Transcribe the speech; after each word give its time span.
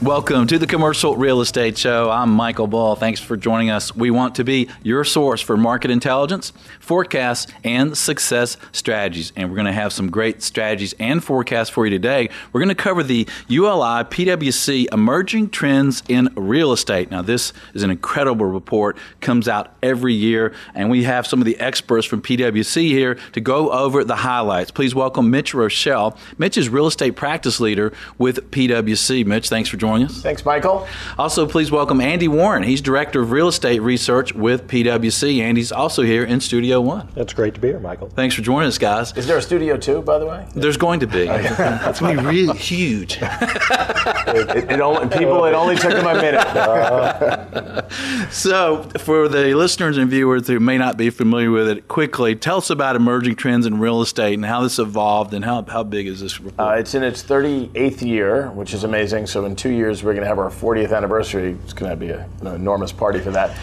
Welcome 0.00 0.46
to 0.46 0.60
the 0.60 0.66
Commercial 0.68 1.16
Real 1.16 1.40
Estate 1.40 1.76
Show. 1.76 2.08
I'm 2.08 2.30
Michael 2.30 2.68
Bull. 2.68 2.94
Thanks 2.94 3.18
for 3.20 3.36
joining 3.36 3.70
us. 3.70 3.96
We 3.96 4.12
want 4.12 4.36
to 4.36 4.44
be 4.44 4.68
your 4.84 5.02
source 5.02 5.40
for 5.40 5.56
market 5.56 5.90
intelligence, 5.90 6.52
forecasts, 6.78 7.50
and 7.64 7.98
success 7.98 8.56
strategies. 8.70 9.32
And 9.34 9.50
we're 9.50 9.56
going 9.56 9.66
to 9.66 9.72
have 9.72 9.92
some 9.92 10.08
great 10.08 10.40
strategies 10.40 10.94
and 11.00 11.22
forecasts 11.22 11.68
for 11.68 11.84
you 11.84 11.90
today. 11.90 12.30
We're 12.52 12.60
going 12.60 12.68
to 12.68 12.76
cover 12.76 13.02
the 13.02 13.26
ULI 13.48 14.04
PWC 14.04 14.86
Emerging 14.92 15.50
Trends 15.50 16.04
in 16.08 16.28
Real 16.36 16.70
Estate. 16.70 17.10
Now, 17.10 17.22
this 17.22 17.52
is 17.74 17.82
an 17.82 17.90
incredible 17.90 18.46
report, 18.46 18.96
comes 19.20 19.48
out 19.48 19.74
every 19.82 20.14
year, 20.14 20.54
and 20.76 20.90
we 20.90 21.02
have 21.04 21.26
some 21.26 21.40
of 21.40 21.44
the 21.44 21.58
experts 21.58 22.06
from 22.06 22.22
PWC 22.22 22.88
here 22.88 23.16
to 23.32 23.40
go 23.40 23.72
over 23.72 24.04
the 24.04 24.16
highlights. 24.16 24.70
Please 24.70 24.94
welcome 24.94 25.28
Mitch 25.28 25.54
Roschelle. 25.54 26.16
Mitch 26.38 26.56
is 26.56 26.68
real 26.68 26.86
estate 26.86 27.16
practice 27.16 27.58
leader 27.58 27.92
with 28.16 28.48
PWC. 28.52 29.26
Mitch, 29.26 29.48
thanks 29.48 29.68
for 29.68 29.76
joining 29.76 29.87
joining 29.88 30.06
us. 30.06 30.20
Thanks, 30.20 30.44
Michael. 30.44 30.86
Also, 31.16 31.46
please 31.46 31.70
welcome 31.70 32.00
Andy 32.00 32.28
Warren. 32.28 32.62
He's 32.62 32.82
Director 32.82 33.22
of 33.22 33.30
Real 33.30 33.48
Estate 33.48 33.80
Research 33.80 34.34
with 34.34 34.68
PwC. 34.68 35.40
Andy's 35.40 35.72
also 35.72 36.02
here 36.02 36.24
in 36.24 36.40
Studio 36.40 36.80
One. 36.80 37.08
That's 37.14 37.32
great 37.32 37.54
to 37.54 37.60
be 37.60 37.68
here, 37.68 37.80
Michael. 37.80 38.08
Thanks 38.10 38.34
for 38.34 38.42
joining 38.42 38.68
us, 38.68 38.76
guys. 38.76 39.16
Is 39.16 39.26
there 39.26 39.38
a 39.38 39.42
studio 39.42 39.78
two, 39.78 40.02
by 40.02 40.18
the 40.18 40.26
way? 40.26 40.46
There's 40.54 40.76
going 40.76 41.00
to 41.00 41.06
be. 41.06 41.20
it's 41.28 42.00
going 42.00 42.16
to 42.18 42.22
be 42.22 42.28
really 42.28 42.58
huge. 42.58 43.18
it, 43.22 44.56
it, 44.56 44.70
it, 44.72 44.80
only, 44.80 45.08
people, 45.16 45.44
it 45.46 45.54
only 45.54 45.76
took 45.76 45.92
them 45.92 46.06
a 46.06 46.14
minute. 46.14 46.38
Uh. 46.58 47.88
so, 48.30 48.82
for 48.98 49.28
the 49.28 49.54
listeners 49.54 49.96
and 49.96 50.10
viewers 50.10 50.46
who 50.46 50.60
may 50.60 50.76
not 50.76 50.96
be 50.96 51.08
familiar 51.08 51.50
with 51.50 51.68
it, 51.68 51.88
quickly 51.88 52.34
tell 52.34 52.58
us 52.58 52.68
about 52.68 52.96
emerging 52.96 53.36
trends 53.36 53.64
in 53.64 53.78
real 53.78 54.02
estate 54.02 54.34
and 54.34 54.44
how 54.44 54.62
this 54.62 54.78
evolved 54.78 55.32
and 55.32 55.44
how, 55.44 55.62
how 55.62 55.82
big 55.82 56.06
is 56.06 56.20
this 56.20 56.40
report? 56.40 56.68
Uh, 56.68 56.74
it's 56.74 56.94
in 56.94 57.02
its 57.02 57.22
38th 57.22 58.06
year, 58.06 58.50
which 58.50 58.74
is 58.74 58.84
amazing. 58.84 59.26
So, 59.26 59.44
in 59.44 59.56
two 59.56 59.70
years, 59.70 59.77
we're 59.82 60.14
going 60.14 60.22
to 60.22 60.26
have 60.26 60.38
our 60.38 60.50
40th 60.50 60.96
anniversary. 60.96 61.56
It's 61.64 61.72
going 61.72 61.90
to 61.90 61.96
be 61.96 62.10
a, 62.10 62.28
an 62.40 62.48
enormous 62.48 62.92
party 62.92 63.20
for 63.20 63.30
that. 63.32 63.56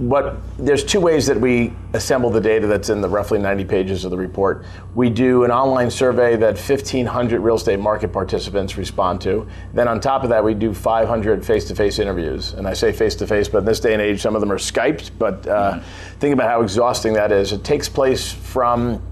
But 0.00 0.36
there's 0.58 0.84
two 0.84 1.00
ways 1.00 1.26
that 1.26 1.40
we 1.40 1.72
assemble 1.92 2.30
the 2.30 2.40
data 2.40 2.68
that's 2.68 2.88
in 2.88 3.00
the 3.00 3.08
roughly 3.08 3.38
90 3.38 3.64
pages 3.64 4.04
of 4.04 4.12
the 4.12 4.16
report. 4.16 4.64
We 4.94 5.10
do 5.10 5.42
an 5.42 5.50
online 5.50 5.90
survey 5.90 6.36
that 6.36 6.56
1,500 6.56 7.40
real 7.40 7.56
estate 7.56 7.80
market 7.80 8.12
participants 8.12 8.76
respond 8.76 9.20
to. 9.22 9.48
Then 9.74 9.88
on 9.88 10.00
top 10.00 10.22
of 10.22 10.28
that, 10.28 10.44
we 10.44 10.54
do 10.54 10.72
500 10.72 11.44
face-to-face 11.44 11.98
interviews. 11.98 12.52
And 12.52 12.68
I 12.68 12.74
say 12.74 12.92
face-to-face, 12.92 13.48
but 13.48 13.58
in 13.58 13.64
this 13.64 13.80
day 13.80 13.92
and 13.92 14.00
age, 14.00 14.20
some 14.20 14.36
of 14.36 14.40
them 14.40 14.52
are 14.52 14.58
Skyped. 14.58 15.10
But 15.18 15.46
uh, 15.48 15.72
mm-hmm. 15.74 16.18
think 16.20 16.32
about 16.32 16.48
how 16.48 16.62
exhausting 16.62 17.14
that 17.14 17.32
is. 17.32 17.50
It 17.50 17.64
takes 17.64 17.88
place 17.88 18.32
from 18.32 19.02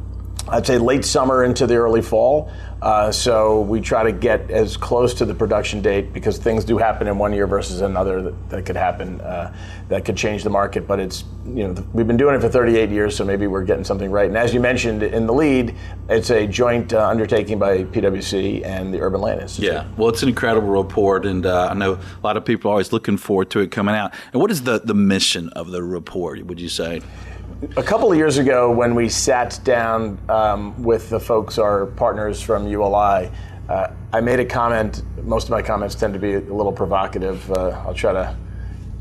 I'd 0.49 0.67
say 0.67 0.79
late 0.79 1.05
summer 1.05 1.45
into 1.45 1.67
the 1.67 1.77
early 1.77 2.03
fall. 2.03 2.51
Uh, 2.83 3.11
so 3.11 3.63
we 3.63 3.81
try 3.81 4.03
to 4.03 4.13
get 4.13 4.51
as 4.51 4.77
close 4.77 5.15
to 5.15 5.25
the 5.25 5.35
production 5.35 5.81
date 5.81 6.13
because 6.13 6.37
things 6.37 6.65
do 6.65 6.77
happen 6.77 7.09
in 7.09 7.17
one 7.17 7.33
year 7.33 7.47
versus 7.47 7.81
another 7.81 8.21
that, 8.21 8.51
that 8.51 8.67
could 8.67 8.77
happen 8.77 9.19
uh, 9.23 9.53
that 9.89 10.05
could 10.05 10.17
change 10.17 10.45
the 10.45 10.51
market. 10.51 10.87
But 10.87 11.01
it's 11.01 11.25
you 11.47 11.67
know 11.67 11.87
we've 11.95 12.07
been 12.07 12.19
doing 12.19 12.35
it 12.35 12.41
for 12.41 12.51
38 12.51 12.91
years, 12.91 13.17
so 13.17 13.25
maybe 13.25 13.47
we're 13.47 13.65
getting 13.65 13.83
something 13.83 14.11
right. 14.11 14.29
And 14.29 14.37
as 14.37 14.53
you 14.53 14.61
mentioned 14.61 15.03
in 15.03 15.27
the 15.27 15.33
lead, 15.33 15.75
it's 16.11 16.31
a 16.31 16.47
joint 16.47 16.93
uh, 16.93 17.09
undertaking 17.09 17.59
by 17.59 17.85
PwC 17.85 18.65
and 18.65 18.93
the 18.93 19.01
Urban 19.01 19.23
Land 19.23 19.41
Institute. 19.41 19.73
Yeah, 19.73 19.87
well, 19.97 20.11
it's 20.11 20.23
an 20.23 20.29
incredible 20.29 20.69
report, 20.69 21.25
and 21.25 21.47
uh, 21.47 21.69
I 21.71 21.75
know 21.75 21.95
a 21.95 22.23
lot 22.23 22.37
of 22.37 22.45
people 22.45 22.71
are 22.71 22.73
always 22.73 22.93
looking 22.93 23.17
forward 23.17 23.51
to 23.51 23.61
it 23.61 23.71
coming 23.71 23.95
out. 23.95 24.13
And 24.35 24.41
what 24.41 24.51
is 24.51 24.65
the 24.65 24.81
the 24.81 24.95
mission 24.95 25.49
of 25.51 25.71
the 25.71 25.83
report? 25.83 26.45
Would 26.45 26.61
you 26.61 26.69
say? 26.69 27.01
A 27.77 27.83
couple 27.83 28.11
of 28.11 28.19
years 28.19 28.37
ago, 28.39 28.71
when 28.71 28.95
we 28.95 29.09
sat 29.09 29.59
down 29.65 30.19
um, 30.29 30.83
with 30.83 31.09
the 31.09 31.19
folks, 31.19 31.59
our 31.59 31.87
partners 31.87 32.43
from 32.43 32.69
ULI, 32.69 33.31
uh, 33.69 33.89
I 34.13 34.21
made 34.21 34.41
a 34.41 34.45
comment. 34.45 35.03
Most 35.25 35.45
of 35.45 35.51
my 35.51 35.63
comments 35.63 35.95
tend 35.95 36.13
to 36.13 36.21
be 36.21 36.35
a 36.35 36.41
little 36.41 36.73
provocative. 36.73 37.51
Uh, 37.51 37.83
I'll 37.87 37.95
try 37.95 38.13
to 38.13 38.37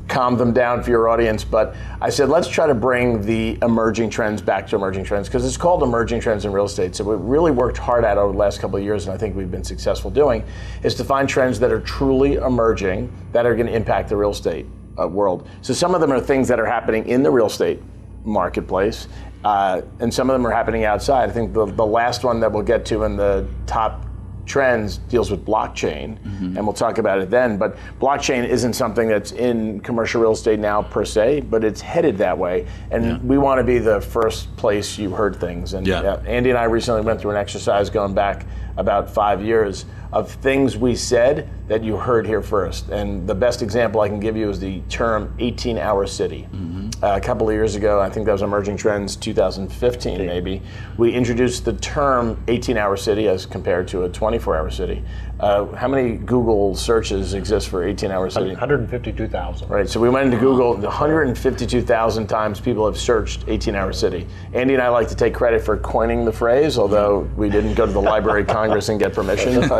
calm 0.07 0.37
them 0.37 0.53
down 0.53 0.83
for 0.83 0.91
your 0.91 1.09
audience, 1.09 1.43
but 1.43 1.75
I 1.99 2.09
said 2.09 2.29
let's 2.29 2.47
try 2.47 2.67
to 2.67 2.75
bring 2.75 3.25
the 3.25 3.57
emerging 3.63 4.11
trends 4.11 4.41
back 4.41 4.67
to 4.67 4.75
emerging 4.75 5.03
trends 5.03 5.27
because 5.27 5.43
it's 5.45 5.57
called 5.57 5.81
emerging 5.81 6.21
trends 6.21 6.45
in 6.45 6.53
real 6.53 6.65
estate. 6.65 6.95
So 6.95 7.03
we 7.03 7.15
really 7.15 7.51
worked 7.51 7.77
hard 7.77 8.05
at 8.05 8.17
over 8.17 8.31
the 8.31 8.37
last 8.37 8.61
couple 8.61 8.77
of 8.77 8.83
years, 8.83 9.05
and 9.05 9.13
I 9.13 9.17
think 9.17 9.35
we've 9.35 9.51
been 9.51 9.63
successful 9.63 10.11
doing, 10.11 10.43
is 10.83 10.95
to 10.95 11.03
find 11.03 11.27
trends 11.27 11.59
that 11.59 11.71
are 11.71 11.81
truly 11.81 12.35
emerging 12.35 13.11
that 13.33 13.45
are 13.45 13.55
going 13.55 13.67
to 13.67 13.75
impact 13.75 14.09
the 14.09 14.15
real 14.15 14.31
estate 14.31 14.67
uh, 14.97 15.07
world. 15.07 15.47
So 15.61 15.73
some 15.73 15.93
of 15.93 16.01
them 16.01 16.13
are 16.13 16.21
things 16.21 16.47
that 16.47 16.59
are 16.59 16.65
happening 16.65 17.05
in 17.07 17.21
the 17.21 17.31
real 17.31 17.47
estate 17.47 17.81
marketplace. 18.25 19.07
Uh, 19.43 19.81
and 19.99 20.11
some 20.11 20.29
of 20.29 20.33
them 20.33 20.45
are 20.45 20.51
happening 20.51 20.85
outside. 20.85 21.29
I 21.29 21.33
think 21.33 21.53
the, 21.53 21.65
the 21.65 21.85
last 21.85 22.23
one 22.23 22.39
that 22.39 22.51
we'll 22.51 22.63
get 22.63 22.85
to 22.87 23.03
in 23.03 23.15
the 23.15 23.47
top 23.67 24.05
trends 24.45 24.97
deals 24.97 25.31
with 25.31 25.45
blockchain, 25.45 26.19
mm-hmm. 26.19 26.57
and 26.57 26.65
we'll 26.65 26.73
talk 26.73 26.97
about 26.97 27.19
it 27.19 27.29
then. 27.29 27.57
But 27.57 27.77
blockchain 27.99 28.47
isn't 28.47 28.73
something 28.73 29.07
that's 29.07 29.31
in 29.31 29.79
commercial 29.81 30.21
real 30.21 30.31
estate 30.31 30.59
now 30.59 30.81
per 30.81 31.05
se, 31.05 31.41
but 31.41 31.63
it's 31.63 31.81
headed 31.81 32.17
that 32.19 32.37
way. 32.37 32.67
And 32.91 33.05
yeah. 33.05 33.17
we 33.19 33.37
want 33.37 33.59
to 33.59 33.63
be 33.63 33.79
the 33.79 34.01
first 34.01 34.55
place 34.55 34.97
you 34.97 35.09
heard 35.11 35.35
things. 35.35 35.73
And 35.73 35.85
yeah. 35.85 36.01
uh, 36.01 36.23
Andy 36.25 36.49
and 36.49 36.59
I 36.59 36.65
recently 36.65 37.01
went 37.01 37.21
through 37.21 37.31
an 37.31 37.37
exercise 37.37 37.89
going 37.89 38.13
back 38.13 38.45
about 38.77 39.09
five 39.09 39.43
years 39.43 39.85
of 40.11 40.31
things 40.31 40.77
we 40.77 40.95
said 40.95 41.49
that 41.67 41.83
you 41.83 41.97
heard 41.97 42.25
here 42.25 42.41
first. 42.41 42.89
And 42.89 43.27
the 43.27 43.35
best 43.35 43.61
example 43.61 44.01
I 44.01 44.07
can 44.07 44.19
give 44.19 44.37
you 44.37 44.49
is 44.49 44.59
the 44.59 44.81
term 44.87 45.33
18 45.39 45.77
hour 45.77 46.05
city. 46.05 46.47
Mm-hmm. 46.53 47.03
Uh, 47.03 47.17
a 47.17 47.21
couple 47.21 47.49
of 47.49 47.53
years 47.53 47.75
ago, 47.75 47.99
I 47.99 48.09
think 48.09 48.25
that 48.27 48.31
was 48.31 48.41
Emerging 48.41 48.77
Trends 48.77 49.15
2015 49.15 50.25
maybe, 50.25 50.61
we 50.97 51.11
introduced 51.11 51.65
the 51.65 51.73
term 51.73 52.41
18 52.47 52.77
hour 52.77 52.95
city 52.95 53.27
as 53.27 53.45
compared 53.45 53.87
to 53.89 54.03
a 54.03 54.09
24 54.09 54.55
hour 54.55 54.69
city. 54.69 55.03
Uh, 55.39 55.65
how 55.75 55.87
many 55.89 56.15
Google 56.15 56.75
searches 56.75 57.33
exist 57.33 57.67
for 57.67 57.85
18 57.85 58.09
hour 58.09 58.29
city? 58.29 58.49
152,000. 58.51 59.67
Right, 59.67 59.89
so 59.89 59.99
we 59.99 60.09
went 60.09 60.27
into 60.27 60.37
Google, 60.37 60.75
152,000 60.77 62.27
times 62.27 62.61
people 62.61 62.85
have 62.85 62.97
searched 62.97 63.43
18 63.47 63.75
hour 63.75 63.91
city. 63.91 64.25
Andy 64.53 64.75
and 64.75 64.81
I 64.81 64.87
like 64.87 65.09
to 65.09 65.15
take 65.15 65.33
credit 65.33 65.61
for 65.61 65.77
coining 65.77 66.23
the 66.23 66.31
phrase, 66.31 66.77
although 66.77 67.29
we 67.35 67.49
didn't 67.49 67.73
go 67.73 67.85
to 67.85 67.91
the 67.91 68.01
Library 68.01 68.45
Congress 68.65 68.89
and 68.89 68.99
get 68.99 69.13
permission. 69.13 69.63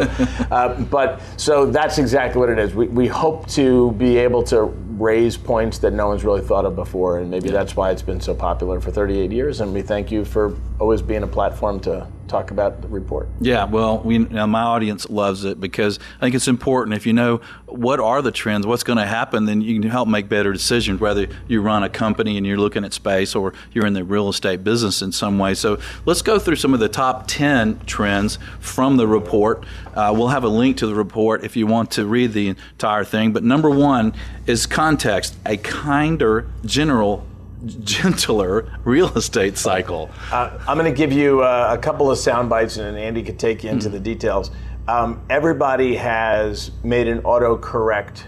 uh, 0.52 0.80
but 0.90 1.22
so 1.38 1.66
that's 1.66 1.98
exactly 1.98 2.40
what 2.40 2.50
it 2.50 2.60
is. 2.60 2.74
We, 2.74 2.88
we 2.88 3.08
hope 3.08 3.48
to 3.50 3.92
be 3.94 4.18
able 4.18 4.44
to 4.44 4.64
raise 4.64 5.36
points 5.38 5.78
that 5.80 5.92
no 5.92 6.08
one's 6.08 6.24
really 6.24 6.42
thought 6.42 6.66
of 6.66 6.76
before, 6.76 7.20
and 7.20 7.30
maybe 7.30 7.50
yeah. 7.50 7.54
that's 7.54 7.76
why 7.76 7.92
it's 7.92 8.02
been 8.02 8.22
so 8.22 8.34
popular 8.34 8.80
for 8.80 8.92
38 8.92 9.32
years. 9.32 9.62
And 9.62 9.74
we 9.74 9.82
thank 9.82 10.12
you 10.12 10.24
for 10.26 10.56
always 10.80 11.02
being 11.02 11.24
a 11.24 11.28
platform 11.28 11.80
to 11.82 12.08
talk 12.28 12.52
about 12.52 12.82
the 12.82 12.88
report. 12.88 13.28
Yeah, 13.40 13.66
well, 13.66 14.00
we 14.00 14.20
now 14.20 14.46
my 14.46 14.62
audience 14.62 15.10
loves 15.10 15.46
it 15.46 15.60
because 15.60 16.00
I 16.18 16.22
think 16.22 16.36
it's 16.36 16.48
important. 16.48 16.96
If 16.96 17.06
you 17.06 17.14
know 17.14 17.42
what 17.66 18.00
are 18.00 18.22
the 18.22 18.32
trends, 18.32 18.66
what's 18.66 18.84
going 18.84 18.98
to 18.98 19.06
happen, 19.06 19.46
then 19.46 19.62
you 19.62 19.80
can 19.80 19.90
help 19.90 20.08
make 20.08 20.30
better 20.30 20.52
decisions. 20.54 21.00
Whether 21.00 21.28
you 21.48 21.62
run 21.62 21.84
a 21.84 21.90
company 21.90 22.38
and 22.38 22.46
you're 22.46 22.58
looking 22.58 22.84
at 22.84 22.94
space, 22.94 23.36
or 23.36 23.54
you're 23.74 23.86
in 23.86 23.94
the 23.94 24.04
real 24.04 24.30
estate 24.30 24.64
business 24.64 25.02
in 25.02 25.12
some 25.12 25.38
way. 25.38 25.54
So 25.54 25.80
let's 26.06 26.22
go 26.22 26.40
through 26.40 26.58
some 26.58 26.74
of 26.74 26.80
the 26.80 26.90
top 26.90 27.28
10 27.28 27.82
trends 27.86 28.40
from 28.60 28.98
the 28.98 29.08
report. 29.08 29.66
Uh, 29.94 30.14
we'll 30.16 30.30
have 30.30 30.44
a 30.44 30.50
link 30.50 30.78
to 30.78 30.88
the 30.88 30.96
report 30.96 31.44
if 31.44 31.56
you 31.56 31.68
want 31.68 31.92
to 31.92 32.06
read 32.06 32.34
the 32.34 32.50
entire 32.50 33.04
thing. 33.04 33.34
But 33.34 33.44
number 33.44 33.70
one 33.70 34.14
is 34.46 34.66
context: 34.66 35.36
a 35.46 35.58
kinder 35.58 36.48
general 36.66 37.26
gentler 37.66 38.72
real 38.84 39.10
estate 39.18 39.58
cycle. 39.58 40.10
Uh, 40.32 40.58
I'm 40.68 40.78
going 40.78 40.92
to 40.92 40.98
give 40.98 41.12
you 41.12 41.42
uh, 41.42 41.70
a 41.72 41.78
couple 41.78 42.12
of 42.12 42.18
sound 42.18 42.50
bites, 42.50 42.78
and 42.78 42.98
Andy 42.98 43.24
could 43.24 43.40
take 43.40 43.64
you 43.64 43.70
into 43.70 43.90
mm. 43.90 43.94
the 43.94 44.00
details. 44.00 44.52
Um, 44.88 45.22
everybody 45.30 45.96
has 45.96 46.72
made 46.84 47.08
an 47.08 47.22
autocorrect 47.22 48.24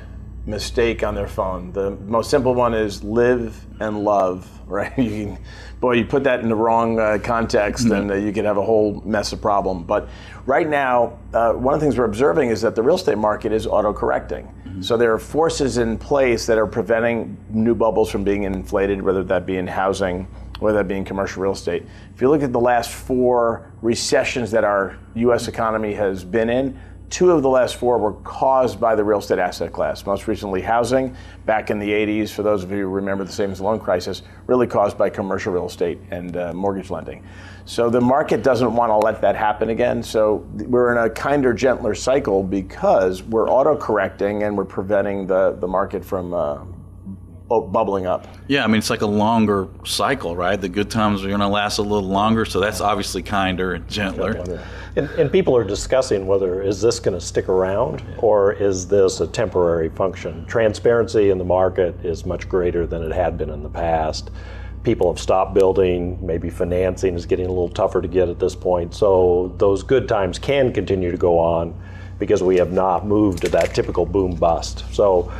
mistake 0.48 1.04
on 1.04 1.14
their 1.14 1.28
phone. 1.28 1.72
The 1.74 1.92
most 1.92 2.30
simple 2.30 2.56
one 2.56 2.74
is 2.74 3.04
live 3.04 3.66
and 3.80 4.04
love, 4.04 4.50
right? 4.68 4.98
You 4.98 5.10
can, 5.10 5.38
boy, 5.80 5.94
you 5.94 6.06
put 6.06 6.24
that 6.24 6.40
in 6.40 6.50
the 6.50 6.56
wrong 6.56 7.00
uh, 7.00 7.20
context, 7.22 7.86
mm-hmm. 7.86 7.94
and 7.94 8.12
uh, 8.12 8.16
you 8.16 8.32
can 8.32 8.46
have 8.46 8.58
a 8.58 8.64
whole 8.64 9.02
mess 9.06 9.34
of 9.34 9.42
problem. 9.42 9.84
But 9.84 10.10
right 10.46 10.68
now, 10.68 11.20
uh, 11.34 11.54
one 11.54 11.74
of 11.74 11.80
the 11.80 11.86
things 11.86 11.98
we're 11.98 12.06
observing 12.06 12.50
is 12.50 12.62
that 12.62 12.76
the 12.76 12.82
real 12.82 12.96
estate 12.96 13.18
market 13.18 13.52
is 13.52 13.68
autocorrecting. 13.68 14.46
Mm-hmm. 14.46 14.82
So 14.82 14.98
there 14.98 15.14
are 15.14 15.20
forces 15.20 15.78
in 15.78 15.98
place 15.98 16.46
that 16.48 16.58
are 16.58 16.68
preventing 16.68 17.38
new 17.50 17.76
bubbles 17.76 18.10
from 18.10 18.24
being 18.24 18.44
inflated, 18.44 19.02
whether 19.02 19.24
that 19.26 19.46
be 19.46 19.58
in 19.58 19.68
housing, 19.68 20.28
whether 20.60 20.78
that 20.78 20.88
be 20.88 20.96
in 20.96 21.06
commercial 21.06 21.44
real 21.44 21.52
estate. 21.52 21.84
If 22.16 22.22
you 22.22 22.30
look 22.30 22.42
at 22.42 22.54
the 22.54 22.60
last 22.60 22.92
four 22.92 23.72
recessions 23.82 24.50
that 24.52 24.64
our 24.64 24.98
U.S. 25.16 25.48
economy 25.48 25.94
has 25.94 26.24
been 26.24 26.50
in, 26.50 26.80
Two 27.10 27.32
of 27.32 27.42
the 27.42 27.50
last 27.50 27.78
four 27.78 27.98
were 27.98 28.14
caused 28.14 28.82
by 28.82 28.94
the 28.94 29.04
real 29.04 29.20
estate 29.20 29.40
asset 29.40 29.72
class. 29.72 30.06
Most 30.06 30.28
recently, 30.28 30.62
housing 30.62 31.16
back 31.46 31.70
in 31.70 31.80
the 31.80 31.90
80s, 31.90 32.32
for 32.32 32.44
those 32.44 32.64
of 32.64 32.72
you 32.72 32.80
who 32.80 32.88
remember 32.88 33.24
the 33.24 33.32
savings 33.32 33.62
loan 33.62 33.80
crisis, 33.80 34.24
really 34.46 34.68
caused 34.68 34.98
by 34.98 35.10
commercial 35.10 35.54
real 35.54 35.68
estate 35.68 36.00
and 36.12 36.36
uh, 36.36 36.54
mortgage 36.54 36.90
lending. 36.90 37.24
So 37.64 37.90
the 37.90 38.02
market 38.02 38.44
doesn't 38.44 38.76
want 38.76 38.90
to 38.90 38.98
let 38.98 39.22
that 39.22 39.38
happen 39.38 39.70
again. 39.70 40.04
So 40.04 40.46
we're 40.54 40.92
in 40.92 40.98
a 40.98 41.10
kinder, 41.10 41.54
gentler 41.54 41.96
cycle 41.96 42.44
because 42.44 43.24
we're 43.24 43.50
auto 43.50 43.78
correcting 43.78 44.44
and 44.44 44.58
we're 44.58 44.66
preventing 44.66 45.28
the, 45.28 45.56
the 45.60 45.68
market 45.68 46.04
from 46.04 46.34
uh, 46.34 46.60
bubbling 47.48 48.06
up. 48.06 48.28
Yeah, 48.48 48.64
I 48.64 48.68
mean 48.68 48.78
it's 48.78 48.90
like 48.90 49.02
a 49.02 49.08
longer 49.08 49.68
cycle, 49.86 50.36
right? 50.36 50.60
The 50.60 50.70
good 50.70 50.90
times 50.90 51.24
are 51.24 51.28
going 51.28 51.40
to 51.40 51.48
last 51.48 51.78
a 51.78 51.82
little 51.82 52.10
longer, 52.10 52.46
so 52.46 52.60
that's 52.60 52.82
obviously 52.82 53.24
kinder 53.24 53.74
and 53.74 53.88
gentler. 53.88 54.60
And, 54.96 55.10
and 55.12 55.32
people 55.32 55.56
are 55.56 55.64
discussing 55.64 56.26
whether 56.26 56.62
is 56.62 56.82
this 56.82 57.00
going 57.00 57.18
to 57.18 57.24
stick 57.24 57.50
around 57.50 58.04
or 58.18 58.54
is 58.54 58.88
this 58.88 59.22
a 59.22 59.28
temporary 59.28 59.90
function. 59.90 60.46
Transparency 60.48 61.30
in 61.30 61.38
the 61.38 61.46
market 61.46 62.04
is 62.04 62.26
much 62.26 62.50
greater 62.50 62.88
than 62.88 63.04
it 63.04 63.12
had 63.12 63.38
been 63.38 63.50
in 63.50 63.62
the 63.62 63.70
past. 63.70 64.32
People 64.84 65.12
have 65.12 65.20
stopped 65.20 65.54
building. 65.54 66.18
Maybe 66.26 66.50
financing 66.50 67.16
is 67.16 67.26
getting 67.26 67.46
a 67.46 67.50
little 67.50 67.70
tougher 67.70 68.02
to 68.02 68.08
get 68.08 68.28
at 68.28 68.40
this 68.40 68.56
point. 68.56 68.96
So 68.96 69.54
those 69.58 69.84
good 69.84 70.08
times 70.08 70.40
can 70.40 70.74
continue 70.74 71.12
to 71.12 71.18
go 71.18 71.38
on 71.38 71.80
because 72.20 72.42
we 72.42 72.58
have 72.58 72.72
not 72.72 73.06
moved 73.06 73.44
to 73.44 73.50
that 73.50 73.76
typical 73.76 74.06
boom 74.06 74.36
bust. 74.36 74.84
So 74.92 75.32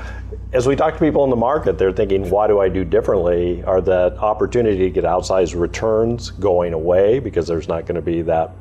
as 0.54 0.66
we 0.66 0.76
talk 0.76 0.94
to 0.94 1.00
people 1.00 1.24
in 1.24 1.30
the 1.30 1.36
market, 1.36 1.78
they're 1.78 1.92
thinking, 1.92 2.30
why 2.30 2.48
do 2.48 2.60
I 2.60 2.70
do 2.70 2.86
differently? 2.86 3.64
Are 3.64 3.82
that 3.82 4.18
opportunity 4.18 4.78
to 4.78 4.90
get 4.90 5.04
outsized 5.04 5.60
returns 5.60 6.32
going 6.32 6.74
away 6.74 7.20
because 7.20 7.48
there's 7.48 7.68
not 7.68 7.86
going 7.86 7.96
to 7.96 8.02
be 8.02 8.22
that 8.24 8.52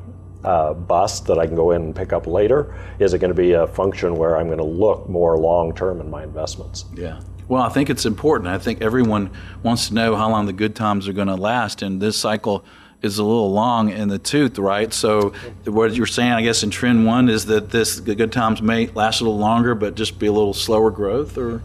uh, 0.44 0.74
bust 0.74 1.26
that 1.26 1.38
I 1.38 1.46
can 1.46 1.54
go 1.54 1.70
in 1.70 1.82
and 1.82 1.96
pick 1.96 2.12
up 2.12 2.26
later? 2.26 2.74
Is 2.98 3.14
it 3.14 3.18
going 3.18 3.30
to 3.30 3.40
be 3.40 3.52
a 3.52 3.66
function 3.68 4.16
where 4.16 4.36
I'm 4.36 4.46
going 4.46 4.58
to 4.58 4.64
look 4.64 5.08
more 5.08 5.38
long 5.38 5.74
term 5.74 6.00
in 6.00 6.10
my 6.10 6.24
investments? 6.24 6.86
Yeah. 6.94 7.20
Well, 7.48 7.62
I 7.62 7.68
think 7.68 7.90
it's 7.90 8.04
important. 8.04 8.48
I 8.48 8.58
think 8.58 8.82
everyone 8.82 9.30
wants 9.62 9.88
to 9.88 9.94
know 9.94 10.16
how 10.16 10.28
long 10.28 10.46
the 10.46 10.52
good 10.52 10.74
times 10.74 11.06
are 11.06 11.12
going 11.12 11.28
to 11.28 11.36
last, 11.36 11.82
and 11.82 12.02
this 12.02 12.18
cycle 12.18 12.64
is 13.02 13.18
a 13.18 13.24
little 13.24 13.52
long 13.52 13.90
in 13.90 14.08
the 14.08 14.18
tooth, 14.18 14.58
right? 14.58 14.92
So, 14.92 15.32
what 15.64 15.94
you're 15.94 16.06
saying, 16.06 16.32
I 16.32 16.42
guess, 16.42 16.64
in 16.64 16.70
trend 16.70 17.06
one 17.06 17.28
is 17.28 17.46
that 17.46 17.70
this 17.70 18.00
the 18.00 18.16
good 18.16 18.32
times 18.32 18.60
may 18.60 18.88
last 18.88 19.20
a 19.20 19.24
little 19.24 19.38
longer, 19.38 19.76
but 19.76 19.94
just 19.94 20.18
be 20.18 20.26
a 20.26 20.32
little 20.32 20.54
slower 20.54 20.90
growth, 20.90 21.38
or 21.38 21.62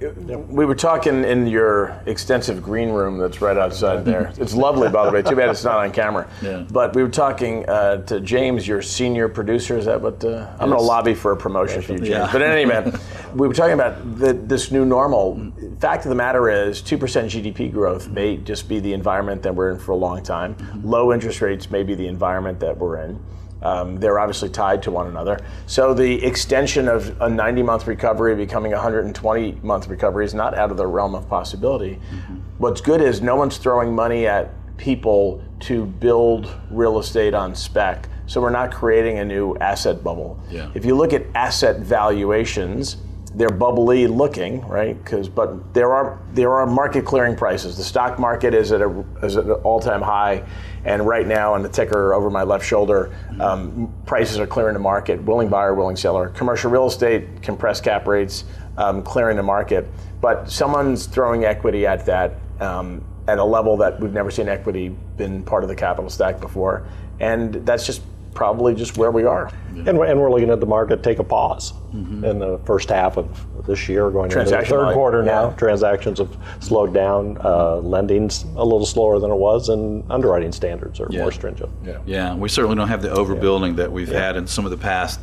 we 0.00 0.64
were 0.64 0.74
talking 0.74 1.24
in 1.24 1.46
your 1.46 2.00
extensive 2.06 2.62
green 2.62 2.90
room 2.90 3.18
that's 3.18 3.40
right 3.40 3.56
outside 3.56 4.04
there. 4.04 4.32
It's 4.44 4.54
lovely, 4.54 4.88
by 4.88 5.06
the 5.06 5.12
way. 5.12 5.22
Too 5.22 5.36
bad 5.36 5.48
it's 5.48 5.64
not 5.64 5.78
on 5.78 5.92
camera. 5.92 6.28
Yeah. 6.42 6.66
But 6.70 6.94
we 6.94 7.02
were 7.02 7.08
talking 7.08 7.66
uh, 7.68 7.98
to 8.06 8.20
James, 8.20 8.66
your 8.66 8.82
senior 8.82 9.28
producer. 9.28 9.78
Is 9.78 9.84
that 9.86 10.00
what? 10.00 10.22
Uh, 10.24 10.48
I'm 10.58 10.68
going 10.68 10.80
to 10.80 10.84
lobby 10.84 11.14
for 11.14 11.32
a 11.32 11.36
promotion 11.36 11.80
for 11.80 11.92
you, 11.92 11.98
James. 11.98 12.10
Yeah. 12.10 12.28
But 12.30 12.42
in 12.42 12.50
any 12.50 12.62
event, 12.62 12.98
we 13.34 13.46
were 13.48 13.54
talking 13.54 13.74
about 13.74 14.18
the, 14.18 14.32
this 14.32 14.70
new 14.70 14.84
normal. 14.84 15.52
Fact 15.78 16.04
of 16.04 16.08
the 16.08 16.14
matter 16.14 16.50
is, 16.50 16.82
two 16.82 16.98
percent 16.98 17.30
GDP 17.30 17.72
growth 17.72 18.08
may 18.08 18.36
just 18.36 18.68
be 18.68 18.80
the 18.80 18.92
environment 18.92 19.42
that 19.42 19.54
we're 19.54 19.70
in 19.70 19.78
for 19.78 19.92
a 19.92 19.96
long 19.96 20.22
time. 20.22 20.56
Low 20.82 21.12
interest 21.12 21.40
rates 21.40 21.70
may 21.70 21.82
be 21.82 21.94
the 21.94 22.06
environment 22.06 22.60
that 22.60 22.76
we're 22.76 22.98
in. 23.04 23.20
Um, 23.64 23.96
they're 23.96 24.18
obviously 24.18 24.50
tied 24.50 24.82
to 24.84 24.90
one 24.90 25.06
another. 25.06 25.40
So 25.66 25.94
the 25.94 26.22
extension 26.24 26.86
of 26.86 27.20
a 27.20 27.30
90 27.30 27.62
month 27.62 27.86
recovery 27.86 28.36
becoming 28.36 28.72
a 28.72 28.76
120 28.76 29.60
month 29.62 29.88
recovery 29.88 30.24
is 30.24 30.34
not 30.34 30.54
out 30.54 30.70
of 30.70 30.76
the 30.76 30.86
realm 30.86 31.14
of 31.14 31.28
possibility. 31.28 31.98
Mm-hmm. 32.12 32.36
What's 32.58 32.80
good 32.80 33.00
is 33.00 33.22
no 33.22 33.36
one's 33.36 33.56
throwing 33.56 33.94
money 33.94 34.26
at 34.26 34.50
people 34.76 35.42
to 35.60 35.86
build 35.86 36.54
real 36.70 36.98
estate 36.98 37.34
on 37.34 37.54
spec. 37.54 38.08
So 38.26 38.40
we're 38.40 38.50
not 38.50 38.72
creating 38.72 39.18
a 39.18 39.24
new 39.24 39.56
asset 39.56 40.02
bubble. 40.02 40.40
Yeah. 40.50 40.70
If 40.74 40.84
you 40.84 40.94
look 40.94 41.12
at 41.12 41.24
asset 41.34 41.80
valuations, 41.80 42.96
they're 43.34 43.50
bubbly 43.50 44.06
looking, 44.06 44.60
right? 44.66 45.02
Because 45.02 45.28
but 45.28 45.74
there 45.74 45.92
are 45.92 46.20
there 46.32 46.52
are 46.52 46.66
market 46.66 47.04
clearing 47.04 47.36
prices. 47.36 47.76
The 47.76 47.82
stock 47.82 48.18
market 48.18 48.54
is 48.54 48.72
at 48.72 48.80
a 48.80 49.04
is 49.22 49.36
at 49.36 49.44
an 49.44 49.52
all 49.64 49.80
time 49.80 50.02
high, 50.02 50.44
and 50.84 51.06
right 51.06 51.26
now 51.26 51.54
on 51.54 51.62
the 51.62 51.68
ticker 51.68 52.14
over 52.14 52.30
my 52.30 52.42
left 52.42 52.64
shoulder, 52.64 53.14
um, 53.40 53.92
prices 54.06 54.38
are 54.38 54.46
clearing 54.46 54.74
the 54.74 54.80
market. 54.80 55.22
Willing 55.22 55.48
buyer, 55.48 55.74
willing 55.74 55.96
seller. 55.96 56.28
Commercial 56.30 56.70
real 56.70 56.86
estate, 56.86 57.42
compressed 57.42 57.84
cap 57.84 58.06
rates, 58.06 58.44
um, 58.76 59.02
clearing 59.02 59.36
the 59.36 59.42
market. 59.42 59.86
But 60.20 60.50
someone's 60.50 61.06
throwing 61.06 61.44
equity 61.44 61.86
at 61.86 62.06
that 62.06 62.34
um, 62.60 63.04
at 63.26 63.38
a 63.38 63.44
level 63.44 63.76
that 63.78 63.98
we've 64.00 64.12
never 64.12 64.30
seen 64.30 64.48
equity 64.48 64.90
been 65.16 65.42
part 65.42 65.62
of 65.62 65.68
the 65.68 65.76
capital 65.76 66.10
stack 66.10 66.40
before, 66.40 66.86
and 67.20 67.54
that's 67.66 67.86
just 67.86 68.02
probably 68.34 68.74
just 68.74 68.96
where 68.96 69.10
we 69.10 69.24
are. 69.24 69.50
Yeah. 69.74 69.84
And, 69.86 69.98
we're, 69.98 70.06
and 70.06 70.20
we're 70.20 70.30
looking 70.30 70.50
at 70.50 70.60
the 70.60 70.66
market 70.66 71.02
take 71.02 71.18
a 71.18 71.24
pause 71.24 71.72
mm-hmm. 71.94 72.24
in 72.24 72.38
the 72.38 72.58
first 72.64 72.88
half 72.90 73.16
of 73.16 73.46
this 73.66 73.88
year, 73.88 74.10
going 74.10 74.30
into 74.30 74.44
the 74.44 74.64
third 74.64 74.92
quarter 74.92 75.22
now. 75.22 75.50
Yeah. 75.50 75.56
Transactions 75.56 76.18
have 76.18 76.36
slowed 76.60 76.92
down. 76.92 77.38
Uh, 77.40 77.76
lending's 77.76 78.42
a 78.56 78.64
little 78.64 78.86
slower 78.86 79.18
than 79.18 79.30
it 79.30 79.36
was, 79.36 79.68
and 79.68 80.04
underwriting 80.10 80.52
standards 80.52 81.00
are 81.00 81.08
yeah. 81.10 81.20
more 81.20 81.32
stringent. 81.32 81.70
Yeah. 81.84 81.98
yeah, 82.04 82.34
we 82.34 82.48
certainly 82.48 82.76
don't 82.76 82.88
have 82.88 83.02
the 83.02 83.08
overbuilding 83.08 83.76
that 83.76 83.90
we've 83.90 84.08
had 84.08 84.36
in 84.36 84.46
some 84.46 84.64
of 84.64 84.70
the 84.70 84.76
past 84.76 85.20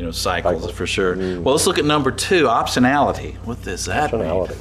you 0.00 0.06
know 0.06 0.12
cycles 0.12 0.62
Cycle. 0.62 0.74
for 0.74 0.86
sure. 0.86 1.14
Mm. 1.14 1.42
Well, 1.42 1.54
let's 1.54 1.66
look 1.66 1.78
at 1.78 1.84
number 1.84 2.10
two, 2.10 2.44
optionality. 2.44 3.34
What 3.44 3.62
does 3.62 3.84
that 3.84 4.10
optionality? 4.10 4.56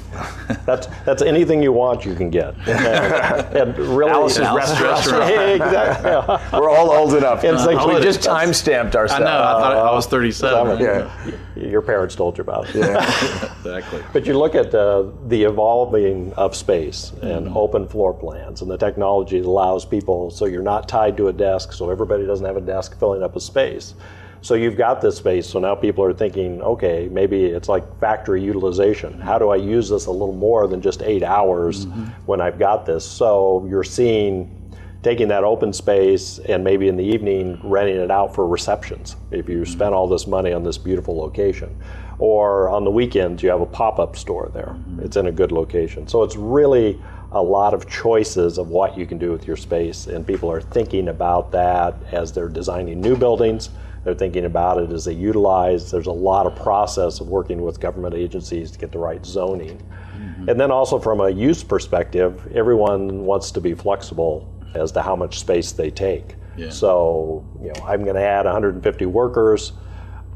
that's 0.66 0.88
that's 1.06 1.22
anything 1.22 1.64
you 1.64 1.72
want, 1.72 2.04
you 2.04 2.14
can 2.14 2.30
get. 2.30 2.56
And, 2.90 3.58
and 3.58 3.78
really, 3.78 4.12
Alice's 4.12 4.40
Alice 4.40 4.82
restaurant. 4.82 5.32
exactly. 5.62 6.12
Yeah. 6.12 6.60
We're 6.60 6.70
all 6.70 6.92
old 6.92 7.14
enough. 7.14 7.44
And 7.44 7.58
uh, 7.58 7.86
we 7.88 8.02
just 8.02 8.24
time 8.24 8.54
stamped 8.54 8.96
ourselves. 8.96 9.22
I 9.22 9.26
know. 9.26 9.32
I 9.32 9.62
thought 9.62 9.76
I 9.76 9.94
was 9.94 10.08
37. 10.08 10.80
Yeah. 10.80 11.32
Your 11.56 11.82
parents 11.82 12.16
told 12.16 12.38
you 12.38 12.42
about 12.42 12.70
it. 12.70 12.76
Yeah. 12.76 13.54
exactly. 13.60 14.04
But 14.14 14.26
you 14.26 14.38
look 14.38 14.56
at 14.56 14.74
uh, 14.74 15.06
the 15.28 15.44
evolving 15.44 16.34
of 16.34 16.56
space 16.56 17.12
and 17.22 17.48
mm-hmm. 17.48 17.58
open 17.58 17.88
floor 17.88 18.14
plans 18.14 18.62
and 18.62 18.72
the 18.72 18.78
technology 18.78 19.40
that 19.40 19.48
allows 19.48 19.86
people 19.86 20.32
so 20.32 20.46
you're 20.46 20.64
not 20.64 20.90
tied 20.90 21.16
to 21.18 21.28
a 21.28 21.34
desk, 21.34 21.74
so 21.74 21.90
everybody 21.90 22.26
doesn't 22.26 22.46
have 22.46 22.58
a 22.58 22.62
desk 22.62 22.98
filling 23.00 23.24
up 23.24 23.36
a 23.36 23.42
space 23.42 23.94
so 24.42 24.54
you've 24.54 24.78
got 24.78 25.02
this 25.02 25.18
space. 25.18 25.48
So 25.48 25.60
now 25.60 25.76
people 25.76 26.04
are 26.04 26.14
thinking, 26.14 26.62
okay, 26.62 27.10
maybe 27.12 27.46
it's 27.46 27.68
like 27.68 28.00
factory 28.00 28.42
utilization. 28.42 29.20
How 29.20 29.38
do 29.38 29.50
I 29.50 29.58
use 29.58 29.90
this 29.90 30.06
a 30.06 30.12
little 30.12 30.34
more 30.34 30.68
than 30.68 30.82
just 30.82 31.02
eight 31.02 31.24
hours 31.24 31.86
mm-hmm. 31.86 32.04
when 32.26 32.40
I've 32.42 32.58
got 32.58 32.86
this? 32.86 33.06
So 33.06 33.66
you're 33.70 33.84
seeing 33.84 34.56
taking 35.02 35.30
that 35.30 35.44
open 35.44 35.72
space 35.72 36.40
and 36.40 36.64
maybe 36.64 36.90
in 36.90 36.98
the 36.98 37.04
evening 37.04 37.60
renting 37.64 37.96
it 37.96 38.12
out 38.12 38.36
for 38.36 38.46
receptions 38.46 39.16
if 39.32 39.48
you 39.48 39.60
mm-hmm. 39.60 39.72
spent 39.72 39.94
all 39.94 40.08
this 40.08 40.28
money 40.28 40.52
on 40.52 40.64
this 40.64 40.78
beautiful 40.78 41.18
location. 41.18 41.76
Or 42.18 42.70
on 42.70 42.84
the 42.84 42.92
weekends, 42.92 43.42
you 43.42 43.50
have 43.50 43.62
a 43.62 43.66
pop 43.66 43.98
up 43.98 44.18
store 44.18 44.52
there. 44.54 44.76
Mm-hmm. 44.76 45.04
It's 45.04 45.16
in 45.16 45.28
a 45.28 45.32
good 45.32 45.54
location. 45.54 46.08
So 46.08 46.24
it's 46.24 46.36
really 46.36 47.02
a 47.32 47.42
lot 47.42 47.74
of 47.74 47.90
choices 47.90 48.58
of 48.58 48.70
what 48.70 48.98
you 48.98 49.06
can 49.06 49.18
do 49.18 49.32
with 49.32 49.46
your 49.46 49.56
space, 49.56 50.08
and 50.08 50.26
people 50.26 50.52
are 50.52 50.62
thinking 50.62 51.10
about 51.10 51.52
that 51.52 51.96
as 52.12 52.34
they're 52.34 52.50
designing 52.50 53.00
new 53.00 53.16
buildings 53.16 53.70
they're 54.10 54.18
thinking 54.18 54.46
about 54.46 54.82
it 54.82 54.92
is 54.92 55.06
they 55.06 55.14
utilize. 55.14 55.92
There's 55.92 56.08
a 56.08 56.12
lot 56.12 56.48
of 56.48 56.56
process 56.56 57.20
of 57.20 57.28
working 57.28 57.62
with 57.62 57.80
government 57.80 58.16
agencies 58.16 58.72
to 58.72 58.80
get 58.80 58.92
the 58.92 58.98
right 58.98 59.24
zoning. 59.24 59.78
Mm-hmm. 60.18 60.50
And 60.50 60.60
then 60.60 60.72
also 60.72 60.98
from 60.98 61.22
a 61.22 61.30
use 61.30 61.64
perspective, 61.64 62.52
everyone 62.56 63.24
wants 63.24 63.52
to 63.52 63.62
be 63.62 63.76
flexible 63.76 64.52
as 64.74 64.92
to 64.94 65.04
how 65.04 65.16
much 65.16 65.40
space 65.40 65.74
they 65.74 65.92
take. 65.92 66.36
Yeah. 66.58 66.70
So, 66.70 67.46
you 67.62 67.68
know, 67.68 67.86
I'm 67.86 68.04
going 68.04 68.16
to 68.16 68.24
add 68.24 68.46
150 68.46 69.06
workers. 69.06 69.74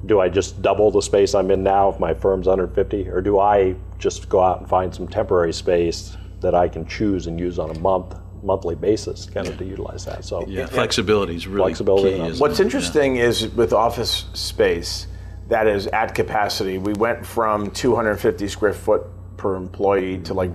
Do 0.05 0.19
I 0.19 0.29
just 0.29 0.61
double 0.61 0.91
the 0.91 1.01
space 1.01 1.33
I'm 1.33 1.49
in 1.49 1.63
now 1.63 1.89
if 1.89 1.99
my 1.99 2.13
firm's 2.13 2.45
150, 2.45 3.09
or 3.09 3.21
do 3.21 3.39
I 3.39 3.75
just 3.97 4.29
go 4.29 4.39
out 4.39 4.59
and 4.59 4.69
find 4.69 4.93
some 4.93 5.07
temporary 5.07 5.53
space 5.53 6.15
that 6.41 6.53
I 6.53 6.67
can 6.67 6.85
choose 6.85 7.25
and 7.25 7.39
use 7.39 7.57
on 7.57 7.75
a 7.75 7.79
month 7.79 8.15
monthly 8.43 8.75
basis, 8.75 9.25
kind 9.25 9.47
of 9.47 9.57
to 9.57 9.65
utilize 9.65 10.05
that. 10.05 10.25
So 10.25 10.45
yeah, 10.47 10.65
flexibility 10.65 11.35
is 11.35 11.47
really 11.47 11.71
flexibility. 11.71 12.33
key. 12.33 12.39
What's 12.39 12.59
interesting 12.59 13.15
yeah. 13.15 13.23
is 13.23 13.47
with 13.49 13.73
office 13.73 14.25
space 14.33 15.07
that 15.49 15.67
is 15.67 15.87
at 15.87 16.15
capacity. 16.15 16.77
We 16.77 16.93
went 16.93 17.25
from 17.25 17.71
250 17.71 18.47
square 18.47 18.73
foot 18.73 19.03
per 19.37 19.55
employee 19.55 20.19
to 20.19 20.33
like 20.33 20.51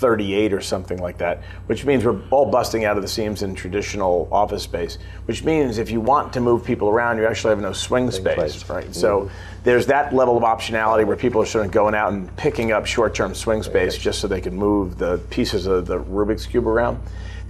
138 0.00 0.52
or 0.52 0.60
something 0.60 0.98
like 0.98 1.18
that, 1.18 1.42
which 1.66 1.84
means 1.84 2.04
we're 2.04 2.20
all 2.30 2.50
busting 2.50 2.84
out 2.84 2.96
of 2.96 3.02
the 3.02 3.08
seams 3.08 3.42
in 3.42 3.54
traditional 3.54 4.28
office 4.30 4.62
space. 4.62 4.98
Which 5.26 5.44
means 5.44 5.78
if 5.78 5.90
you 5.90 6.00
want 6.00 6.32
to 6.34 6.40
move 6.40 6.64
people 6.64 6.88
around, 6.88 7.18
you 7.18 7.26
actually 7.26 7.50
have 7.50 7.60
no 7.60 7.72
swing, 7.72 8.10
space, 8.10 8.54
space, 8.54 8.68
right? 8.68 8.84
Mm-hmm. 8.84 8.92
So 8.92 9.30
there's 9.62 9.86
that 9.86 10.14
level 10.14 10.36
of 10.36 10.42
optionality 10.42 11.06
where 11.06 11.16
people 11.16 11.40
are 11.40 11.46
sort 11.46 11.64
of 11.64 11.72
going 11.72 11.94
out 11.94 12.12
and 12.12 12.34
picking 12.36 12.72
up 12.72 12.86
short-term 12.86 13.34
swing 13.34 13.62
space 13.62 13.96
just 13.96 14.20
so 14.20 14.28
they 14.28 14.40
can 14.40 14.54
move 14.54 14.98
the 14.98 15.18
pieces 15.30 15.66
of 15.66 15.86
the 15.86 15.98
Rubik's 15.98 16.46
cube 16.46 16.66
around. 16.66 17.00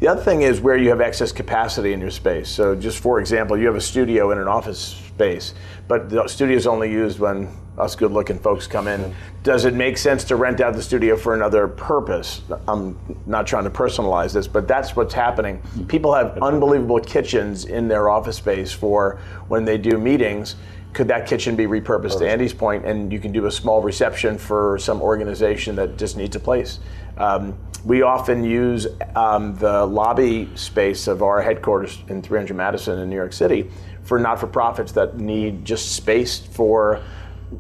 The 0.00 0.08
other 0.08 0.22
thing 0.22 0.42
is 0.42 0.60
where 0.60 0.76
you 0.76 0.90
have 0.90 1.00
excess 1.00 1.32
capacity 1.32 1.92
in 1.92 2.00
your 2.00 2.10
space. 2.10 2.48
So 2.48 2.74
just 2.74 2.98
for 2.98 3.20
example, 3.20 3.56
you 3.56 3.66
have 3.66 3.76
a 3.76 3.80
studio 3.80 4.32
in 4.32 4.38
an 4.38 4.48
office 4.48 5.00
space, 5.14 5.54
but 5.86 6.10
the 6.10 6.26
studio 6.26 6.56
is 6.56 6.66
only 6.66 6.90
used 6.90 7.18
when 7.18 7.48
us 7.78 7.94
good-looking 7.96 8.38
folks 8.38 8.66
come 8.66 8.86
in. 8.88 9.14
Does 9.42 9.64
it 9.64 9.74
make 9.74 9.96
sense 9.98 10.24
to 10.24 10.36
rent 10.36 10.60
out 10.60 10.74
the 10.74 10.82
studio 10.82 11.16
for 11.16 11.34
another 11.34 11.66
purpose? 11.68 12.42
I'm 12.68 12.98
not 13.26 13.46
trying 13.46 13.64
to 13.64 13.70
personalize 13.70 14.32
this, 14.32 14.46
but 14.46 14.68
that's 14.68 14.94
what's 14.96 15.14
happening. 15.14 15.62
People 15.88 16.14
have 16.14 16.38
unbelievable 16.42 17.00
kitchens 17.00 17.64
in 17.64 17.88
their 17.88 18.08
office 18.08 18.36
space 18.36 18.72
for 18.72 19.20
when 19.48 19.64
they 19.64 19.78
do 19.78 19.98
meetings 19.98 20.56
could 20.94 21.08
that 21.08 21.26
kitchen 21.26 21.56
be 21.56 21.66
repurposed 21.66 22.18
to 22.18 22.30
Andy's 22.30 22.54
point, 22.54 22.86
and 22.86 23.12
you 23.12 23.18
can 23.18 23.32
do 23.32 23.46
a 23.46 23.50
small 23.50 23.82
reception 23.82 24.38
for 24.38 24.78
some 24.78 25.02
organization 25.02 25.74
that 25.74 25.98
just 25.98 26.16
needs 26.16 26.36
a 26.36 26.40
place? 26.40 26.78
Um, 27.18 27.58
we 27.84 28.02
often 28.02 28.44
use 28.44 28.86
um, 29.16 29.56
the 29.56 29.84
lobby 29.84 30.48
space 30.54 31.06
of 31.08 31.22
our 31.22 31.42
headquarters 31.42 31.98
in 32.08 32.22
300 32.22 32.56
Madison 32.56 32.98
in 33.00 33.10
New 33.10 33.16
York 33.16 33.32
City 33.32 33.70
for 34.04 34.18
not-for-profits 34.18 34.92
that 34.92 35.18
need 35.18 35.64
just 35.64 35.96
space 35.96 36.38
for 36.38 37.02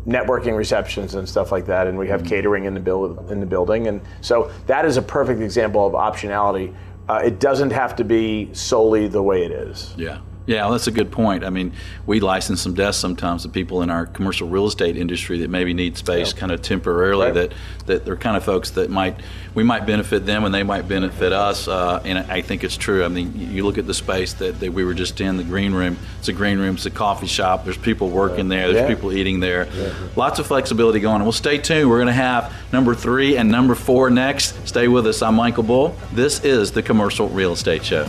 networking 0.06 0.56
receptions 0.56 1.14
and 1.14 1.28
stuff 1.28 1.52
like 1.52 1.66
that, 1.66 1.86
and 1.86 1.98
we 1.98 2.08
have 2.08 2.20
mm-hmm. 2.20 2.28
catering 2.28 2.64
in 2.64 2.74
the 2.74 2.80
build 2.80 3.30
in 3.30 3.40
the 3.40 3.46
building, 3.46 3.86
and 3.88 4.00
so 4.20 4.50
that 4.66 4.84
is 4.84 4.96
a 4.96 5.02
perfect 5.02 5.40
example 5.40 5.86
of 5.86 5.92
optionality. 5.92 6.74
Uh, 7.08 7.20
it 7.24 7.38
doesn't 7.38 7.70
have 7.70 7.94
to 7.96 8.04
be 8.04 8.48
solely 8.52 9.08
the 9.08 9.22
way 9.22 9.44
it 9.44 9.50
is. 9.50 9.94
Yeah. 9.96 10.20
Yeah, 10.46 10.62
well, 10.62 10.72
that's 10.72 10.86
a 10.86 10.92
good 10.92 11.10
point. 11.10 11.42
I 11.42 11.50
mean, 11.50 11.72
we 12.06 12.20
license 12.20 12.60
some 12.60 12.74
desks 12.74 13.00
sometimes 13.00 13.44
to 13.44 13.48
people 13.48 13.80
in 13.80 13.88
our 13.88 14.04
commercial 14.04 14.48
real 14.48 14.66
estate 14.66 14.96
industry 14.96 15.38
that 15.38 15.48
maybe 15.48 15.72
need 15.72 15.96
space 15.96 16.34
yeah. 16.34 16.40
kind 16.40 16.52
of 16.52 16.60
temporarily. 16.60 17.26
Right. 17.26 17.34
That 17.34 17.54
that 17.86 18.04
they're 18.04 18.16
kind 18.16 18.36
of 18.36 18.44
folks 18.44 18.70
that 18.70 18.90
might 18.90 19.16
we 19.54 19.62
might 19.62 19.86
benefit 19.86 20.26
them 20.26 20.44
and 20.44 20.54
they 20.54 20.62
might 20.62 20.88
benefit 20.88 21.32
us. 21.32 21.68
Uh, 21.68 22.02
and 22.04 22.18
I 22.18 22.42
think 22.42 22.64
it's 22.64 22.76
true. 22.76 23.04
I 23.04 23.08
mean, 23.08 23.32
you 23.52 23.64
look 23.64 23.78
at 23.78 23.86
the 23.86 23.94
space 23.94 24.34
that, 24.34 24.60
that 24.60 24.72
we 24.72 24.84
were 24.84 24.94
just 24.94 25.20
in, 25.20 25.36
the 25.36 25.44
green 25.44 25.72
room. 25.72 25.96
It's 26.18 26.28
a 26.28 26.32
green 26.32 26.58
room. 26.58 26.74
It's 26.74 26.86
a 26.86 26.90
coffee 26.90 27.26
shop. 27.26 27.64
There's 27.64 27.78
people 27.78 28.08
working 28.10 28.48
there. 28.48 28.72
There's 28.72 28.88
yeah. 28.88 28.94
people 28.94 29.12
eating 29.12 29.40
there. 29.40 29.68
Yeah. 29.72 29.92
Lots 30.16 30.38
of 30.38 30.46
flexibility 30.46 31.00
going 31.00 31.16
on. 31.16 31.22
Well, 31.22 31.32
stay 31.32 31.58
tuned. 31.58 31.88
We're 31.88 31.98
going 31.98 32.08
to 32.08 32.12
have 32.12 32.52
number 32.72 32.94
three 32.94 33.36
and 33.36 33.50
number 33.50 33.74
four 33.74 34.10
next. 34.10 34.66
Stay 34.66 34.88
with 34.88 35.06
us. 35.06 35.22
I'm 35.22 35.36
Michael 35.36 35.62
Bull. 35.62 35.96
This 36.12 36.44
is 36.44 36.72
the 36.72 36.82
Commercial 36.82 37.28
Real 37.28 37.52
Estate 37.52 37.84
Show. 37.84 38.08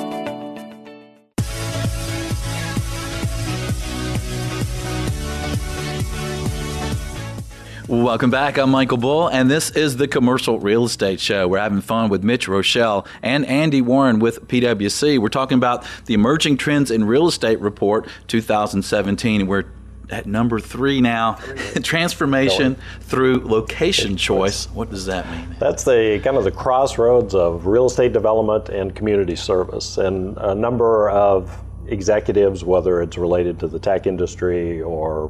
Welcome 7.91 8.29
back. 8.29 8.57
I'm 8.57 8.69
Michael 8.69 8.95
Bull, 8.95 9.27
and 9.27 9.51
this 9.51 9.69
is 9.71 9.97
the 9.97 10.07
Commercial 10.07 10.61
Real 10.61 10.85
Estate 10.85 11.19
Show. 11.19 11.45
We're 11.49 11.59
having 11.59 11.81
fun 11.81 12.09
with 12.09 12.23
Mitch 12.23 12.47
Roschelle 12.47 13.05
and 13.21 13.45
Andy 13.45 13.81
Warren 13.81 14.19
with 14.19 14.47
PwC. 14.47 15.19
We're 15.19 15.27
talking 15.27 15.57
about 15.57 15.85
the 16.05 16.13
Emerging 16.13 16.55
Trends 16.55 16.89
in 16.89 17.03
Real 17.03 17.27
Estate 17.27 17.59
Report 17.59 18.07
2017. 18.27 19.45
We're 19.45 19.65
at 20.09 20.25
number 20.25 20.57
three 20.57 21.01
now 21.01 21.33
transformation 21.83 22.77
through 23.01 23.41
location 23.45 24.15
choice. 24.15 24.69
What 24.69 24.89
does 24.89 25.07
that 25.07 25.29
mean? 25.29 25.57
That's 25.59 25.83
the 25.83 26.21
kind 26.23 26.37
of 26.37 26.45
the 26.45 26.51
crossroads 26.51 27.35
of 27.35 27.65
real 27.65 27.87
estate 27.87 28.13
development 28.13 28.69
and 28.69 28.95
community 28.95 29.35
service. 29.35 29.97
And 29.97 30.37
a 30.37 30.55
number 30.55 31.09
of 31.09 31.61
executives, 31.87 32.63
whether 32.63 33.01
it's 33.01 33.17
related 33.17 33.59
to 33.59 33.67
the 33.67 33.79
tech 33.79 34.07
industry 34.07 34.81
or 34.81 35.29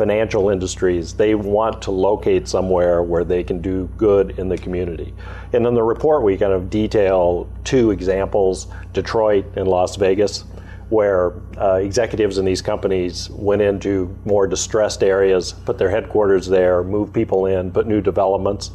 financial 0.00 0.48
industries, 0.48 1.12
they 1.12 1.34
want 1.34 1.82
to 1.82 1.90
locate 1.90 2.48
somewhere 2.48 3.02
where 3.02 3.22
they 3.22 3.44
can 3.44 3.60
do 3.60 3.86
good 3.98 4.38
in 4.38 4.48
the 4.48 4.56
community. 4.56 5.12
And 5.52 5.66
in 5.66 5.74
the 5.74 5.82
report, 5.82 6.22
we 6.22 6.38
kind 6.38 6.54
of 6.54 6.70
detail 6.70 7.46
two 7.64 7.90
examples 7.90 8.68
Detroit 8.94 9.44
and 9.56 9.68
Las 9.68 9.96
Vegas, 9.96 10.44
where 10.88 11.34
uh, 11.58 11.74
executives 11.74 12.38
in 12.38 12.46
these 12.46 12.62
companies 12.62 13.28
went 13.28 13.60
into 13.60 14.16
more 14.24 14.46
distressed 14.46 15.02
areas, 15.02 15.52
put 15.52 15.76
their 15.76 15.90
headquarters 15.90 16.46
there, 16.46 16.82
move 16.82 17.12
people 17.12 17.44
in, 17.44 17.70
put 17.70 17.86
new 17.86 18.00
developments. 18.00 18.70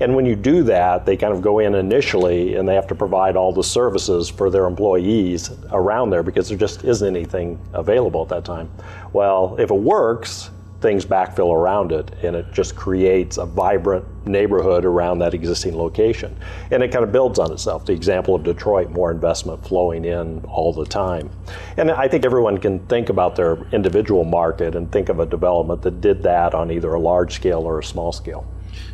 And 0.00 0.16
when 0.16 0.24
you 0.24 0.34
do 0.34 0.62
that, 0.62 1.04
they 1.04 1.14
kind 1.14 1.34
of 1.34 1.42
go 1.42 1.58
in 1.58 1.74
initially 1.74 2.54
and 2.54 2.66
they 2.66 2.74
have 2.74 2.86
to 2.86 2.94
provide 2.94 3.36
all 3.36 3.52
the 3.52 3.62
services 3.62 4.30
for 4.30 4.48
their 4.48 4.64
employees 4.64 5.50
around 5.72 6.08
there 6.08 6.22
because 6.22 6.48
there 6.48 6.56
just 6.56 6.84
isn't 6.84 7.06
anything 7.06 7.60
available 7.74 8.22
at 8.22 8.30
that 8.30 8.46
time. 8.46 8.70
Well, 9.12 9.56
if 9.58 9.70
it 9.70 9.76
works, 9.76 10.50
things 10.80 11.04
backfill 11.04 11.54
around 11.54 11.92
it 11.92 12.10
and 12.22 12.34
it 12.34 12.52
just 12.52 12.74
creates 12.74 13.36
a 13.36 13.44
vibrant 13.44 14.04
neighborhood 14.26 14.84
around 14.84 15.18
that 15.18 15.34
existing 15.34 15.76
location. 15.76 16.34
And 16.70 16.82
it 16.82 16.90
kind 16.90 17.04
of 17.04 17.12
builds 17.12 17.38
on 17.38 17.52
itself. 17.52 17.86
The 17.86 17.92
example 17.92 18.34
of 18.34 18.44
Detroit, 18.44 18.90
more 18.90 19.10
investment 19.10 19.66
flowing 19.66 20.04
in 20.04 20.44
all 20.46 20.72
the 20.72 20.86
time. 20.86 21.30
And 21.76 21.90
I 21.90 22.08
think 22.08 22.24
everyone 22.24 22.58
can 22.58 22.78
think 22.86 23.08
about 23.08 23.36
their 23.36 23.56
individual 23.72 24.24
market 24.24 24.74
and 24.74 24.90
think 24.90 25.08
of 25.08 25.20
a 25.20 25.26
development 25.26 25.82
that 25.82 26.00
did 26.00 26.22
that 26.22 26.54
on 26.54 26.70
either 26.70 26.92
a 26.94 27.00
large 27.00 27.34
scale 27.34 27.60
or 27.60 27.78
a 27.78 27.84
small 27.84 28.12
scale. 28.12 28.46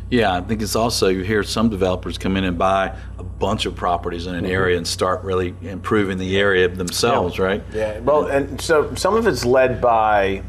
Yeah, 0.09 0.33
I 0.33 0.41
think 0.41 0.61
it's 0.61 0.75
also 0.75 1.09
you 1.09 1.23
hear 1.23 1.43
some 1.43 1.69
developers 1.69 2.17
come 2.17 2.37
in 2.37 2.45
and 2.45 2.57
buy 2.57 2.97
a 3.17 3.23
bunch 3.23 3.65
of 3.65 3.75
properties 3.75 4.25
in 4.25 4.35
an 4.35 4.45
mm-hmm. 4.45 4.53
area 4.53 4.77
and 4.77 4.87
start 4.87 5.23
really 5.23 5.53
improving 5.61 6.17
the 6.17 6.37
area 6.37 6.67
themselves, 6.69 7.37
yeah. 7.37 7.43
right? 7.43 7.63
Yeah. 7.73 7.99
Well, 7.99 8.27
and 8.27 8.59
so 8.59 8.93
some 8.95 9.15
of 9.15 9.27
it's 9.27 9.43
led 9.43 9.81
by 9.81 10.43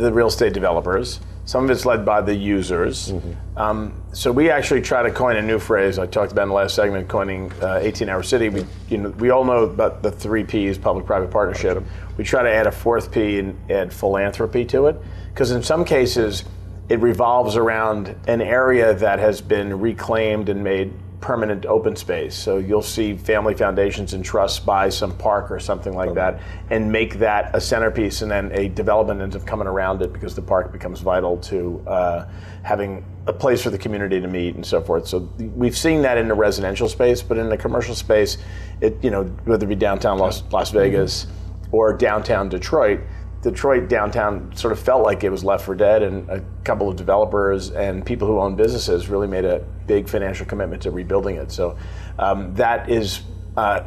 the 0.00 0.12
real 0.12 0.28
estate 0.28 0.52
developers. 0.52 1.20
Some 1.44 1.64
of 1.64 1.70
it's 1.70 1.84
led 1.84 2.04
by 2.04 2.20
the 2.20 2.34
users. 2.34 3.12
Mm-hmm. 3.12 3.58
Um, 3.58 4.02
so 4.12 4.30
we 4.30 4.50
actually 4.50 4.82
try 4.82 5.02
to 5.02 5.10
coin 5.10 5.36
a 5.36 5.42
new 5.42 5.58
phrase. 5.58 5.98
I 5.98 6.06
talked 6.06 6.32
about 6.32 6.42
in 6.42 6.48
the 6.48 6.54
last 6.54 6.74
segment, 6.74 7.08
coining 7.08 7.50
uh, 7.54 7.80
18-hour 7.82 8.22
city. 8.22 8.48
We, 8.48 8.66
you 8.88 8.98
know, 8.98 9.08
we 9.10 9.30
all 9.30 9.44
know 9.44 9.64
about 9.64 10.02
the 10.02 10.10
three 10.12 10.44
P's: 10.44 10.78
public-private 10.78 11.30
partnership. 11.30 11.82
We 12.16 12.24
try 12.24 12.42
to 12.42 12.50
add 12.50 12.66
a 12.66 12.72
fourth 12.72 13.10
P 13.10 13.38
and 13.38 13.58
add 13.70 13.92
philanthropy 13.92 14.64
to 14.66 14.86
it, 14.86 14.96
because 15.32 15.50
in 15.50 15.62
some 15.62 15.84
cases, 15.84 16.44
it 16.88 17.00
revolves 17.00 17.56
around 17.56 18.14
an 18.26 18.40
area 18.40 18.94
that 18.94 19.18
has 19.18 19.40
been 19.40 19.80
reclaimed 19.80 20.48
and 20.48 20.62
made 20.62 20.92
permanent 21.20 21.66
open 21.66 21.94
space. 21.96 22.34
So 22.34 22.56
you'll 22.56 22.82
see 22.82 23.14
family 23.14 23.54
foundations 23.54 24.14
and 24.14 24.24
trusts 24.24 24.58
buy 24.58 24.88
some 24.88 25.16
park 25.18 25.50
or 25.50 25.60
something 25.60 25.94
like 25.94 26.14
that 26.14 26.40
and 26.70 26.90
make 26.90 27.14
that 27.18 27.54
a 27.54 27.60
centerpiece, 27.60 28.22
and 28.22 28.30
then 28.30 28.50
a 28.52 28.68
development 28.68 29.20
ends 29.20 29.36
up 29.36 29.44
coming 29.46 29.66
around 29.66 30.00
it 30.02 30.12
because 30.12 30.34
the 30.34 30.42
park 30.42 30.72
becomes 30.72 31.00
vital 31.00 31.36
to 31.38 31.82
uh, 31.86 32.28
having 32.62 33.04
a 33.26 33.32
place 33.32 33.62
for 33.62 33.70
the 33.70 33.78
community 33.78 34.20
to 34.20 34.28
meet 34.28 34.54
and 34.54 34.64
so 34.64 34.80
forth. 34.80 35.06
So 35.06 35.28
we've 35.38 35.76
seen 35.76 36.02
that 36.02 36.16
in 36.16 36.26
the 36.26 36.34
residential 36.34 36.88
space, 36.88 37.22
but 37.22 37.36
in 37.36 37.48
the 37.48 37.56
commercial 37.56 37.94
space, 37.94 38.38
it 38.80 38.96
you 39.04 39.10
know 39.10 39.24
whether 39.44 39.66
it 39.66 39.68
be 39.68 39.74
downtown 39.74 40.18
Las, 40.18 40.42
Las 40.50 40.70
Vegas 40.70 41.26
mm-hmm. 41.26 41.74
or 41.76 41.92
downtown 41.92 42.48
Detroit 42.48 43.00
Detroit 43.42 43.88
downtown 43.88 44.54
sort 44.54 44.72
of 44.72 44.78
felt 44.78 45.02
like 45.02 45.24
it 45.24 45.30
was 45.30 45.42
left 45.42 45.64
for 45.64 45.74
dead, 45.74 46.02
and 46.02 46.28
a 46.28 46.44
couple 46.64 46.88
of 46.88 46.96
developers 46.96 47.70
and 47.70 48.04
people 48.04 48.28
who 48.28 48.38
own 48.38 48.54
businesses 48.54 49.08
really 49.08 49.26
made 49.26 49.44
a 49.44 49.64
big 49.86 50.08
financial 50.08 50.44
commitment 50.44 50.82
to 50.82 50.90
rebuilding 50.90 51.36
it. 51.36 51.50
So 51.50 51.78
um, 52.18 52.54
that 52.56 52.90
is 52.90 53.22
uh, 53.56 53.84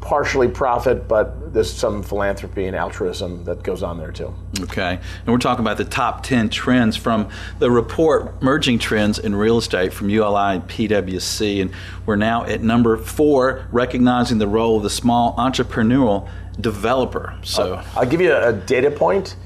partially 0.00 0.48
profit, 0.48 1.08
but 1.08 1.52
there's 1.52 1.72
some 1.72 2.04
philanthropy 2.04 2.66
and 2.66 2.76
altruism 2.76 3.42
that 3.44 3.64
goes 3.64 3.82
on 3.82 3.98
there 3.98 4.12
too. 4.12 4.32
Okay, 4.60 4.92
and 4.92 5.26
we're 5.26 5.38
talking 5.38 5.64
about 5.64 5.76
the 5.76 5.84
top 5.84 6.22
10 6.22 6.48
trends 6.50 6.96
from 6.96 7.28
the 7.58 7.70
report 7.70 8.40
Merging 8.40 8.78
Trends 8.78 9.18
in 9.18 9.34
Real 9.34 9.58
Estate 9.58 9.92
from 9.92 10.08
ULI 10.08 10.56
and 10.56 10.68
PwC, 10.68 11.60
and 11.62 11.72
we're 12.06 12.16
now 12.16 12.44
at 12.44 12.62
number 12.62 12.96
four, 12.96 13.66
recognizing 13.72 14.38
the 14.38 14.46
role 14.46 14.76
of 14.76 14.84
the 14.84 14.90
small 14.90 15.34
entrepreneurial 15.36 16.28
developer. 16.60 17.38
So 17.42 17.74
uh, 17.74 17.84
I'll 17.94 18.06
give 18.06 18.20
you 18.20 18.34
a, 18.34 18.52
data 18.52 18.90
point. 18.90 19.36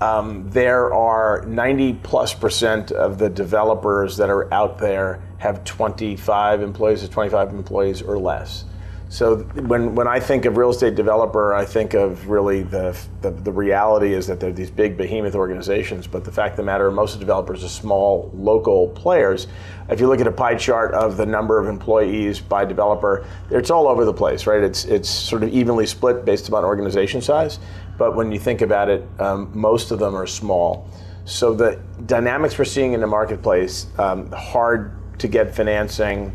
Um, 0.00 0.48
there 0.50 0.94
are 0.94 1.44
90 1.46 1.94
plus 2.02 2.32
percent 2.32 2.90
of 2.90 3.18
the 3.18 3.28
developers 3.28 4.16
that 4.16 4.30
are 4.30 4.52
out 4.52 4.78
there 4.78 5.22
have 5.38 5.64
25 5.64 6.62
employees, 6.62 7.04
or 7.04 7.08
25 7.08 7.50
employees 7.50 8.02
or 8.02 8.18
less. 8.18 8.64
So 9.10 9.38
when, 9.38 9.96
when 9.96 10.06
I 10.06 10.20
think 10.20 10.44
of 10.44 10.56
real 10.56 10.70
estate 10.70 10.94
developer, 10.94 11.52
I 11.52 11.64
think 11.64 11.94
of 11.94 12.28
really 12.28 12.62
the, 12.62 12.96
the, 13.22 13.32
the 13.32 13.50
reality 13.50 14.14
is 14.14 14.28
that 14.28 14.38
they're 14.38 14.52
these 14.52 14.70
big 14.70 14.96
behemoth 14.96 15.34
organizations. 15.34 16.06
But 16.06 16.24
the 16.24 16.30
fact 16.30 16.52
of 16.52 16.58
the 16.58 16.62
matter, 16.62 16.92
most 16.92 17.14
of 17.14 17.20
developers 17.20 17.64
are 17.64 17.68
small 17.68 18.30
local 18.32 18.86
players. 18.90 19.48
If 19.88 19.98
you 19.98 20.06
look 20.06 20.20
at 20.20 20.28
a 20.28 20.32
pie 20.32 20.54
chart 20.54 20.94
of 20.94 21.16
the 21.16 21.26
number 21.26 21.58
of 21.58 21.66
employees 21.66 22.38
by 22.38 22.64
developer, 22.64 23.26
it's 23.50 23.68
all 23.68 23.88
over 23.88 24.04
the 24.04 24.14
place, 24.14 24.46
right? 24.46 24.62
It's 24.62 24.84
it's 24.84 25.10
sort 25.10 25.42
of 25.42 25.48
evenly 25.48 25.86
split 25.86 26.24
based 26.24 26.46
upon 26.46 26.64
organization 26.64 27.20
size. 27.20 27.58
But 27.98 28.14
when 28.14 28.30
you 28.30 28.38
think 28.38 28.62
about 28.62 28.88
it, 28.88 29.04
um, 29.18 29.50
most 29.52 29.90
of 29.90 29.98
them 29.98 30.14
are 30.14 30.28
small. 30.28 30.88
So 31.24 31.52
the 31.52 31.82
dynamics 32.06 32.56
we're 32.56 32.64
seeing 32.64 32.92
in 32.92 33.00
the 33.00 33.08
marketplace, 33.08 33.88
um, 33.98 34.30
hard 34.30 35.18
to 35.18 35.26
get 35.26 35.52
financing. 35.52 36.32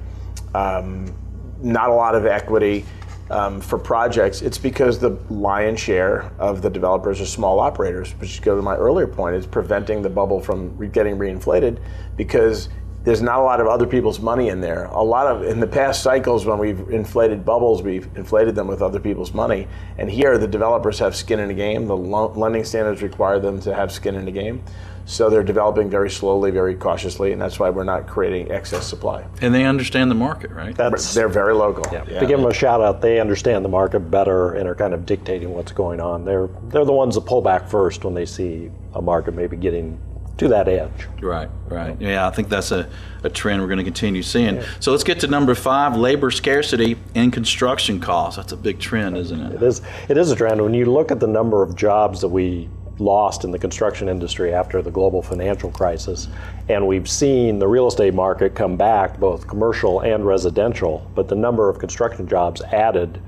Um, 0.53 1.15
not 1.61 1.89
a 1.89 1.93
lot 1.93 2.15
of 2.15 2.25
equity 2.25 2.85
um, 3.29 3.59
for 3.59 3.77
projects, 3.79 4.41
it's 4.41 4.57
because 4.57 4.99
the 4.99 5.17
lion's 5.29 5.79
share 5.79 6.31
of 6.37 6.61
the 6.61 6.69
developers 6.69 7.19
are 7.19 7.25
small 7.25 7.59
operators, 7.59 8.11
which 8.19 8.41
go 8.41 8.55
to 8.55 8.61
my 8.61 8.75
earlier 8.75 9.07
point, 9.07 9.35
is 9.35 9.47
preventing 9.47 10.01
the 10.01 10.09
bubble 10.09 10.39
from 10.39 10.77
re- 10.77 10.87
getting 10.87 11.17
reinflated 11.17 11.79
because 12.17 12.69
there's 13.03 13.21
not 13.21 13.39
a 13.39 13.43
lot 13.43 13.61
of 13.61 13.67
other 13.67 13.85
people's 13.85 14.19
money 14.19 14.49
in 14.49 14.61
there. 14.61 14.85
A 14.85 15.01
lot 15.01 15.27
of 15.27 15.43
in 15.43 15.59
the 15.59 15.67
past 15.67 16.01
cycles 16.01 16.45
when 16.45 16.57
we've 16.57 16.89
inflated 16.89 17.45
bubbles, 17.45 17.83
we've 17.83 18.09
inflated 18.15 18.55
them 18.55 18.67
with 18.67 18.81
other 18.81 18.99
people's 18.99 19.31
money. 19.33 19.67
And 19.99 20.09
here, 20.09 20.39
the 20.39 20.47
developers 20.47 20.97
have 20.99 21.15
skin 21.15 21.39
in 21.39 21.47
the 21.47 21.53
game. 21.53 21.85
The 21.85 21.95
lo- 21.95 22.33
lending 22.35 22.63
standards 22.63 23.03
require 23.03 23.39
them 23.39 23.59
to 23.61 23.75
have 23.75 23.91
skin 23.91 24.15
in 24.15 24.25
the 24.25 24.31
game. 24.31 24.63
So 25.05 25.29
they're 25.29 25.43
developing 25.43 25.89
very 25.89 26.09
slowly, 26.09 26.49
very 26.49 26.73
cautiously, 26.73 27.31
and 27.31 27.39
that's 27.39 27.59
why 27.59 27.69
we're 27.69 27.83
not 27.83 28.07
creating 28.07 28.51
excess 28.51 28.87
supply. 28.87 29.23
And 29.39 29.53
they 29.53 29.63
understand 29.63 30.09
the 30.09 30.15
market, 30.15 30.49
right? 30.49 30.75
That's 30.75 31.13
They're 31.13 31.29
very 31.29 31.53
local. 31.53 31.85
Yeah. 31.93 32.03
Yeah. 32.07 32.19
To 32.19 32.25
give 32.25 32.39
them 32.39 32.49
a 32.49 32.53
shout 32.53 32.81
out, 32.81 33.01
they 33.01 33.19
understand 33.19 33.63
the 33.63 33.69
market 33.69 33.99
better 33.99 34.53
and 34.53 34.67
are 34.67 34.73
kind 34.73 34.95
of 34.95 35.05
dictating 35.05 35.53
what's 35.53 35.71
going 35.71 36.01
on. 36.01 36.25
They're 36.25 36.49
they're 36.69 36.85
the 36.85 36.93
ones 36.93 37.15
that 37.15 37.21
pull 37.21 37.41
back 37.41 37.69
first 37.69 38.03
when 38.03 38.15
they 38.15 38.25
see 38.25 38.71
a 38.93 39.01
market 39.01 39.35
maybe 39.35 39.57
getting 39.57 39.99
to 40.37 40.47
that 40.49 40.67
edge. 40.67 41.07
Right, 41.21 41.49
right. 41.67 41.95
Yeah, 42.01 42.27
I 42.27 42.31
think 42.31 42.49
that's 42.49 42.71
a, 42.71 42.89
a 43.23 43.29
trend 43.29 43.61
we're 43.61 43.67
going 43.67 43.77
to 43.77 43.85
continue 43.85 44.21
seeing. 44.21 44.61
So 44.79 44.91
let's 44.91 45.03
get 45.03 45.21
to 45.21 45.27
number 45.27 45.55
five 45.55 45.95
labor 45.95 46.29
scarcity 46.31 46.97
and 47.13 47.31
construction 47.31 47.99
costs. 47.99 48.37
That's 48.37 48.51
a 48.51 48.57
big 48.57 48.79
trend, 48.79 49.17
isn't 49.17 49.39
it? 49.39 49.53
It 49.53 49.63
is 49.63 49.81
it 50.09 50.17
is 50.17 50.31
a 50.31 50.35
trend. 50.35 50.61
When 50.61 50.73
you 50.73 50.85
look 50.85 51.11
at 51.11 51.19
the 51.19 51.27
number 51.27 51.61
of 51.63 51.75
jobs 51.75 52.21
that 52.21 52.29
we 52.29 52.69
lost 52.99 53.43
in 53.43 53.51
the 53.51 53.59
construction 53.59 54.07
industry 54.09 54.53
after 54.53 54.81
the 54.81 54.91
global 54.91 55.21
financial 55.21 55.71
crisis, 55.71 56.27
and 56.69 56.85
we've 56.85 57.09
seen 57.09 57.59
the 57.59 57.67
real 57.67 57.87
estate 57.87 58.13
market 58.13 58.55
come 58.55 58.75
back, 58.77 59.19
both 59.19 59.47
commercial 59.47 60.01
and 60.01 60.25
residential, 60.25 61.09
but 61.15 61.27
the 61.27 61.35
number 61.35 61.69
of 61.69 61.79
construction 61.79 62.27
jobs 62.27 62.61
added 62.61 63.21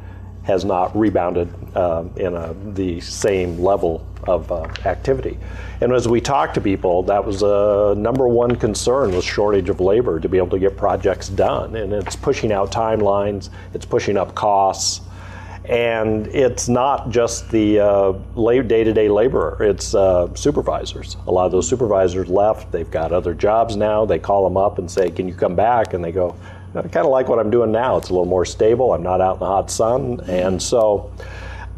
has 0.43 0.63
not 0.63 0.95
rebounded 0.97 1.53
um, 1.75 2.09
in 2.15 2.33
a, 2.33 2.55
the 2.73 3.01
same 3.01 3.59
level 3.59 4.07
of 4.23 4.49
uh, 4.49 4.63
activity. 4.85 5.37
And 5.81 5.91
as 5.91 6.07
we 6.07 6.21
talk 6.21 6.53
to 6.53 6.61
people, 6.61 7.03
that 7.03 7.23
was 7.23 7.43
a 7.43 7.93
number 7.97 8.27
one 8.29 8.55
concern 8.55 9.13
was 9.13 9.25
shortage 9.25 9.69
of 9.69 9.81
labor 9.81 10.21
to 10.21 10.29
be 10.29 10.37
able 10.37 10.49
to 10.49 10.59
get 10.59 10.77
projects 10.77 11.27
done. 11.27 11.75
And 11.75 11.91
it's 11.91 12.15
pushing 12.15 12.53
out 12.53 12.71
timelines, 12.71 13.49
it's 13.73 13.85
pushing 13.85 14.15
up 14.17 14.35
costs. 14.35 15.01
And 15.67 16.27
it's 16.27 16.69
not 16.69 17.09
just 17.09 17.49
the 17.51 17.79
uh, 17.79 18.11
day 18.61 18.83
to 18.85 18.93
day 18.93 19.09
laborer, 19.09 19.61
it's 19.61 19.93
uh, 19.93 20.33
supervisors. 20.33 21.17
A 21.27 21.31
lot 21.31 21.45
of 21.45 21.51
those 21.51 21.67
supervisors 21.67 22.29
left, 22.29 22.71
they've 22.71 22.89
got 22.89 23.11
other 23.11 23.33
jobs 23.33 23.75
now. 23.75 24.05
They 24.05 24.19
call 24.19 24.45
them 24.45 24.55
up 24.55 24.79
and 24.79 24.89
say, 24.89 25.11
Can 25.11 25.27
you 25.27 25.35
come 25.35 25.55
back? 25.55 25.93
And 25.93 26.03
they 26.03 26.13
go, 26.13 26.35
I 26.73 26.81
kind 26.83 27.05
of 27.05 27.11
like 27.11 27.27
what 27.27 27.39
I'm 27.39 27.49
doing 27.49 27.71
now. 27.71 27.97
It's 27.97 28.09
a 28.09 28.13
little 28.13 28.25
more 28.25 28.45
stable. 28.45 28.93
I'm 28.93 29.03
not 29.03 29.19
out 29.19 29.35
in 29.35 29.39
the 29.39 29.45
hot 29.45 29.71
sun. 29.71 30.21
And 30.27 30.61
so 30.61 31.11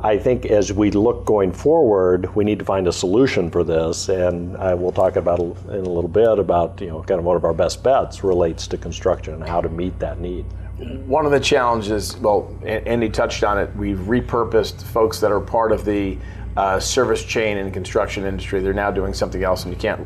I 0.01 0.17
think 0.17 0.45
as 0.45 0.71
we 0.71 0.91
look 0.91 1.25
going 1.25 1.51
forward, 1.51 2.33
we 2.35 2.43
need 2.43 2.59
to 2.59 2.65
find 2.65 2.87
a 2.87 2.91
solution 2.91 3.49
for 3.49 3.63
this. 3.63 4.09
And 4.09 4.57
I 4.57 4.73
will 4.73 4.91
talk 4.91 5.15
about 5.15 5.39
in 5.39 5.45
a 5.45 5.89
little 5.89 6.09
bit 6.09 6.39
about, 6.39 6.79
you 6.81 6.87
know, 6.87 7.01
kind 7.03 7.19
of 7.19 7.25
one 7.25 7.35
of 7.37 7.45
our 7.45 7.53
best 7.53 7.83
bets 7.83 8.23
relates 8.23 8.67
to 8.67 8.77
construction 8.77 9.33
and 9.35 9.47
how 9.47 9.61
to 9.61 9.69
meet 9.69 9.97
that 9.99 10.19
need. 10.19 10.45
One 10.79 11.25
of 11.25 11.31
the 11.31 11.39
challenges, 11.39 12.15
well, 12.17 12.55
Andy 12.63 13.09
touched 13.09 13.43
on 13.43 13.57
it, 13.57 13.75
we've 13.75 13.97
repurposed 13.97 14.81
folks 14.81 15.19
that 15.19 15.31
are 15.31 15.41
part 15.41 15.71
of 15.71 15.83
the 15.83 16.17
uh, 16.55 16.79
service 16.79 17.23
chain 17.23 17.57
and 17.57 17.73
construction 17.73 18.25
industry. 18.25 18.61
They're 18.61 18.73
now 18.73 18.91
doing 18.91 19.13
something 19.13 19.43
else, 19.43 19.65
and 19.65 19.73
you 19.73 19.79
can't. 19.79 20.05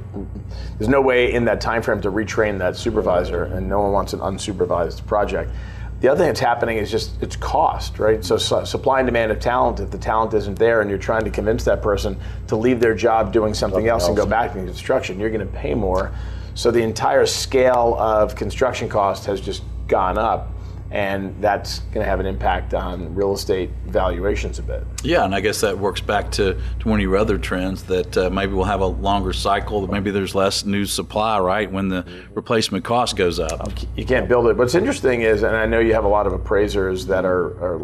There's 0.78 0.90
no 0.90 1.02
way 1.02 1.34
in 1.34 1.46
that 1.46 1.62
time 1.62 1.82
frame 1.82 2.02
to 2.02 2.12
retrain 2.12 2.58
that 2.60 2.76
supervisor, 2.76 3.46
and 3.46 3.68
no 3.70 3.82
one 3.82 3.92
wants 3.92 4.14
an 4.14 4.20
unsupervised 4.20 5.06
project. 5.06 5.52
The 6.02 6.10
other 6.10 6.20
thing 6.20 6.28
that's 6.28 6.40
happening 6.40 6.78
is 6.78 6.92
just 6.92 7.22
it's 7.22 7.36
cost, 7.36 7.98
right? 7.98 8.24
So, 8.26 8.38
so, 8.38 8.66
supply 8.66 9.00
and 9.00 9.08
demand 9.08 9.32
of 9.32 9.40
talent. 9.40 9.80
If 9.80 9.90
the 9.90 9.98
talent 9.98 10.34
isn't 10.34 10.60
there, 10.60 10.82
and 10.82 10.90
you're 10.90 11.00
trying 11.00 11.24
to 11.24 11.32
convince 11.32 11.64
that 11.64 11.82
person 11.82 12.20
to 12.48 12.56
leave 12.56 12.80
their 12.80 12.94
job 12.94 13.32
doing 13.32 13.54
something, 13.54 13.76
something 13.76 13.90
else, 13.90 14.04
else 14.04 14.10
and 14.10 14.18
go 14.18 14.26
back 14.26 14.54
to 14.54 14.66
construction, 14.66 15.20
you're 15.20 15.32
going 15.32 15.48
to 15.48 15.54
pay 15.54 15.74
more. 15.74 16.12
So 16.56 16.72
the 16.72 16.82
entire 16.82 17.26
scale 17.26 17.96
of 17.98 18.36
construction 18.36 18.90
cost 18.90 19.26
has 19.26 19.40
just 19.40 19.64
gone 19.88 20.18
up 20.18 20.53
and 20.94 21.36
that's 21.42 21.80
going 21.80 22.06
to 22.06 22.06
have 22.06 22.20
an 22.20 22.28
impact 22.28 22.76
on 22.76 23.16
real 23.16 23.34
estate 23.34 23.72
valuations 23.88 24.60
a 24.60 24.62
bit. 24.62 24.84
Yeah, 25.04 25.26
and 25.26 25.34
I 25.34 25.42
guess 25.42 25.60
that 25.62 25.76
works 25.76 26.02
back 26.02 26.30
to, 26.34 26.54
to 26.54 26.88
one 26.88 27.00
of 27.00 27.04
your 27.04 27.18
other 27.18 27.40
trends 27.40 27.82
that 27.86 28.16
uh, 28.16 28.30
maybe 28.30 28.54
we'll 28.54 28.66
have 28.66 28.82
a 28.82 28.86
longer 28.86 29.34
cycle, 29.34 29.88
maybe 29.88 30.12
there's 30.12 30.36
less 30.36 30.66
new 30.66 30.86
supply, 30.86 31.40
right, 31.40 31.70
when 31.70 31.90
the 31.90 32.06
replacement 32.36 32.86
cost 32.86 33.18
goes 33.18 33.40
up. 33.40 33.72
You 33.96 34.06
can't 34.06 34.30
build 34.30 34.46
it. 34.46 34.56
What's 34.56 34.76
interesting 34.76 35.22
is, 35.22 35.42
and 35.42 35.56
I 35.56 35.66
know 35.66 35.80
you 35.80 35.96
have 35.96 36.06
a 36.06 36.10
lot 36.10 36.28
of 36.28 36.34
appraisers 36.34 37.08
that 37.08 37.26
are, 37.26 37.74
are 37.74 37.78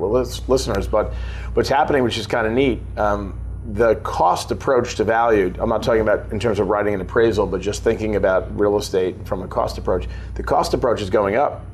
listeners, 0.48 0.88
but 0.88 1.12
what's 1.56 1.70
happening, 1.70 2.04
which 2.04 2.20
is 2.20 2.28
kind 2.28 2.46
of 2.46 2.54
neat, 2.54 2.80
um, 2.96 3.40
the 3.74 3.96
cost 3.96 4.52
approach 4.52 4.96
to 4.96 5.04
value, 5.04 5.52
I'm 5.58 5.70
not 5.70 5.82
talking 5.82 6.02
about 6.02 6.32
in 6.32 6.40
terms 6.40 6.60
of 6.60 6.68
writing 6.70 6.94
an 6.94 7.02
appraisal, 7.02 7.48
but 7.48 7.60
just 7.60 7.84
thinking 7.84 8.18
about 8.18 8.58
real 8.58 8.78
estate 8.78 9.28
from 9.28 9.42
a 9.42 9.48
cost 9.48 9.80
approach, 9.80 10.08
the 10.36 10.44
cost 10.44 10.76
approach 10.76 11.02
is 11.02 11.10
going 11.10 11.36
up 11.36 11.66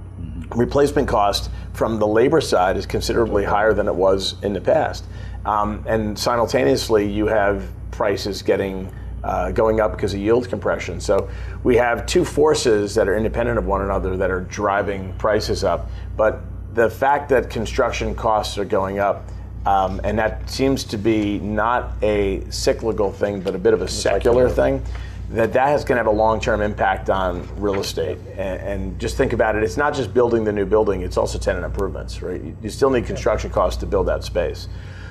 replacement 0.55 1.07
cost 1.07 1.49
from 1.73 1.99
the 1.99 2.07
labor 2.07 2.41
side 2.41 2.77
is 2.77 2.85
considerably 2.85 3.43
higher 3.43 3.73
than 3.73 3.87
it 3.87 3.95
was 3.95 4.35
in 4.43 4.53
the 4.53 4.61
past. 4.61 5.05
Um, 5.45 5.83
and 5.87 6.17
simultaneously, 6.17 7.09
you 7.09 7.27
have 7.27 7.69
prices 7.91 8.41
getting 8.41 8.91
uh, 9.23 9.51
going 9.51 9.79
up 9.79 9.91
because 9.91 10.13
of 10.13 10.19
yield 10.19 10.49
compression. 10.49 10.99
So 10.99 11.29
we 11.63 11.75
have 11.77 12.05
two 12.05 12.23
forces 12.23 12.93
that 12.95 13.07
are 13.07 13.15
independent 13.15 13.57
of 13.57 13.65
one 13.65 13.81
another 13.81 14.17
that 14.17 14.29
are 14.29 14.41
driving 14.41 15.13
prices 15.17 15.63
up. 15.63 15.89
But 16.15 16.41
the 16.73 16.89
fact 16.89 17.29
that 17.29 17.49
construction 17.49 18.13
costs 18.13 18.57
are 18.57 18.65
going 18.65 18.99
up, 18.99 19.27
um, 19.65 19.99
and 20.03 20.19
that 20.19 20.47
seems 20.49 20.83
to 20.85 20.97
be 20.97 21.39
not 21.39 21.93
a 22.03 22.43
cyclical 22.51 23.11
thing, 23.11 23.41
but 23.41 23.55
a 23.55 23.57
bit 23.57 23.73
of 23.73 23.81
a 23.81 23.87
secular 23.87 24.47
thing 24.47 24.83
that 25.29 25.53
that 25.53 25.73
is 25.75 25.83
going 25.83 25.95
to 25.95 26.03
have 26.03 26.07
a 26.07 26.17
long-term 26.17 26.61
impact 26.61 27.09
on 27.09 27.47
real 27.59 27.79
estate. 27.79 28.17
And, 28.37 28.61
and, 28.61 28.99
just 28.99 29.17
think 29.17 29.33
about 29.33 29.55
it: 29.55 29.63
it's 29.63 29.77
not 29.77 29.93
just 29.93 30.13
building 30.13 30.43
the 30.43 30.51
new 30.51 30.65
building; 30.65 31.01
it's 31.01 31.17
also 31.17 31.39
tenant 31.39 31.65
improvements. 31.65 32.21
Right? 32.21 32.41
You 32.61 32.69
still 32.69 32.89
need 32.89 33.05
construction 33.05 33.49
costs 33.49 33.79
to 33.81 33.85
build 33.85 34.07
that 34.07 34.23
space. 34.23 34.67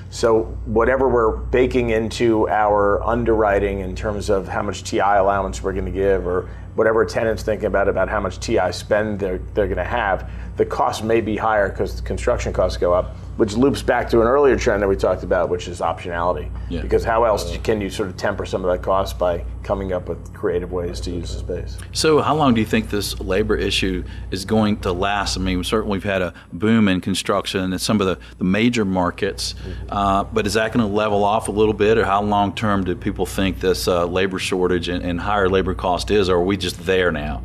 So 0.09 0.43
whatever 0.65 1.09
we're 1.09 1.35
baking 1.35 1.89
into 1.89 2.47
our 2.47 3.03
underwriting 3.03 3.79
in 3.79 3.95
terms 3.95 4.29
of 4.29 4.47
how 4.47 4.61
much 4.61 4.83
TI 4.83 4.99
allowance 4.99 5.61
we're 5.61 5.73
going 5.73 5.85
to 5.85 5.91
give, 5.91 6.25
or 6.27 6.49
whatever 6.75 7.03
tenants 7.05 7.43
thinking 7.43 7.65
about 7.65 7.89
about 7.89 8.07
how 8.07 8.19
much 8.19 8.39
TI 8.39 8.71
spend 8.71 9.19
they're 9.19 9.39
they're 9.53 9.67
going 9.67 9.77
to 9.77 9.83
have, 9.83 10.29
the 10.55 10.65
cost 10.65 11.03
may 11.03 11.19
be 11.19 11.35
higher 11.35 11.69
because 11.69 11.95
the 11.97 12.01
construction 12.01 12.53
costs 12.53 12.77
go 12.77 12.93
up 12.93 13.15
which 13.37 13.55
loops 13.55 13.81
back 13.81 14.09
to 14.09 14.21
an 14.21 14.27
earlier 14.27 14.55
trend 14.55 14.81
that 14.81 14.87
we 14.87 14.95
talked 14.95 15.23
about, 15.23 15.49
which 15.49 15.67
is 15.67 15.81
optionality. 15.81 16.49
Yeah. 16.69 16.81
Because 16.81 17.03
how 17.03 17.25
else 17.25 17.57
can 17.57 17.81
you 17.81 17.89
sort 17.89 18.09
of 18.09 18.17
temper 18.17 18.45
some 18.45 18.63
of 18.63 18.71
that 18.71 18.81
cost 18.81 19.19
by 19.19 19.43
coming 19.63 19.91
up 19.91 20.07
with 20.07 20.33
creative 20.33 20.71
ways 20.71 21.01
to 21.01 21.11
use 21.11 21.33
the 21.33 21.39
space? 21.39 21.77
So, 21.91 22.21
how 22.21 22.35
long 22.35 22.53
do 22.53 22.61
you 22.61 22.67
think 22.67 22.89
this 22.89 23.19
labor 23.19 23.55
issue 23.55 24.03
is 24.31 24.45
going 24.45 24.77
to 24.81 24.93
last? 24.93 25.37
I 25.37 25.41
mean, 25.41 25.63
certainly 25.63 25.97
we've 25.97 26.03
had 26.03 26.21
a 26.21 26.33
boom 26.53 26.87
in 26.87 27.01
construction 27.01 27.73
in 27.73 27.79
some 27.79 27.99
of 27.99 28.07
the, 28.07 28.17
the 28.37 28.43
major 28.45 28.85
markets, 28.85 29.53
mm-hmm. 29.53 29.87
uh, 29.89 30.23
but 30.23 30.47
is 30.47 30.53
that 30.53 30.71
going 30.71 30.87
to 30.87 30.93
level 30.93 31.23
off 31.23 31.47
a 31.47 31.51
little 31.51 31.73
bit, 31.73 31.97
or 31.97 32.05
how 32.05 32.21
long 32.21 32.55
term 32.55 32.83
do 32.83 32.95
people 32.95 33.25
think 33.25 33.59
this 33.59 33.87
uh, 33.87 34.05
labor 34.05 34.39
shortage 34.39 34.87
and, 34.87 35.03
and 35.03 35.19
higher 35.19 35.49
labor 35.49 35.73
cost 35.75 36.09
is, 36.09 36.29
or 36.29 36.37
are 36.37 36.43
we 36.43 36.55
just 36.55 36.85
there 36.85 37.11
now? 37.11 37.43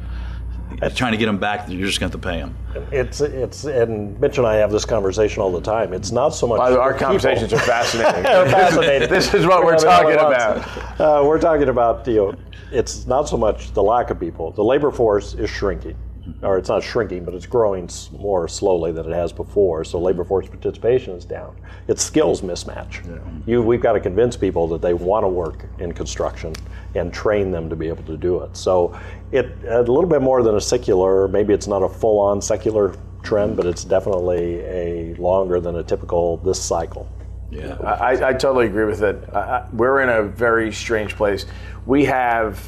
Trying 0.88 1.12
to 1.12 1.18
get 1.18 1.26
them 1.26 1.38
back, 1.38 1.68
you're 1.68 1.86
just 1.86 2.00
going 2.00 2.10
to 2.10 2.16
have 2.16 2.22
to 2.22 2.28
pay 2.28 2.38
them. 2.38 2.56
It's 2.92 3.20
it's 3.20 3.64
and 3.64 4.18
Mitch 4.20 4.38
and 4.38 4.46
I 4.46 4.56
have 4.56 4.70
this 4.70 4.84
conversation 4.84 5.42
all 5.42 5.52
the 5.52 5.60
time. 5.60 5.92
It's 5.92 6.10
not 6.12 6.30
so 6.30 6.46
much. 6.46 6.60
our 6.60 6.94
conversations 6.94 7.52
are 7.52 7.58
fascinating. 7.58 8.22
fascinating. 8.22 9.08
this 9.10 9.34
is 9.34 9.46
what 9.46 9.64
we're 9.64 9.76
talking 9.76 10.14
about. 10.14 11.00
Uh, 11.00 11.24
we're 11.24 11.40
talking 11.40 11.68
about 11.68 12.06
you 12.06 12.16
know, 12.16 12.34
it's 12.72 13.06
not 13.06 13.28
so 13.28 13.36
much 13.36 13.72
the 13.72 13.82
lack 13.82 14.10
of 14.10 14.18
people. 14.18 14.52
The 14.52 14.64
labor 14.64 14.90
force 14.90 15.34
is 15.34 15.50
shrinking 15.50 15.96
or 16.42 16.58
it's 16.58 16.68
not 16.68 16.82
shrinking, 16.82 17.24
but 17.24 17.34
it's 17.34 17.46
growing 17.46 17.88
more 18.18 18.48
slowly 18.48 18.92
than 18.92 19.10
it 19.10 19.14
has 19.14 19.32
before. 19.32 19.84
So 19.84 19.98
labor 19.98 20.24
force 20.24 20.48
participation 20.48 21.14
is 21.14 21.24
down. 21.24 21.56
It's 21.88 22.02
skills 22.02 22.42
mismatch. 22.42 23.06
Yeah. 23.06 23.18
You, 23.46 23.62
we've 23.62 23.80
got 23.80 23.92
to 23.94 24.00
convince 24.00 24.36
people 24.36 24.66
that 24.68 24.82
they 24.82 24.94
want 24.94 25.24
to 25.24 25.28
work 25.28 25.66
in 25.78 25.92
construction 25.92 26.54
and 26.94 27.12
train 27.12 27.50
them 27.50 27.68
to 27.70 27.76
be 27.76 27.88
able 27.88 28.02
to 28.04 28.16
do 28.16 28.40
it. 28.42 28.56
So 28.56 28.98
it 29.32 29.46
a 29.66 29.80
little 29.80 30.08
bit 30.08 30.22
more 30.22 30.42
than 30.42 30.56
a 30.56 30.60
secular. 30.60 31.28
Maybe 31.28 31.54
it's 31.54 31.66
not 31.66 31.82
a 31.82 31.88
full-on 31.88 32.40
secular 32.42 32.94
trend, 33.22 33.56
but 33.56 33.66
it's 33.66 33.84
definitely 33.84 34.60
a 34.60 35.14
longer 35.14 35.60
than 35.60 35.76
a 35.76 35.82
typical 35.82 36.38
this 36.38 36.60
cycle. 36.60 37.08
Yeah, 37.50 37.74
I, 37.82 38.28
I 38.28 38.32
totally 38.32 38.66
agree 38.66 38.84
with 38.84 39.02
it. 39.02 39.28
I, 39.34 39.66
we're 39.72 40.00
in 40.00 40.08
a 40.08 40.22
very 40.22 40.72
strange 40.72 41.16
place. 41.16 41.46
We 41.84 42.04
have, 42.04 42.64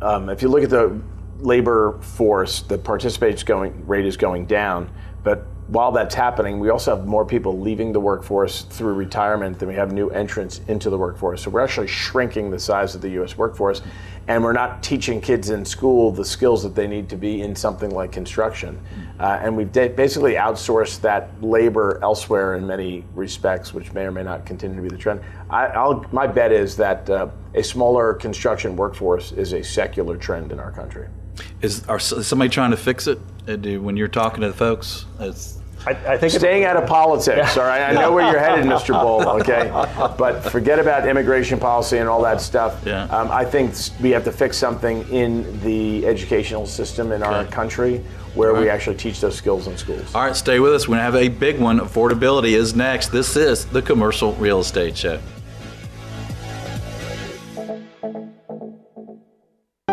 um, 0.00 0.30
if 0.30 0.40
you 0.40 0.48
look 0.48 0.62
at 0.62 0.70
the 0.70 0.98
labor 1.40 1.98
force, 2.00 2.62
the 2.62 2.78
participation 2.78 3.86
rate 3.86 4.06
is 4.06 4.16
going 4.16 4.46
down. 4.46 4.90
But 5.22 5.46
while 5.68 5.90
that's 5.90 6.14
happening, 6.14 6.60
we 6.60 6.70
also 6.70 6.94
have 6.94 7.06
more 7.06 7.26
people 7.26 7.58
leaving 7.58 7.92
the 7.92 7.98
workforce 7.98 8.62
through 8.62 8.94
retirement 8.94 9.58
than 9.58 9.68
we 9.68 9.74
have 9.74 9.92
new 9.92 10.08
entrants 10.10 10.60
into 10.68 10.90
the 10.90 10.96
workforce. 10.96 11.42
So 11.42 11.50
we're 11.50 11.64
actually 11.64 11.88
shrinking 11.88 12.50
the 12.50 12.58
size 12.58 12.94
of 12.94 13.00
the 13.00 13.08
U.S. 13.10 13.36
workforce, 13.36 13.82
and 14.28 14.44
we're 14.44 14.52
not 14.52 14.84
teaching 14.84 15.20
kids 15.20 15.50
in 15.50 15.64
school 15.64 16.12
the 16.12 16.24
skills 16.24 16.62
that 16.62 16.76
they 16.76 16.86
need 16.86 17.08
to 17.08 17.16
be 17.16 17.42
in 17.42 17.56
something 17.56 17.90
like 17.90 18.12
construction. 18.12 18.80
Uh, 19.18 19.40
and 19.42 19.56
we've 19.56 19.72
de- 19.72 19.88
basically 19.88 20.34
outsourced 20.34 21.00
that 21.00 21.30
labor 21.42 21.98
elsewhere 22.00 22.54
in 22.54 22.64
many 22.64 23.04
respects, 23.16 23.74
which 23.74 23.92
may 23.92 24.02
or 24.02 24.12
may 24.12 24.22
not 24.22 24.46
continue 24.46 24.76
to 24.76 24.82
be 24.82 24.88
the 24.88 24.96
trend. 24.96 25.20
I, 25.50 26.00
my 26.12 26.28
bet 26.28 26.52
is 26.52 26.76
that 26.76 27.10
uh, 27.10 27.28
a 27.54 27.64
smaller 27.64 28.14
construction 28.14 28.76
workforce 28.76 29.32
is 29.32 29.52
a 29.52 29.64
secular 29.64 30.16
trend 30.16 30.52
in 30.52 30.60
our 30.60 30.70
country. 30.70 31.08
Is, 31.62 31.86
are, 31.86 31.96
is 31.96 32.26
somebody 32.26 32.48
trying 32.48 32.70
to 32.70 32.76
fix 32.76 33.06
it? 33.06 33.18
Uh, 33.48 33.56
do, 33.56 33.80
when 33.80 33.96
you're 33.96 34.08
talking 34.08 34.40
to 34.40 34.48
the 34.48 34.54
folks, 34.54 35.06
it's, 35.20 35.58
I, 35.86 35.90
I 36.14 36.16
think 36.18 36.32
Staying 36.32 36.64
out 36.64 36.76
of 36.76 36.88
politics, 36.88 37.56
all 37.56 37.64
right? 37.64 37.82
I 37.82 37.92
know 37.92 38.10
where 38.10 38.28
you're 38.28 38.40
headed, 38.40 38.64
Mr. 38.64 39.00
Bull, 39.00 39.28
okay? 39.40 39.68
But 40.18 40.40
forget 40.50 40.80
about 40.80 41.06
immigration 41.08 41.60
policy 41.60 41.98
and 41.98 42.08
all 42.08 42.20
that 42.22 42.40
stuff. 42.40 42.82
Yeah. 42.84 43.04
Um, 43.04 43.30
I 43.30 43.44
think 43.44 43.72
we 44.00 44.10
have 44.10 44.24
to 44.24 44.32
fix 44.32 44.56
something 44.56 45.08
in 45.10 45.60
the 45.60 46.04
educational 46.06 46.66
system 46.66 47.12
in 47.12 47.22
our 47.22 47.44
country 47.44 48.02
where 48.34 48.52
we 48.52 48.68
actually 48.68 48.96
teach 48.96 49.20
those 49.20 49.36
skills 49.36 49.66
in 49.66 49.78
schools. 49.78 50.14
all 50.14 50.22
right, 50.24 50.34
stay 50.36 50.58
with 50.58 50.74
us. 50.74 50.88
We're 50.88 50.96
going 50.96 50.98
to 50.98 51.04
have 51.04 51.14
a 51.14 51.28
big 51.28 51.60
one. 51.60 51.78
Affordability 51.78 52.52
is 52.52 52.74
next. 52.74 53.08
This 53.08 53.36
is 53.36 53.64
the 53.66 53.80
Commercial 53.80 54.34
Real 54.34 54.60
Estate 54.60 54.96
Show. 54.96 55.20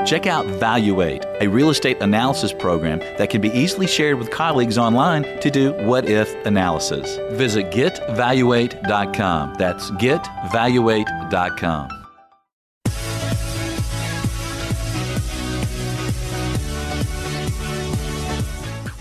Check 0.06 0.28
out 0.28 0.46
Valuate, 0.46 1.26
a 1.42 1.48
real 1.48 1.70
estate 1.70 1.98
analysis 2.02 2.54
program 2.54 3.00
that 3.18 3.30
can 3.30 3.42
be 3.42 3.50
easily 3.50 3.88
shared 3.88 4.20
with 4.20 4.32
colleagues 4.32 4.78
online 4.78 5.24
to 5.39 5.50
do 5.50 5.72
what 5.86 6.10
if 6.10 6.34
analysis. 6.46 7.18
Visit 7.38 7.72
getvaluate.com. 7.72 9.56
That's 9.56 9.89
getvaluate.com. 9.92 12.03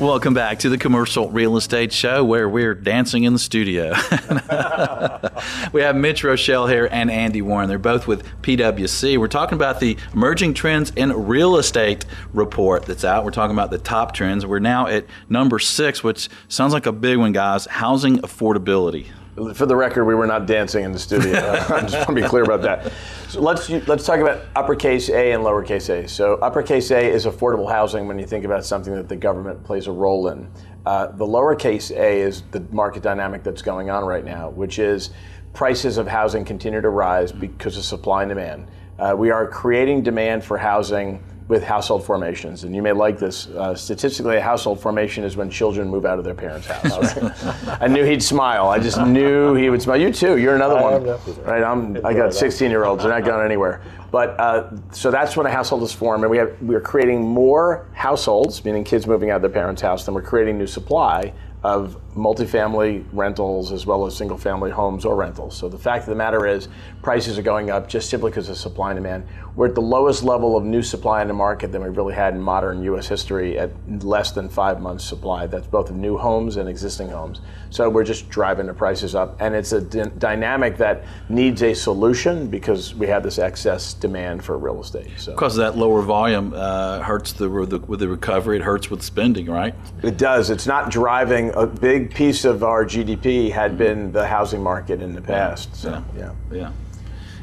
Welcome 0.03 0.35
back 0.35 0.59
to 0.59 0.69
the 0.69 0.79
Commercial 0.79 1.31
Real 1.31 1.57
Estate 1.57 1.93
Show 1.93 2.25
where 2.25 2.49
we're 2.49 2.75
dancing 2.75 3.23
in 3.23 3.35
the 3.35 3.39
studio. 3.39 3.91
we 5.73 5.81
have 5.81 5.95
Mitch 5.95 6.25
Roschelle 6.25 6.69
here 6.69 6.89
and 6.91 7.09
Andy 7.09 7.41
Warren. 7.41 7.69
They're 7.69 7.79
both 7.79 8.09
with 8.09 8.27
PwC. 8.43 9.17
We're 9.17 9.29
talking 9.29 9.55
about 9.55 9.79
the 9.79 9.97
Emerging 10.13 10.55
Trends 10.55 10.91
in 10.97 11.13
Real 11.13 11.57
Estate 11.57 12.05
report 12.35 12.85
that's 12.85 13.05
out. 13.05 13.25
We're 13.25 13.31
talking 13.31 13.55
about 13.55 13.71
the 13.71 13.79
top 13.79 14.13
trends. 14.13 14.45
We're 14.45 14.59
now 14.59 14.89
at 14.89 15.07
number 15.29 15.61
six, 15.61 16.03
which 16.03 16.29
sounds 16.49 16.73
like 16.73 16.87
a 16.87 16.93
big 16.93 17.19
one, 17.19 17.31
guys 17.31 17.67
housing 17.67 18.19
affordability. 18.23 19.07
For 19.35 19.65
the 19.65 19.75
record, 19.75 20.05
we 20.05 20.15
were 20.15 20.27
not 20.27 20.45
dancing 20.45 20.85
in 20.85 20.93
the 20.93 20.99
studio. 20.99 21.33
I 21.69 21.81
just 21.81 21.95
want 21.95 22.09
to 22.09 22.15
be 22.15 22.23
clear 22.23 22.43
about 22.43 22.61
that. 22.63 22.93
So 23.29 23.41
let's 23.41 23.71
let's 23.71 24.05
talk 24.05 24.21
about 24.21 24.45
uppercase 24.55 25.09
A 25.09 25.33
and 25.33 25.43
lowercase 25.43 25.89
a. 25.89 26.07
So 26.07 26.35
uppercase 26.35 26.91
A 26.91 27.01
is 27.01 27.25
affordable 27.25 27.71
housing 27.71 28.07
when 28.07 28.19
you 28.19 28.27
think 28.27 28.45
about 28.45 28.63
something 28.67 28.95
that 28.95 29.09
the 29.09 29.17
government 29.17 29.65
plays 29.65 29.87
a 29.87 29.93
role 29.93 30.29
in. 30.29 30.51
Uh, 30.85 31.07
the 31.07 31.25
lowercase 31.25 31.91
a 31.93 32.21
is 32.21 32.43
the 32.51 32.61
market 32.71 33.03
dynamic 33.03 33.43
that's 33.43 33.63
going 33.63 33.89
on 33.89 34.05
right 34.05 34.25
now, 34.25 34.51
which 34.51 34.79
is 34.79 35.11
prices 35.55 35.97
of 35.97 36.07
housing 36.07 36.45
continue 36.45 36.83
to 36.83 36.91
rise 36.91 37.33
because 37.33 37.79
of 37.79 37.85
supply 37.85 38.25
and 38.25 38.29
demand. 38.29 38.67
Uh, 38.99 39.15
we 39.17 39.31
are 39.31 39.47
creating 39.47 40.03
demand 40.03 40.45
for 40.45 40.59
housing 40.59 41.23
with 41.53 41.63
household 41.63 42.03
formations. 42.03 42.65
And 42.65 42.75
you 42.75 42.81
may 42.81 42.93
like 42.93 43.19
this. 43.19 43.47
Uh, 43.49 43.75
statistically, 43.75 44.39
a 44.39 44.41
household 44.41 44.81
formation 44.81 45.23
is 45.23 45.37
when 45.37 45.51
children 45.51 45.87
move 45.87 46.07
out 46.07 46.19
of 46.19 46.25
their 46.25 46.35
parents' 46.35 46.67
house. 46.67 47.15
Right? 47.15 47.79
I 47.83 47.89
knew 47.89 48.05
he'd 48.05 48.23
smile. 48.23 48.69
I 48.69 48.79
just 48.79 48.99
knew 48.99 49.55
he 49.55 49.69
would 49.69 49.83
smile. 49.83 50.01
You 50.01 50.11
too. 50.15 50.39
You're 50.39 50.55
another 50.55 50.79
I 50.79 50.83
one. 50.83 51.05
Right? 51.45 51.63
I'm, 51.63 52.07
I 52.07 52.15
got 52.15 52.33
16 52.33 52.71
year 52.71 52.87
olds. 52.87 53.03
They're 53.03 53.13
not 53.13 53.27
going 53.27 53.45
anywhere. 53.45 53.83
But 54.11 54.41
uh, 54.41 54.71
so 54.93 55.11
that's 55.11 55.37
when 55.37 55.45
a 55.45 55.51
household 55.51 55.83
is 55.83 55.93
formed, 55.93 56.25
and 56.25 56.31
we 56.31 56.39
have 56.39 56.55
we're 56.63 56.81
creating 56.81 57.21
more 57.23 57.87
households, 57.93 58.65
meaning 58.65 58.83
kids 58.83 59.07
moving 59.07 59.29
out 59.31 59.37
of 59.37 59.43
their 59.43 59.51
parents' 59.51 59.83
house, 59.83 60.07
than 60.07 60.15
we're 60.15 60.23
creating 60.23 60.57
new 60.57 60.67
supply 60.67 61.35
of 61.65 61.97
multifamily 62.17 63.05
rentals 63.13 63.71
as 63.71 63.87
well 63.87 64.05
as 64.05 64.17
single 64.17 64.37
family 64.37 64.71
homes 64.71 65.05
or 65.05 65.15
rentals. 65.15 65.57
So 65.57 65.69
the 65.69 65.79
fact 65.79 66.03
of 66.03 66.09
the 66.09 66.17
matter 66.17 66.47
is 66.47 66.69
prices 67.03 67.39
are 67.39 67.43
going 67.43 67.71
up 67.71 67.89
just 67.89 68.11
simply 68.11 68.31
because 68.31 68.49
of 68.49 68.57
supply 68.57 68.91
and 68.91 68.97
demand. 68.99 69.27
We're 69.55 69.69
at 69.69 69.75
the 69.75 69.83
lowest 69.83 70.23
level 70.23 70.57
of 70.57 70.65
new 70.65 70.83
supply 70.83 71.21
in 71.21 71.29
the 71.29 71.35
market 71.35 71.73
than 71.73 71.83
we've 71.83 71.97
really 71.97 72.15
had 72.15 72.33
in 72.35 72.41
modern 72.41 72.83
US 72.85 73.07
history 73.07 73.59
at 73.59 73.71
less 74.03 74.33
than 74.33 74.49
5 74.49 74.81
months 74.81 75.05
supply. 75.05 75.47
That's 75.47 75.67
both 75.67 75.91
of 75.91 75.97
new 75.97 76.17
homes 76.17 76.57
and 76.57 76.69
existing 76.69 77.11
homes. 77.11 77.43
So 77.69 77.91
we're 77.91 78.05
just 78.05 78.31
driving 78.31 78.67
the 78.67 78.73
prices 78.73 79.15
up 79.15 79.37
and 79.41 79.55
it's 79.55 79.73
a 79.73 79.81
d- 79.83 80.05
dynamic 80.19 80.79
that 80.79 81.05
needs 81.29 81.63
a 81.63 81.75
solution 81.75 82.47
because 82.47 82.95
we 82.95 83.07
have 83.09 83.23
this 83.23 83.39
excess 83.39 83.93
demand 83.93 84.43
for 84.43 84.57
real 84.57 84.81
estate. 84.81 85.11
So 85.19 85.33
Because 85.33 85.57
that 85.57 85.77
lower 85.77 86.01
volume 86.01 86.55
uh, 86.57 87.01
hurts 87.01 87.35
the, 87.35 87.51
with 87.51 87.71
the 87.71 87.79
with 87.81 88.01
the 88.01 88.09
recovery, 88.09 88.57
it 88.57 88.63
hurts 88.63 88.91
with 88.91 89.03
spending, 89.03 89.47
right? 89.51 89.75
It 90.03 90.17
does. 90.17 90.49
It's 90.49 90.67
not 90.67 90.91
driving. 90.91 91.53
A 91.55 91.67
big 91.67 92.15
piece 92.15 92.45
of 92.47 92.63
our 92.63 92.85
GDP 92.87 93.51
had 93.51 93.77
been 93.77 94.13
the 94.13 94.27
housing 94.27 94.63
market 94.63 95.03
in 95.03 95.15
the 95.15 95.21
past. 95.21 95.75
So, 95.77 96.03
yeah. 96.17 96.33
Yeah. 96.51 96.71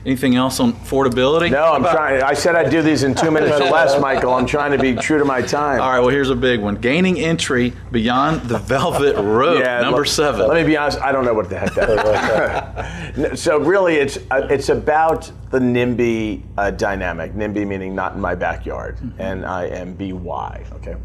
Anything 0.05 0.35
else 0.35 0.59
on 0.61 0.73
affordability? 0.73 1.51
No, 1.51 1.73
I'm 1.73 1.81
trying. 1.81 2.23
I 2.23 2.33
said 2.33 2.55
I'd 2.55 2.69
do 2.69 2.81
these 2.81 3.03
in 3.03 3.13
two 3.13 3.31
minutes 3.31 3.59
or 3.59 3.69
less, 3.71 3.99
Michael. 3.99 4.33
I'm 4.33 4.45
trying 4.45 4.71
to 4.71 4.77
be 4.77 4.95
true 4.95 5.17
to 5.17 5.25
my 5.25 5.41
time. 5.41 5.81
All 5.81 5.89
right, 5.89 5.99
well, 5.99 6.09
here's 6.09 6.29
a 6.29 6.35
big 6.35 6.61
one. 6.61 6.75
Gaining 6.75 7.19
entry 7.19 7.73
beyond 7.91 8.41
the 8.43 8.59
Velvet 8.59 9.15
Rope, 9.21 9.59
yeah, 9.59 9.81
number 9.81 10.05
seven. 10.05 10.47
Let 10.47 10.55
me 10.55 10.63
be 10.63 10.77
honest. 10.77 10.99
I 10.99 11.11
don't 11.11 11.25
know 11.25 11.33
what 11.33 11.49
the 11.49 11.59
heck 11.59 11.73
that 11.73 13.17
is. 13.17 13.41
so 13.41 13.59
really, 13.59 13.95
it's 13.95 14.17
uh, 14.31 14.47
it's 14.49 14.69
about 14.69 15.29
the 15.51 15.59
NIMBY 15.59 16.43
uh, 16.57 16.71
dynamic. 16.71 17.33
NIMBY 17.33 17.67
meaning 17.67 17.93
not 17.93 18.15
in 18.15 18.21
my 18.21 18.35
backyard, 18.35 18.97
N 19.19 19.43
I 19.43 19.67
M 19.67 19.95
B 19.95 20.13
Y. 20.13 20.63
Okay. 20.75 20.95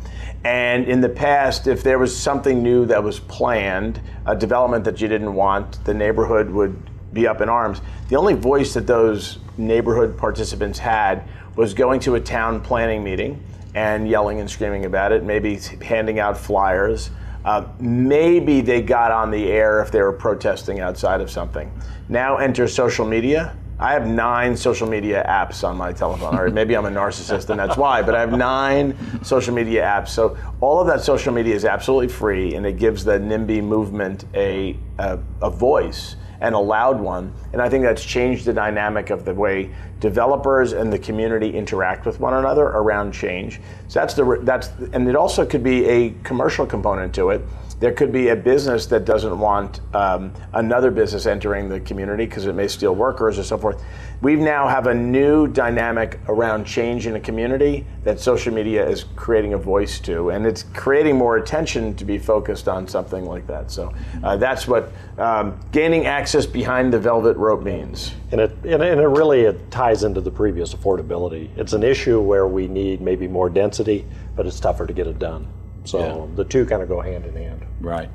And 0.44 0.86
in 0.86 1.00
the 1.00 1.08
past, 1.08 1.66
if 1.66 1.82
there 1.82 1.98
was 1.98 2.16
something 2.16 2.62
new 2.62 2.86
that 2.86 3.02
was 3.02 3.18
planned, 3.18 4.00
a 4.26 4.36
development 4.36 4.84
that 4.84 5.00
you 5.00 5.08
didn't 5.08 5.34
want, 5.34 5.84
the 5.84 5.94
neighborhood 5.94 6.50
would 6.50 6.76
be 7.14 7.26
up 7.26 7.40
in 7.40 7.48
arms. 7.48 7.80
The 8.08 8.16
only 8.16 8.34
voice 8.34 8.74
that 8.74 8.86
those 8.86 9.38
neighborhood 9.56 10.18
participants 10.18 10.78
had 10.78 11.28
was 11.56 11.72
going 11.72 12.00
to 12.00 12.16
a 12.16 12.20
town 12.20 12.60
planning 12.60 13.02
meeting 13.04 13.42
and 13.74 14.08
yelling 14.08 14.40
and 14.40 14.50
screaming 14.50 14.84
about 14.84 15.12
it, 15.12 15.24
maybe 15.24 15.56
handing 15.82 16.18
out 16.18 16.36
flyers. 16.36 17.10
Uh, 17.44 17.66
maybe 17.78 18.60
they 18.60 18.80
got 18.80 19.10
on 19.10 19.30
the 19.30 19.50
air 19.50 19.82
if 19.82 19.90
they 19.90 20.00
were 20.00 20.12
protesting 20.12 20.80
outside 20.80 21.20
of 21.20 21.30
something. 21.30 21.70
Now 22.08 22.38
enter 22.38 22.66
social 22.68 23.06
media. 23.06 23.56
I 23.78 23.92
have 23.92 24.06
nine 24.06 24.56
social 24.56 24.88
media 24.88 25.24
apps 25.28 25.66
on 25.66 25.76
my 25.76 25.92
telephone. 25.92 26.38
Or 26.38 26.48
maybe 26.48 26.76
I'm 26.76 26.86
a 26.86 26.90
narcissist 26.90 27.50
and 27.50 27.58
that's 27.58 27.76
why, 27.76 28.02
but 28.02 28.14
I 28.14 28.20
have 28.20 28.32
nine 28.32 28.96
social 29.24 29.52
media 29.52 29.82
apps. 29.82 30.08
So 30.08 30.38
all 30.60 30.80
of 30.80 30.86
that 30.86 31.02
social 31.02 31.32
media 31.32 31.54
is 31.54 31.64
absolutely 31.64 32.08
free 32.08 32.54
and 32.54 32.64
it 32.64 32.78
gives 32.78 33.04
the 33.04 33.18
NIMBY 33.18 33.62
movement 33.62 34.24
a, 34.34 34.78
a, 34.98 35.18
a 35.42 35.50
voice 35.50 36.16
and 36.40 36.54
a 36.54 36.58
loud 36.58 37.00
one. 37.00 37.32
And 37.52 37.62
I 37.62 37.68
think 37.68 37.84
that's 37.84 38.04
changed 38.04 38.44
the 38.44 38.52
dynamic 38.52 39.10
of 39.10 39.24
the 39.24 39.34
way 39.34 39.70
developers 40.00 40.72
and 40.72 40.92
the 40.92 40.98
community 40.98 41.50
interact 41.54 42.04
with 42.04 42.20
one 42.20 42.34
another 42.34 42.64
around 42.64 43.12
change. 43.12 43.60
So 43.88 44.00
that's 44.00 44.14
the 44.14 44.40
that's 44.42 44.68
and 44.92 45.08
it 45.08 45.16
also 45.16 45.46
could 45.46 45.62
be 45.62 45.84
a 45.86 46.14
commercial 46.22 46.66
component 46.66 47.14
to 47.14 47.30
it. 47.30 47.42
There 47.80 47.92
could 47.92 48.12
be 48.12 48.28
a 48.28 48.36
business 48.36 48.86
that 48.86 49.04
doesn't 49.04 49.38
want 49.38 49.80
um, 49.94 50.32
another 50.52 50.90
business 50.90 51.26
entering 51.26 51.68
the 51.68 51.80
community 51.80 52.24
because 52.24 52.46
it 52.46 52.54
may 52.54 52.68
steal 52.68 52.94
workers 52.94 53.38
or 53.38 53.42
so 53.42 53.58
forth. 53.58 53.82
We 54.22 54.36
now 54.36 54.68
have 54.68 54.86
a 54.86 54.94
new 54.94 55.48
dynamic 55.48 56.18
around 56.28 56.64
change 56.64 57.06
in 57.06 57.16
a 57.16 57.20
community 57.20 57.84
that 58.04 58.20
social 58.20 58.54
media 58.54 58.88
is 58.88 59.04
creating 59.16 59.52
a 59.52 59.58
voice 59.58 59.98
to, 60.00 60.30
and 60.30 60.46
it's 60.46 60.62
creating 60.74 61.16
more 61.16 61.36
attention 61.36 61.94
to 61.96 62.04
be 62.04 62.16
focused 62.16 62.68
on 62.68 62.86
something 62.86 63.26
like 63.26 63.46
that. 63.48 63.70
So 63.70 63.92
uh, 64.22 64.36
that's 64.36 64.66
what 64.66 64.92
um, 65.18 65.60
gaining 65.72 66.06
access 66.06 66.46
behind 66.46 66.92
the 66.92 67.00
velvet 67.00 67.36
rope 67.36 67.62
means. 67.62 68.14
And 68.30 68.40
it, 68.40 68.56
and, 68.64 68.82
it 68.82 69.08
really 69.08 69.42
it 69.42 69.70
ties 69.70 70.04
into 70.04 70.20
the 70.20 70.30
previous 70.30 70.74
affordability. 70.74 71.50
It's 71.58 71.72
an 71.72 71.82
issue 71.82 72.20
where 72.20 72.46
we 72.46 72.68
need 72.68 73.00
maybe 73.00 73.26
more 73.26 73.50
density, 73.50 74.06
but 74.36 74.46
it's 74.46 74.60
tougher 74.60 74.86
to 74.86 74.92
get 74.92 75.06
it 75.06 75.18
done. 75.18 75.46
So 75.84 75.98
Yeah. 75.98 76.36
the 76.36 76.44
two 76.44 76.64
kind 76.64 76.82
of 76.82 76.88
go 76.88 77.00
hand 77.00 77.26
in 77.26 77.34
hand. 77.36 77.60
Right. 77.80 78.08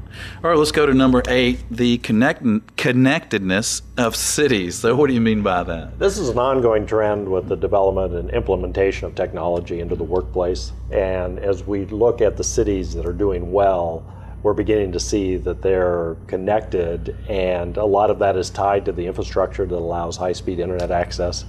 All 0.44 0.50
right, 0.50 0.58
let's 0.58 0.72
go 0.72 0.86
to 0.88 0.94
number 0.94 1.22
eight 1.28 1.60
the 1.70 2.00
connect- 2.00 2.44
connectedness 2.78 3.84
of 3.98 4.16
cities. 4.16 4.76
So, 4.80 4.96
what 4.96 5.08
do 5.08 5.14
you 5.14 5.22
mean 5.22 5.42
by 5.44 5.64
that? 5.64 6.00
This 6.00 6.18
is 6.18 6.30
an 6.30 6.40
ongoing 6.40 6.86
trend 6.88 7.30
with 7.30 7.48
the 7.48 7.56
development 7.56 8.14
and 8.16 8.30
implementation 8.32 9.06
of 9.06 9.16
technology 9.16 9.80
into 9.80 9.96
the 9.96 10.04
workplace. 10.04 10.72
And 10.92 11.38
as 11.40 11.68
we 11.68 11.86
look 11.86 12.22
at 12.22 12.38
the 12.38 12.44
cities 12.44 12.96
that 12.96 13.06
are 13.06 13.14
doing 13.14 13.52
well, 13.52 14.04
we're 14.42 14.54
beginning 14.54 14.94
to 14.94 15.00
see 15.00 15.36
that 15.38 15.62
they're 15.62 16.16
connected, 16.28 17.16
and 17.28 17.78
a 17.78 17.86
lot 17.86 18.10
of 18.10 18.20
that 18.20 18.36
is 18.38 18.50
tied 18.50 18.86
to 18.86 18.92
the 18.92 19.06
infrastructure 19.06 19.66
that 19.66 19.76
allows 19.76 20.18
high 20.18 20.32
speed 20.32 20.60
internet 20.60 20.92
access. 20.92 21.46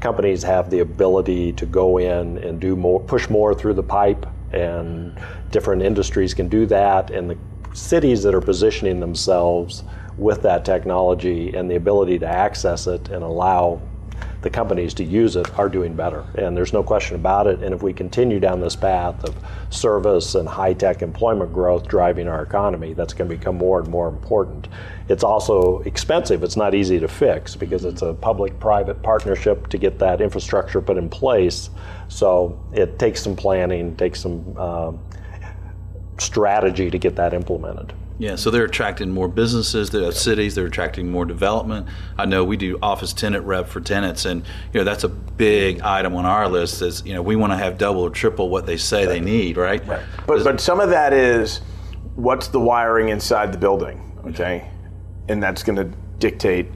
Companies 0.00 0.42
have 0.42 0.70
the 0.70 0.80
ability 0.80 1.52
to 1.54 1.66
go 1.66 1.96
in 1.98 2.38
and 2.38 2.60
do 2.60 2.76
more, 2.76 3.00
push 3.00 3.28
more 3.30 3.54
through 3.54 3.74
the 3.74 3.82
pipe, 3.82 4.26
and 4.54 5.18
different 5.50 5.82
industries 5.82 6.34
can 6.34 6.48
do 6.48 6.66
that. 6.66 7.10
And 7.10 7.30
the 7.30 7.38
cities 7.74 8.22
that 8.22 8.34
are 8.34 8.40
positioning 8.40 9.00
themselves 9.00 9.84
with 10.16 10.42
that 10.42 10.64
technology 10.64 11.54
and 11.54 11.70
the 11.70 11.74
ability 11.74 12.18
to 12.20 12.26
access 12.26 12.86
it 12.86 13.08
and 13.08 13.22
allow 13.22 13.80
the 14.44 14.50
companies 14.50 14.94
to 14.94 15.02
use 15.02 15.34
it 15.34 15.58
are 15.58 15.68
doing 15.68 15.94
better. 15.94 16.24
And 16.36 16.56
there's 16.56 16.72
no 16.72 16.84
question 16.84 17.16
about 17.16 17.48
it. 17.48 17.62
And 17.62 17.74
if 17.74 17.82
we 17.82 17.92
continue 17.92 18.38
down 18.38 18.60
this 18.60 18.76
path 18.76 19.24
of 19.24 19.34
service 19.70 20.36
and 20.36 20.46
high 20.46 20.74
tech 20.74 21.02
employment 21.02 21.52
growth 21.52 21.88
driving 21.88 22.28
our 22.28 22.42
economy, 22.42 22.92
that's 22.92 23.14
going 23.14 23.28
to 23.28 23.36
become 23.36 23.56
more 23.56 23.80
and 23.80 23.88
more 23.88 24.06
important. 24.06 24.68
It's 25.08 25.24
also 25.24 25.80
expensive. 25.80 26.44
It's 26.44 26.56
not 26.56 26.74
easy 26.74 27.00
to 27.00 27.08
fix 27.08 27.56
because 27.56 27.84
it's 27.84 28.02
a 28.02 28.14
public 28.14 28.60
private 28.60 29.02
partnership 29.02 29.68
to 29.70 29.78
get 29.78 29.98
that 29.98 30.20
infrastructure 30.20 30.80
put 30.80 30.98
in 30.98 31.08
place. 31.08 31.70
So 32.08 32.62
it 32.72 32.98
takes 32.98 33.22
some 33.22 33.34
planning, 33.34 33.96
takes 33.96 34.20
some 34.20 34.56
um, 34.56 35.00
strategy 36.18 36.90
to 36.90 36.98
get 36.98 37.16
that 37.16 37.34
implemented. 37.34 37.92
Yeah, 38.18 38.36
so 38.36 38.50
they're 38.50 38.64
attracting 38.64 39.10
more 39.10 39.26
businesses, 39.26 39.90
the 39.90 40.12
cities, 40.12 40.54
they're 40.54 40.66
attracting 40.66 41.10
more 41.10 41.24
development. 41.24 41.88
I 42.16 42.26
know 42.26 42.44
we 42.44 42.56
do 42.56 42.78
office 42.80 43.12
tenant 43.12 43.44
rep 43.44 43.66
for 43.66 43.80
tenants, 43.80 44.24
and 44.24 44.44
you 44.72 44.80
know 44.80 44.84
that's 44.84 45.02
a 45.02 45.08
big 45.08 45.80
item 45.80 46.14
on 46.14 46.24
our 46.24 46.48
list. 46.48 46.80
Is 46.80 47.04
you 47.04 47.14
know 47.14 47.22
we 47.22 47.34
want 47.34 47.52
to 47.52 47.56
have 47.56 47.76
double 47.76 48.02
or 48.02 48.10
triple 48.10 48.50
what 48.50 48.66
they 48.66 48.76
say 48.76 49.04
they 49.04 49.20
need, 49.20 49.56
right? 49.56 49.84
Right. 49.86 50.04
But 50.26 50.44
but 50.44 50.60
some 50.60 50.78
of 50.78 50.90
that 50.90 51.12
is 51.12 51.60
what's 52.14 52.48
the 52.48 52.60
wiring 52.60 53.08
inside 53.08 53.52
the 53.52 53.58
building, 53.58 54.16
okay, 54.28 54.70
and 55.28 55.42
that's 55.42 55.64
going 55.64 55.76
to 55.76 55.96
dictate 56.18 56.68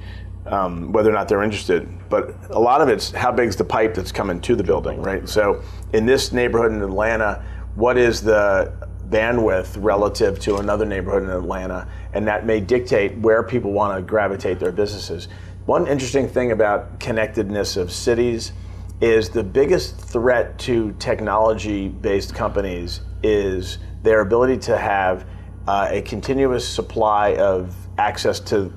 um, 0.46 0.92
whether 0.92 1.08
or 1.08 1.14
not 1.14 1.28
they're 1.28 1.44
interested. 1.44 1.88
But 2.08 2.34
a 2.50 2.58
lot 2.58 2.80
of 2.80 2.88
it's 2.88 3.12
how 3.12 3.30
big's 3.30 3.54
the 3.54 3.64
pipe 3.64 3.94
that's 3.94 4.10
coming 4.10 4.40
to 4.40 4.56
the 4.56 4.64
building, 4.64 5.00
right? 5.02 5.28
So 5.28 5.62
in 5.92 6.04
this 6.04 6.32
neighborhood 6.32 6.72
in 6.72 6.82
Atlanta, 6.82 7.44
what 7.76 7.96
is 7.96 8.22
the 8.22 8.87
bandwidth 9.10 9.76
relative 9.82 10.38
to 10.40 10.56
another 10.56 10.84
neighborhood 10.84 11.22
in 11.22 11.30
Atlanta, 11.30 11.88
and 12.12 12.26
that 12.26 12.46
may 12.46 12.60
dictate 12.60 13.16
where 13.18 13.42
people 13.42 13.72
want 13.72 13.96
to 13.96 14.02
gravitate 14.02 14.58
their 14.58 14.72
businesses. 14.72 15.28
One 15.66 15.86
interesting 15.86 16.28
thing 16.28 16.52
about 16.52 16.98
connectedness 17.00 17.76
of 17.76 17.92
cities 17.92 18.52
is 19.00 19.28
the 19.30 19.44
biggest 19.44 19.98
threat 19.98 20.58
to 20.58 20.92
technology 20.98 21.88
based 21.88 22.34
companies 22.34 23.00
is 23.22 23.78
their 24.02 24.20
ability 24.20 24.58
to 24.58 24.76
have 24.76 25.26
uh, 25.66 25.88
a 25.90 26.02
continuous 26.02 26.66
supply 26.66 27.34
of 27.34 27.74
access 27.98 28.40
to 28.40 28.72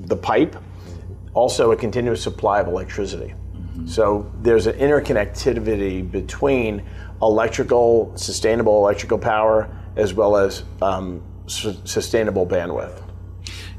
the 0.00 0.16
pipe, 0.16 0.56
also 1.34 1.72
a 1.72 1.76
continuous 1.76 2.22
supply 2.22 2.60
of 2.60 2.68
electricity. 2.68 3.34
Mm-hmm. 3.54 3.86
So 3.86 4.30
there's 4.40 4.66
an 4.66 4.78
interconnectivity 4.78 6.08
between 6.10 6.82
electrical, 7.28 8.12
sustainable 8.16 8.78
electrical 8.78 9.18
power, 9.18 9.68
as 9.96 10.14
well 10.14 10.36
as 10.36 10.62
um, 10.82 11.22
su- 11.46 11.76
sustainable 11.84 12.46
bandwidth. 12.46 13.02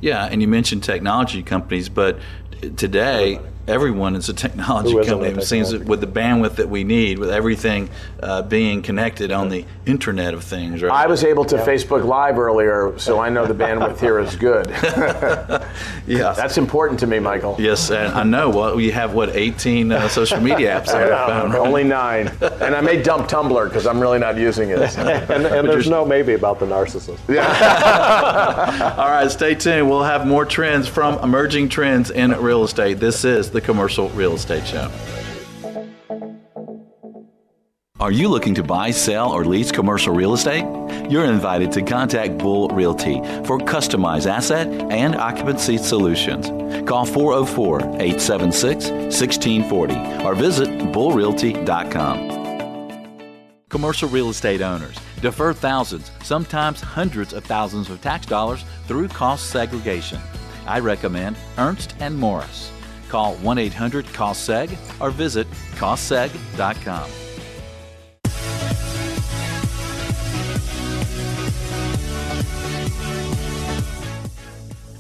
Yeah, 0.02 0.26
and 0.26 0.42
you 0.42 0.48
mentioned 0.48 0.84
technology 0.84 1.42
companies, 1.42 1.90
but 1.90 2.20
today 2.76 3.40
everyone 3.68 4.16
is 4.16 4.30
a 4.30 4.34
technology 4.34 4.94
company. 5.08 5.38
It 5.38 5.44
seems 5.44 5.72
that 5.72 5.86
with 5.86 6.02
the 6.02 6.08
bandwidth 6.08 6.56
that 6.56 6.70
we 6.70 6.84
need, 6.84 7.20
with 7.20 7.30
everything 7.30 7.90
uh, 8.22 8.44
being 8.44 8.82
connected 8.82 9.32
on 9.32 9.50
the 9.50 9.66
Internet 9.86 10.34
of 10.34 10.44
Things. 10.44 10.82
Right? 10.82 10.92
I 10.92 11.08
was 11.08 11.24
able 11.24 11.46
to 11.46 11.56
yeah. 11.56 11.66
Facebook 11.66 12.06
Live 12.06 12.38
earlier, 12.38 12.98
so 12.98 13.20
I 13.20 13.30
know 13.30 13.46
the 13.46 13.54
bandwidth 13.54 14.00
here 14.00 14.20
is 14.20 14.36
good. 14.36 14.68
yeah, 16.08 16.34
that's 16.34 16.58
important 16.58 17.00
to 17.00 17.08
me, 17.08 17.20
Michael. 17.20 17.56
Yes, 17.60 17.90
and 17.90 18.14
I 18.14 18.24
know. 18.24 18.50
Well, 18.50 18.76
we 18.76 18.92
have 18.92 19.14
what 19.14 19.36
18 19.36 19.92
uh, 19.92 20.08
social 20.10 20.40
media 20.40 20.80
apps 20.80 20.94
on 20.94 21.12
our 21.12 21.28
phone. 21.28 21.52
Right? 21.52 21.60
Only 21.60 21.84
nine, 21.84 22.32
and 22.42 22.76
I 22.76 22.82
may 22.82 23.02
dump 23.02 23.28
Tumblr 23.28 23.66
because 23.66 23.88
I'm 23.88 24.00
really 24.00 24.20
not 24.20 24.38
using 24.38 24.70
it. 24.70 24.98
and, 24.98 25.46
and 25.46 25.68
there's 25.68 25.90
no 25.90 26.06
maybe 26.06 26.34
about 26.34 26.60
the 26.60 26.66
narcissist. 26.66 27.20
Yeah. 27.28 28.96
All 28.98 29.10
right, 29.10 29.30
stay 29.32 29.56
tuned. 29.56 29.90
We'll 29.90 30.04
have 30.04 30.28
more 30.28 30.46
trends 30.46 30.88
from 30.88 31.18
emerging 31.24 31.70
trends 31.70 32.12
in 32.12 32.32
real 32.32 32.64
estate. 32.64 33.00
This 33.00 33.26
is 33.26 33.52
the 33.56 33.62
Commercial 33.62 34.10
Real 34.10 34.34
Estate 34.34 34.68
Show. 34.68 34.92
Are 38.02 38.12
you 38.12 38.28
looking 38.28 38.54
to 38.56 38.64
buy, 38.64 38.92
sell, 38.92 39.32
or 39.32 39.46
lease 39.46 39.72
commercial 39.72 40.14
real 40.14 40.34
estate? 40.34 40.66
You're 41.10 41.24
invited 41.24 41.72
to 41.72 41.82
contact 41.82 42.38
Bull 42.38 42.68
Realty 42.68 43.16
for 43.46 43.58
customized 43.58 44.28
asset 44.28 44.68
and 44.92 45.16
occupancy 45.16 45.78
solutions. 45.78 46.50
Call 46.88 47.06
404 47.06 47.80
876 47.80 48.90
1640 48.92 50.26
or 50.26 50.36
visit 50.36 50.68
bullrealty.com. 50.68 52.36
Commercial 53.70 54.10
real 54.10 54.30
estate 54.30 54.62
owners 54.62 54.98
defer 55.22 55.54
thousands, 55.54 56.12
sometimes 56.22 56.82
hundreds 56.82 57.32
of 57.32 57.46
thousands 57.46 57.90
of 57.90 58.02
tax 58.02 58.26
dollars 58.26 58.66
through 58.88 59.08
cost 59.08 59.50
segregation. 59.50 60.20
I 60.68 60.80
recommend 60.80 61.38
Ernst 61.58 61.96
and 62.02 62.18
Morris. 62.18 62.75
Call 63.16 63.36
1 63.36 63.58
800 63.58 64.08
COSSEG 64.08 64.78
or 65.00 65.10
visit 65.10 65.50
COSSEG.com. 65.78 67.25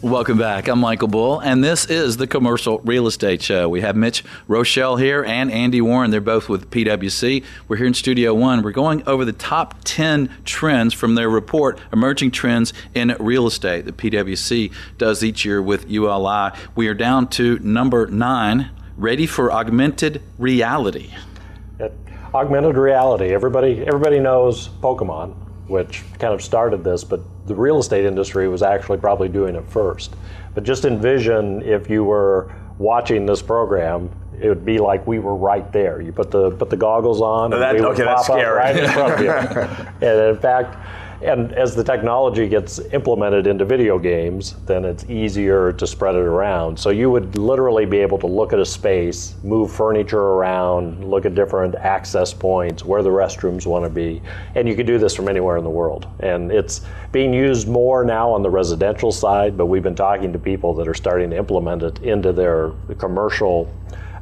Welcome 0.05 0.37
back. 0.37 0.67
I'm 0.67 0.77
Michael 0.81 1.07
Bull, 1.07 1.39
and 1.39 1.63
this 1.63 1.85
is 1.85 2.17
the 2.17 2.27
Commercial 2.27 2.77
Real 2.85 3.07
Estate 3.07 3.41
Show. 3.41 3.67
We 3.67 3.81
have 3.81 3.95
Mitch 3.95 4.23
Roschelle 4.47 4.99
here 4.99 5.25
and 5.25 5.51
Andy 5.51 5.81
Warren. 5.81 6.11
They're 6.11 6.21
both 6.21 6.47
with 6.47 6.69
PwC. 6.69 7.43
We're 7.67 7.77
here 7.77 7.87
in 7.87 7.95
Studio 7.95 8.35
One. 8.35 8.61
We're 8.61 8.69
going 8.69 9.01
over 9.07 9.25
the 9.25 9.33
top 9.33 9.77
10 9.83 10.29
trends 10.45 10.93
from 10.93 11.15
their 11.15 11.27
report, 11.27 11.79
Emerging 11.91 12.29
Trends 12.29 12.71
in 12.93 13.15
Real 13.19 13.47
Estate, 13.47 13.85
that 13.85 13.97
PwC 13.97 14.71
does 14.99 15.23
each 15.23 15.43
year 15.43 15.59
with 15.59 15.89
ULI. 15.89 16.51
We 16.75 16.87
are 16.87 16.93
down 16.93 17.27
to 17.29 17.57
number 17.57 18.05
nine, 18.05 18.69
ready 18.97 19.25
for 19.25 19.51
augmented 19.51 20.21
reality. 20.37 21.15
Augmented 22.31 22.77
reality. 22.77 23.33
Everybody, 23.33 23.83
everybody 23.87 24.19
knows 24.19 24.69
Pokemon, 24.69 25.35
which 25.67 26.03
kind 26.19 26.33
of 26.33 26.41
started 26.41 26.83
this, 26.83 27.03
but 27.03 27.21
the 27.47 27.55
real 27.55 27.79
estate 27.79 28.05
industry 28.05 28.47
was 28.47 28.61
actually 28.61 28.97
probably 28.97 29.29
doing 29.29 29.55
it 29.55 29.65
first. 29.67 30.15
But 30.53 30.63
just 30.63 30.85
envision 30.85 31.61
if 31.61 31.89
you 31.89 32.03
were 32.03 32.53
watching 32.77 33.25
this 33.25 33.41
program, 33.41 34.09
it 34.39 34.49
would 34.49 34.65
be 34.65 34.79
like 34.79 35.05
we 35.07 35.19
were 35.19 35.35
right 35.35 35.71
there. 35.71 36.01
You 36.01 36.11
put 36.11 36.31
the 36.31 36.51
put 36.51 36.69
the 36.69 36.77
goggles 36.77 37.21
on, 37.21 37.53
and 37.53 37.61
that, 37.61 37.75
we 37.75 37.81
okay, 37.81 38.03
that's 38.03 38.25
scary. 38.25 38.55
right 38.55 38.77
in 38.77 38.89
front 38.89 39.13
of 39.13 39.21
you. 39.21 39.31
and 40.07 40.35
in 40.35 40.37
fact, 40.37 40.77
and 41.21 41.53
as 41.53 41.75
the 41.75 41.83
technology 41.83 42.47
gets 42.47 42.79
implemented 42.91 43.47
into 43.47 43.65
video 43.65 43.97
games, 43.97 44.55
then 44.65 44.85
it's 44.85 45.05
easier 45.09 45.71
to 45.73 45.87
spread 45.87 46.15
it 46.15 46.19
around. 46.19 46.77
So 46.77 46.89
you 46.89 47.09
would 47.09 47.37
literally 47.37 47.85
be 47.85 47.97
able 47.99 48.17
to 48.19 48.27
look 48.27 48.53
at 48.53 48.59
a 48.59 48.65
space, 48.65 49.35
move 49.43 49.71
furniture 49.71 50.21
around, 50.21 51.03
look 51.05 51.25
at 51.25 51.35
different 51.35 51.75
access 51.75 52.33
points, 52.33 52.83
where 52.83 53.01
the 53.01 53.09
restrooms 53.09 53.65
want 53.65 53.85
to 53.85 53.89
be, 53.89 54.21
and 54.55 54.67
you 54.67 54.75
could 54.75 54.87
do 54.87 54.97
this 54.97 55.15
from 55.15 55.27
anywhere 55.27 55.57
in 55.57 55.63
the 55.63 55.69
world. 55.69 56.07
And 56.19 56.51
it's 56.51 56.81
being 57.11 57.33
used 57.33 57.67
more 57.67 58.03
now 58.03 58.31
on 58.31 58.43
the 58.43 58.49
residential 58.49 59.11
side, 59.11 59.57
but 59.57 59.67
we've 59.67 59.83
been 59.83 59.95
talking 59.95 60.33
to 60.33 60.39
people 60.39 60.73
that 60.75 60.87
are 60.87 60.93
starting 60.93 61.29
to 61.29 61.37
implement 61.37 61.83
it 61.83 61.99
into 61.99 62.33
their 62.33 62.71
commercial 62.97 63.73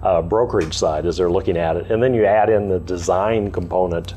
uh, 0.04 0.22
brokerage 0.22 0.78
side 0.78 1.06
as 1.06 1.18
they're 1.18 1.32
looking 1.32 1.58
at 1.58 1.78
it. 1.78 1.90
And 1.90 2.04
then 2.04 2.14
you 2.14 2.26
add 2.26 2.50
in 2.50 2.68
the 2.70 2.80
design 2.80 3.52
component 3.52 4.14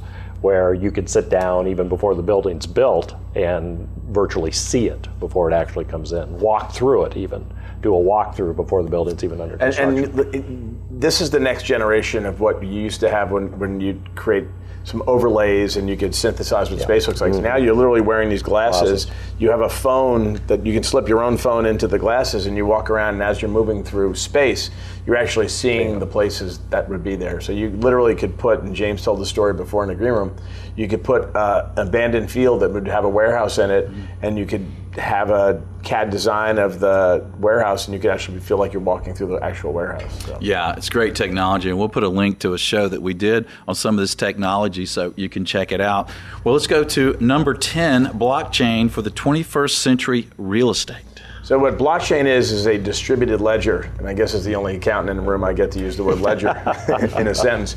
where 0.47 0.73
you 0.73 0.93
could 0.93 1.09
sit 1.09 1.29
down 1.29 1.67
even 1.67 1.89
before 1.89 2.15
the 2.15 2.23
building's 2.23 2.67
built 2.67 3.17
and 3.35 3.89
virtually 4.11 4.53
see 4.53 4.87
it 4.87 5.09
before 5.19 5.51
it 5.51 5.53
actually 5.53 5.85
comes 5.85 6.13
in, 6.13 6.39
walk 6.39 6.71
through 6.71 7.03
it 7.03 7.17
even, 7.17 7.45
do 7.83 7.93
a 7.93 7.99
walkthrough 7.99 8.55
before 8.55 8.85
the 8.85 8.89
building's 8.89 9.25
even 9.25 9.41
under 9.41 9.57
construction. 9.57 10.05
And, 10.05 10.35
and 10.37 10.81
this 10.89 11.21
is 11.21 11.31
the 11.31 11.41
next 11.41 11.65
generation 11.65 12.25
of 12.25 12.39
what 12.39 12.63
you 12.63 12.69
used 12.69 13.01
to 13.01 13.11
have 13.11 13.33
when, 13.33 13.59
when 13.59 13.81
you 13.81 14.01
create 14.15 14.47
some 14.87 15.03
overlays 15.09 15.77
and 15.77 15.91
you 15.91 15.97
could 15.97 16.15
synthesize 16.15 16.71
what 16.71 16.79
yeah. 16.79 16.85
space 16.85 17.09
looks 17.09 17.21
like. 17.21 17.33
Mm-hmm. 17.33 17.43
So 17.43 17.49
now 17.49 17.57
you're 17.57 17.75
literally 17.75 18.01
wearing 18.01 18.29
these 18.29 18.43
glasses. 18.43 19.09
You 19.37 19.51
have 19.51 19.61
a 19.61 19.69
phone 19.69 20.35
that 20.47 20.65
you 20.65 20.73
can 20.73 20.85
slip 20.85 21.09
your 21.09 21.25
own 21.25 21.37
phone 21.37 21.67
into 21.67 21.89
the 21.89 21.99
glasses 21.99 22.47
and 22.47 22.57
you 22.57 22.65
walk 22.65 22.89
around 22.89 23.15
and 23.15 23.23
as 23.25 23.43
you're 23.43 23.51
moving 23.51 23.83
through 23.83 24.15
space, 24.15 24.71
you're 25.05 25.17
actually 25.17 25.49
seeing 25.49 25.95
yeah. 25.95 25.99
the 25.99 26.07
places 26.07 26.61
that 26.71 26.89
would 26.89 27.03
be 27.03 27.17
there. 27.17 27.41
So 27.41 27.51
you 27.51 27.71
literally 27.71 28.15
could 28.15 28.39
put, 28.39 28.61
and 28.61 28.77
James 28.77 29.03
told 29.03 29.19
the 29.19 29.27
story 29.27 29.55
before 29.55 29.83
in 29.83 29.89
the 29.89 29.97
green 29.97 30.13
room, 30.13 30.37
you 30.77 30.87
could 30.87 31.03
put 31.03 31.35
uh, 31.35 31.69
an 31.77 31.89
abandoned 31.89 32.31
field 32.31 32.63
that 32.63 32.71
would 32.71 32.87
have 32.87 33.05
a 33.05 33.09
warehouse 33.09 33.59
in 33.59 33.73
it 33.73 33.91
mm-hmm. 33.91 34.05
and 34.23 34.39
you 34.39 34.47
could 34.47 34.65
have 34.97 35.31
a 35.31 35.63
CAD 35.83 36.11
design 36.11 36.59
of 36.59 36.81
the 36.81 37.25
warehouse, 37.39 37.87
and 37.87 37.95
you 37.95 38.01
can 38.01 38.11
actually 38.11 38.41
feel 38.41 38.59
like 38.59 38.73
you're 38.73 38.83
walking 38.83 39.15
through 39.15 39.29
the 39.29 39.37
actual 39.37 39.73
warehouse. 39.73 40.25
So. 40.25 40.39
Yeah, 40.41 40.75
it's 40.77 40.89
great 40.89 41.15
technology, 41.15 41.69
and 41.69 41.79
we'll 41.79 41.89
put 41.89 42.03
a 42.03 42.09
link 42.09 42.39
to 42.41 42.55
a 42.55 42.59
show 42.59 42.89
that 42.89 43.03
we 43.03 43.15
did 43.15 43.47
on 43.69 43.75
some 43.75 43.95
of 43.97 44.01
this 44.01 44.15
technology, 44.15 44.87
so 44.87 45.13
you 45.17 45.29
can 45.29 45.45
check 45.45 45.73
it 45.73 45.81
out. 45.81 46.11
Well, 46.45 46.55
let's 46.55 46.67
go 46.67 46.85
to 46.85 47.17
number 47.21 47.55
ten: 47.55 48.07
blockchain 48.07 48.91
for 48.91 49.03
the 49.03 49.11
21st 49.11 49.71
century 49.71 50.29
real 50.39 50.71
estate. 50.71 51.03
So 51.47 51.57
what 51.61 51.79
blockchain 51.79 52.25
is 52.25 52.51
is 52.51 52.67
a 52.67 52.77
distributed 52.77 53.41
ledger, 53.41 53.89
and 53.99 54.09
I 54.09 54.15
guess 54.15 54.35
as 54.35 54.45
the 54.45 54.57
only 54.57 54.75
accountant 54.75 55.17
in 55.17 55.25
the 55.25 55.31
room, 55.31 55.45
I 55.45 55.53
get 55.53 55.71
to 55.73 55.79
use 55.79 55.97
the 55.97 56.03
word 56.03 56.21
ledger 56.21 56.49
in 57.21 57.29
a 57.29 57.35
sentence. 57.37 57.77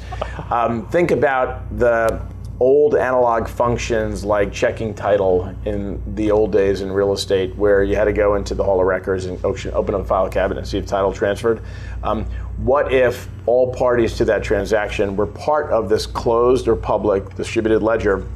Um, 0.49 0.87
think 0.89 1.11
about 1.11 1.77
the 1.77 2.19
old 2.59 2.95
analog 2.95 3.47
functions 3.47 4.25
like 4.25 4.51
checking 4.51 4.93
title 4.93 5.55
in 5.65 6.01
the 6.15 6.29
old 6.29 6.51
days 6.51 6.81
in 6.81 6.91
real 6.91 7.13
estate, 7.13 7.55
where 7.55 7.83
you 7.83 7.95
had 7.95 8.05
to 8.05 8.13
go 8.13 8.35
into 8.35 8.53
the 8.53 8.63
Hall 8.63 8.81
of 8.81 8.85
Records 8.85 9.25
and 9.25 9.43
open 9.45 9.95
up 9.95 10.01
a 10.01 10.05
file 10.05 10.29
cabinet 10.29 10.59
and 10.59 10.67
see 10.67 10.77
if 10.77 10.85
title 10.85 11.13
transferred. 11.13 11.61
Um, 12.03 12.25
what 12.57 12.91
if 12.91 13.29
all 13.45 13.73
parties 13.73 14.17
to 14.17 14.25
that 14.25 14.43
transaction 14.43 15.15
were 15.15 15.27
part 15.27 15.71
of 15.71 15.87
this 15.87 16.05
closed 16.05 16.67
or 16.67 16.75
public 16.75 17.33
distributed 17.35 17.81
ledger? 17.81 18.27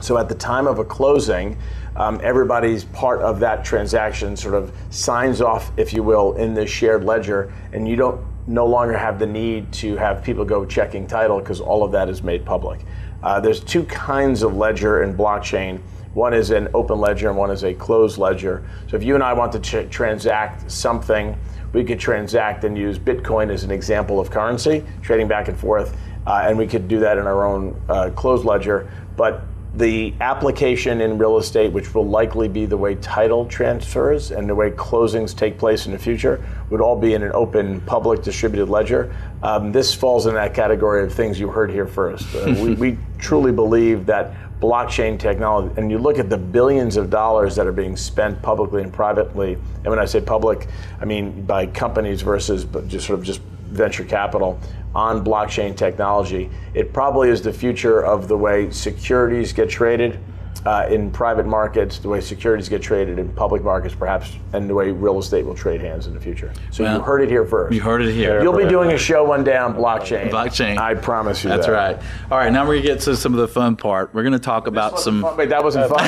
So 0.00 0.18
at 0.18 0.28
the 0.28 0.34
time 0.34 0.66
of 0.66 0.78
a 0.80 0.84
closing, 0.84 1.56
um, 1.94 2.20
everybody's 2.22 2.84
part 2.86 3.20
of 3.20 3.38
that 3.40 3.64
transaction 3.64 4.36
sort 4.36 4.54
of 4.54 4.72
signs 4.90 5.40
off, 5.40 5.70
if 5.76 5.92
you 5.92 6.02
will, 6.02 6.34
in 6.34 6.54
this 6.54 6.70
shared 6.70 7.04
ledger, 7.04 7.52
and 7.72 7.86
you 7.86 7.94
don't 7.94 8.20
no 8.46 8.66
longer 8.66 8.96
have 8.96 9.18
the 9.18 9.26
need 9.26 9.70
to 9.72 9.96
have 9.96 10.24
people 10.24 10.44
go 10.44 10.64
checking 10.64 11.06
title 11.06 11.38
because 11.38 11.60
all 11.60 11.84
of 11.84 11.92
that 11.92 12.08
is 12.08 12.22
made 12.22 12.44
public. 12.44 12.80
Uh, 13.22 13.40
there's 13.40 13.60
two 13.60 13.84
kinds 13.84 14.42
of 14.42 14.56
ledger 14.56 15.02
in 15.02 15.16
blockchain. 15.16 15.80
One 16.14 16.34
is 16.34 16.50
an 16.50 16.68
open 16.74 16.98
ledger 16.98 17.28
and 17.28 17.38
one 17.38 17.50
is 17.50 17.62
a 17.62 17.74
closed 17.74 18.18
ledger. 18.18 18.64
So 18.88 18.96
if 18.96 19.02
you 19.02 19.14
and 19.14 19.22
I 19.22 19.32
want 19.32 19.52
to 19.52 19.86
transact 19.88 20.70
something, 20.70 21.38
we 21.72 21.84
could 21.84 22.00
transact 22.00 22.64
and 22.64 22.76
use 22.76 22.98
Bitcoin 22.98 23.50
as 23.50 23.62
an 23.62 23.70
example 23.70 24.18
of 24.18 24.30
currency, 24.30 24.84
trading 25.02 25.28
back 25.28 25.48
and 25.48 25.56
forth, 25.56 25.96
uh, 26.26 26.44
and 26.44 26.58
we 26.58 26.66
could 26.66 26.88
do 26.88 26.98
that 27.00 27.16
in 27.16 27.26
our 27.26 27.44
own 27.44 27.80
uh, 27.88 28.10
closed 28.10 28.44
ledger. 28.44 28.90
But 29.16 29.44
the 29.74 30.12
application 30.20 31.00
in 31.00 31.16
real 31.16 31.38
estate, 31.38 31.72
which 31.72 31.94
will 31.94 32.06
likely 32.06 32.48
be 32.48 32.66
the 32.66 32.76
way 32.76 32.96
title 32.96 33.46
transfers 33.46 34.32
and 34.32 34.48
the 34.48 34.54
way 34.54 34.70
closings 34.70 35.36
take 35.36 35.58
place 35.58 35.86
in 35.86 35.92
the 35.92 35.98
future, 35.98 36.44
would 36.70 36.80
all 36.80 36.98
be 36.98 37.14
in 37.14 37.22
an 37.22 37.30
open, 37.34 37.80
public, 37.82 38.22
distributed 38.22 38.68
ledger. 38.68 39.14
Um, 39.42 39.70
this 39.70 39.94
falls 39.94 40.26
in 40.26 40.34
that 40.34 40.54
category 40.54 41.04
of 41.04 41.14
things 41.14 41.38
you 41.38 41.48
heard 41.48 41.70
here 41.70 41.86
first. 41.86 42.34
Uh, 42.34 42.54
we, 42.58 42.74
we 42.90 42.98
truly 43.18 43.52
believe 43.52 44.06
that 44.06 44.34
blockchain 44.60 45.18
technology, 45.18 45.72
and 45.78 45.90
you 45.90 45.98
look 45.98 46.18
at 46.18 46.28
the 46.28 46.36
billions 46.36 46.96
of 46.96 47.08
dollars 47.08 47.56
that 47.56 47.66
are 47.66 47.72
being 47.72 47.96
spent 47.96 48.42
publicly 48.42 48.82
and 48.82 48.92
privately, 48.92 49.54
and 49.54 49.86
when 49.86 49.98
I 49.98 50.04
say 50.04 50.20
public, 50.20 50.66
I 51.00 51.04
mean 51.04 51.46
by 51.46 51.66
companies 51.66 52.22
versus 52.22 52.66
just 52.88 53.06
sort 53.06 53.18
of 53.18 53.24
just 53.24 53.40
venture 53.70 54.04
capital 54.04 54.58
on 54.94 55.24
blockchain 55.24 55.76
technology. 55.76 56.50
It 56.74 56.92
probably 56.92 57.30
is 57.30 57.42
the 57.42 57.52
future 57.52 58.04
of 58.04 58.28
the 58.28 58.36
way 58.36 58.70
securities 58.70 59.52
get 59.52 59.70
traded 59.70 60.18
uh, 60.66 60.86
in 60.90 61.10
private 61.10 61.46
markets, 61.46 61.98
the 61.98 62.08
way 62.08 62.20
securities 62.20 62.68
get 62.68 62.82
traded 62.82 63.18
in 63.18 63.28
public 63.30 63.62
markets, 63.62 63.94
perhaps, 63.94 64.32
and 64.52 64.68
the 64.68 64.74
way 64.74 64.90
real 64.90 65.18
estate 65.18 65.44
will 65.44 65.54
trade 65.54 65.80
hands 65.80 66.06
in 66.06 66.12
the 66.12 66.20
future. 66.20 66.52
So 66.70 66.84
well, 66.84 66.96
you 66.98 67.02
heard 67.02 67.22
it 67.22 67.30
here 67.30 67.46
first. 67.46 67.74
You 67.74 67.80
heard 67.80 68.02
it 68.02 68.12
here. 68.12 68.42
You'll 68.42 68.56
be 68.56 68.68
doing 68.68 68.92
a 68.92 68.98
show 68.98 69.24
one 69.24 69.42
day 69.42 69.56
on 69.56 69.74
blockchain. 69.74 70.30
Blockchain. 70.30 70.76
I 70.76 70.94
promise 70.94 71.42
you. 71.42 71.48
That's 71.48 71.66
that. 71.66 71.72
right. 71.72 71.98
All 72.30 72.38
right, 72.38 72.52
now 72.52 72.66
we're 72.66 72.76
gonna 72.76 72.86
get 72.86 73.00
to 73.00 73.16
some 73.16 73.32
of 73.32 73.40
the 73.40 73.48
fun 73.48 73.76
part. 73.76 74.12
We're 74.12 74.22
gonna 74.22 74.38
talk 74.38 74.66
about 74.66 74.98
some. 75.00 75.22
Fun. 75.22 75.36
Wait, 75.36 75.48
that 75.48 75.64
wasn't 75.64 75.88
fun. 75.88 76.00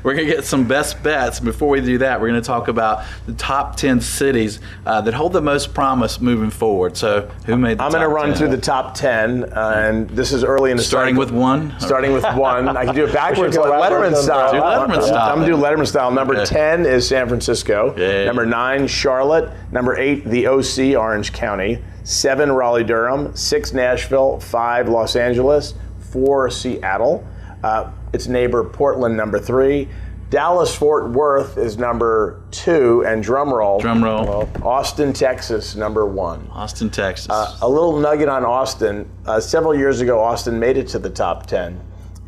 we're 0.02 0.14
gonna 0.14 0.26
get 0.26 0.44
some 0.44 0.68
best 0.68 1.02
bets. 1.02 1.40
Before 1.40 1.68
we 1.68 1.80
do 1.80 1.98
that, 1.98 2.20
we're 2.20 2.28
gonna 2.28 2.42
talk 2.42 2.68
about 2.68 3.04
the 3.26 3.32
top 3.34 3.76
ten 3.76 4.00
cities 4.00 4.60
uh, 4.84 5.00
that 5.00 5.14
hold 5.14 5.32
the 5.32 5.40
most 5.40 5.72
promise 5.72 6.20
moving 6.20 6.50
forward. 6.50 6.96
So, 6.96 7.30
who 7.46 7.56
made? 7.56 7.80
I'm 7.80 7.90
gonna 7.90 8.08
run 8.08 8.28
10? 8.28 8.36
through 8.36 8.48
the 8.48 8.58
top 8.58 8.94
ten, 8.94 9.44
uh, 9.44 9.74
and 9.76 10.10
this 10.10 10.32
is 10.32 10.44
early 10.44 10.70
in 10.70 10.76
the 10.76 10.82
starting 10.82 11.14
cycle. 11.14 11.24
with 11.26 11.34
one. 11.34 11.74
Starting 11.80 12.12
with 12.12 12.24
one 12.34 12.49
one. 12.52 12.76
I 12.76 12.84
can 12.84 12.94
do 12.94 13.04
it 13.06 13.12
backwards, 13.12 13.56
like 13.56 13.70
Letterman 13.70 14.14
style. 14.16 14.52
Do 14.52 14.58
Letterman 14.58 15.02
style. 15.02 15.30
I'm 15.32 15.40
gonna 15.40 15.46
do 15.46 15.56
Letterman 15.56 15.86
style. 15.86 16.10
Number 16.10 16.34
Okay. 16.36 16.44
ten 16.44 16.86
is 16.86 17.06
San 17.08 17.28
Francisco. 17.28 17.94
Yeah. 17.96 18.24
Number 18.24 18.46
nine, 18.46 18.86
Charlotte. 18.86 19.50
Number 19.72 19.96
eight, 19.96 20.24
the 20.24 20.46
OC, 20.46 20.96
Orange 20.96 21.32
County. 21.32 21.78
Seven, 22.04 22.50
Raleigh 22.52 22.84
Durham. 22.84 23.34
Six, 23.36 23.72
Nashville. 23.72 24.40
Five, 24.40 24.88
Los 24.88 25.16
Angeles. 25.16 25.74
Four, 25.98 26.50
Seattle. 26.50 27.24
Uh, 27.62 27.90
its 28.12 28.26
neighbor, 28.26 28.64
Portland, 28.64 29.16
number 29.16 29.38
three. 29.38 29.88
Dallas 30.30 30.72
Fort 30.72 31.10
Worth 31.10 31.58
is 31.58 31.76
number 31.76 32.40
two, 32.52 33.04
and 33.04 33.20
drum 33.20 33.52
roll. 33.52 33.80
Drum 33.80 34.02
roll. 34.04 34.48
Austin, 34.62 35.12
Texas, 35.12 35.74
number 35.74 36.06
one. 36.06 36.48
Austin, 36.52 36.88
Texas. 36.88 37.26
Uh, 37.28 37.56
a 37.62 37.68
little 37.68 37.98
nugget 37.98 38.28
on 38.28 38.44
Austin. 38.44 39.08
Uh, 39.26 39.40
several 39.40 39.74
years 39.74 40.00
ago, 40.00 40.20
Austin 40.20 40.58
made 40.60 40.76
it 40.76 40.86
to 40.88 41.00
the 41.00 41.10
top 41.10 41.46
10. 41.46 41.80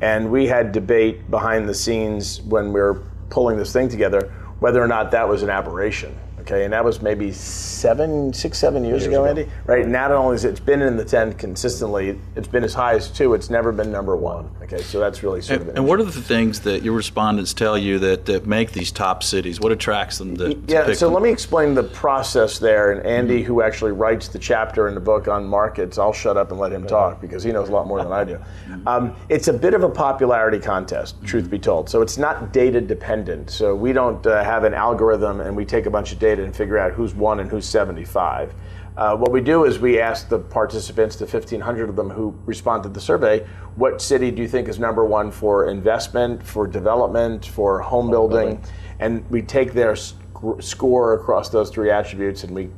And 0.03 0.31
we 0.31 0.47
had 0.47 0.73
debate 0.73 1.31
behind 1.31 1.69
the 1.69 1.75
scenes 1.75 2.43
when 2.43 2.73
we 2.73 2.81
were 2.81 3.05
pulling 3.31 3.57
this 3.57 3.73
thing 3.73 3.89
together 3.89 4.33
whether 4.59 4.83
or 4.83 4.87
not 4.87 5.11
that 5.11 5.29
was 5.29 5.43
an 5.43 5.51
aberration. 5.51 6.15
Okay, 6.43 6.65
and 6.65 6.73
that 6.73 6.85
was 6.85 7.01
maybe 7.01 7.31
seven, 7.31 8.33
six, 8.33 8.59
seven 8.59 8.85
years, 8.85 9.03
years 9.03 9.07
ago, 9.07 9.25
ago, 9.25 9.31
Andy. 9.31 9.53
Right? 9.65 9.87
Not 9.87 10.11
only 10.11 10.35
has 10.35 10.45
it's 10.45 10.59
been 10.59 10.83
in 10.83 10.97
the 10.97 11.05
ten 11.05 11.33
consistently, 11.35 12.19
it's 12.35 12.49
been 12.49 12.65
as 12.65 12.75
high 12.75 12.95
as 12.95 13.11
two. 13.11 13.35
It's 13.35 13.49
never 13.49 13.71
been 13.71 13.93
number 13.93 14.17
one. 14.17 14.51
Okay, 14.63 14.83
so 14.83 14.99
that's 14.99 15.23
really 15.23 15.41
sort 15.41 15.61
and, 15.61 15.71
of. 15.71 15.77
And 15.77 15.87
what 15.87 16.01
are 16.01 16.05
the 16.05 16.13
things 16.13 16.61
that 16.61 16.83
your 16.83 16.95
respondents 16.95 17.55
tell 17.55 17.79
you 17.79 17.99
that, 18.01 18.27
that 18.27 18.47
make 18.47 18.73
these 18.73 18.91
top 18.91 19.23
cities? 19.23 19.61
What 19.61 19.71
attracts 19.71 20.19
them 20.19 20.37
to? 20.39 20.55
to 20.55 20.61
yeah. 20.67 20.93
so 20.93 21.07
them? 21.07 21.15
let 21.15 21.23
me 21.23 21.31
explain 21.31 21.75
the 21.75 21.85
process 21.85 22.59
there. 22.59 22.93
And 22.93 23.07
Andy, 23.07 23.39
mm-hmm. 23.39 23.47
who 23.47 23.63
actually 23.63 23.93
writes 23.93 24.29
the 24.29 24.39
chapter 24.39 24.89
in 24.89 24.95
the 24.95 25.01
book 25.01 25.29
on 25.29 25.45
markets, 25.45 25.97
I'll 25.99 26.13
shut 26.13 26.37
up 26.37 26.51
and 26.51 26.59
let 26.59 26.73
him 26.73 26.87
talk 26.87 27.21
because 27.21 27.45
he 27.45 27.53
knows 27.53 27.69
a 27.69 27.73
lot 27.73 27.87
more 27.87 28.03
than 28.03 28.13
I 28.13 28.25
do. 28.25 28.39
Um, 28.87 29.15
it's 29.29 29.49
a 29.49 29.53
bit 29.53 29.75
of 29.75 29.83
a 29.83 29.89
popularity 29.89 30.59
contest, 30.59 31.23
truth 31.25 31.49
be 31.49 31.59
told. 31.59 31.89
So 31.89 32.03
it's 32.03 32.19
not 32.19 32.53
data 32.53 32.81
dependent. 32.81 33.51
So 33.51 33.75
we 33.77 33.93
don't 33.93 34.27
uh, 34.27 34.43
have 34.43 34.65
an 34.65 34.73
algorithm 34.73 35.41
and 35.41 35.55
we 35.55 35.65
take 35.65 35.87
a 35.87 35.91
bunch 35.91 36.11
of 36.13 36.19
data 36.19 36.32
data 36.33 36.45
and 36.45 36.55
figure 36.55 36.79
out 36.79 36.93
who's 36.93 37.15
one 37.15 37.41
and 37.41 37.51
who's 37.51 37.67
75. 37.67 38.55
Uh, 38.97 39.17
what 39.17 39.33
we 39.33 39.41
do 39.41 39.65
is 39.65 39.79
we 39.79 40.01
ask 40.01 40.29
the 40.29 40.39
participants, 40.39 41.17
the 41.17 41.25
1,500 41.25 41.89
of 41.89 41.97
them 41.97 42.11
who 42.11 42.35
respond 42.45 42.83
to 42.83 42.89
the 42.89 43.01
survey, 43.01 43.47
what 43.77 44.03
city 44.03 44.31
do 44.31 44.43
you 44.43 44.49
think 44.49 44.69
is 44.69 44.79
number 44.79 45.05
one 45.05 45.31
for 45.31 45.69
investment, 45.69 46.43
for 46.43 46.67
development, 46.67 47.47
for 47.47 47.81
home 47.81 48.11
building? 48.11 48.63
And 48.99 49.29
we 49.31 49.41
take 49.41 49.73
their 49.73 49.97
sc- 49.97 50.17
score 50.61 51.15
across 51.15 51.49
those 51.49 51.71
three 51.71 51.91
attributes 51.91 52.45
and 52.45 52.55
we 52.55 52.69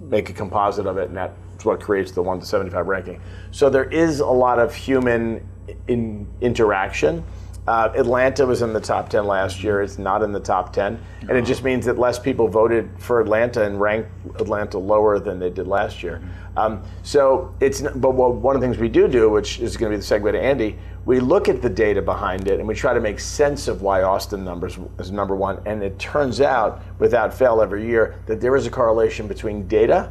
make 0.00 0.30
a 0.30 0.32
composite 0.32 0.86
of 0.86 0.96
it, 0.96 1.08
and 1.08 1.16
that's 1.16 1.64
what 1.64 1.80
creates 1.80 2.12
the 2.12 2.22
1 2.22 2.40
to 2.40 2.46
75 2.46 2.86
ranking. 2.86 3.20
So 3.50 3.68
there 3.68 3.90
is 3.90 4.20
a 4.20 4.26
lot 4.26 4.58
of 4.58 4.74
human 4.74 5.46
in 5.88 6.26
interaction. 6.40 7.24
Uh, 7.68 7.92
Atlanta 7.96 8.46
was 8.46 8.62
in 8.62 8.72
the 8.72 8.80
top 8.80 9.10
10 9.10 9.26
last 9.26 9.62
year. 9.62 9.82
It's 9.82 9.98
not 9.98 10.22
in 10.22 10.32
the 10.32 10.40
top 10.40 10.72
10. 10.72 10.98
And 11.20 11.32
it 11.32 11.44
just 11.44 11.62
means 11.62 11.84
that 11.84 11.98
less 11.98 12.18
people 12.18 12.48
voted 12.48 12.88
for 12.96 13.20
Atlanta 13.20 13.62
and 13.62 13.78
ranked 13.78 14.10
Atlanta 14.40 14.78
lower 14.78 15.20
than 15.20 15.38
they 15.38 15.50
did 15.50 15.66
last 15.66 16.02
year. 16.02 16.22
Um, 16.56 16.82
so 17.02 17.54
it's, 17.60 17.82
but 17.82 18.12
one 18.12 18.56
of 18.56 18.62
the 18.62 18.66
things 18.66 18.78
we 18.78 18.88
do 18.88 19.06
do, 19.06 19.28
which 19.28 19.60
is 19.60 19.76
going 19.76 19.92
to 19.92 19.98
be 19.98 20.02
the 20.02 20.14
segue 20.14 20.32
to 20.32 20.40
Andy, 20.40 20.78
we 21.04 21.20
look 21.20 21.50
at 21.50 21.60
the 21.60 21.68
data 21.68 22.00
behind 22.00 22.48
it 22.48 22.58
and 22.58 22.66
we 22.66 22.74
try 22.74 22.94
to 22.94 23.00
make 23.00 23.20
sense 23.20 23.68
of 23.68 23.82
why 23.82 24.00
Austin 24.00 24.42
numbers 24.42 24.78
is 24.98 25.10
number 25.10 25.36
one. 25.36 25.60
And 25.66 25.82
it 25.82 25.98
turns 25.98 26.40
out, 26.40 26.80
without 26.98 27.34
fail 27.34 27.60
every 27.60 27.86
year, 27.86 28.14
that 28.24 28.40
there 28.40 28.56
is 28.56 28.66
a 28.66 28.70
correlation 28.70 29.28
between 29.28 29.68
data 29.68 30.10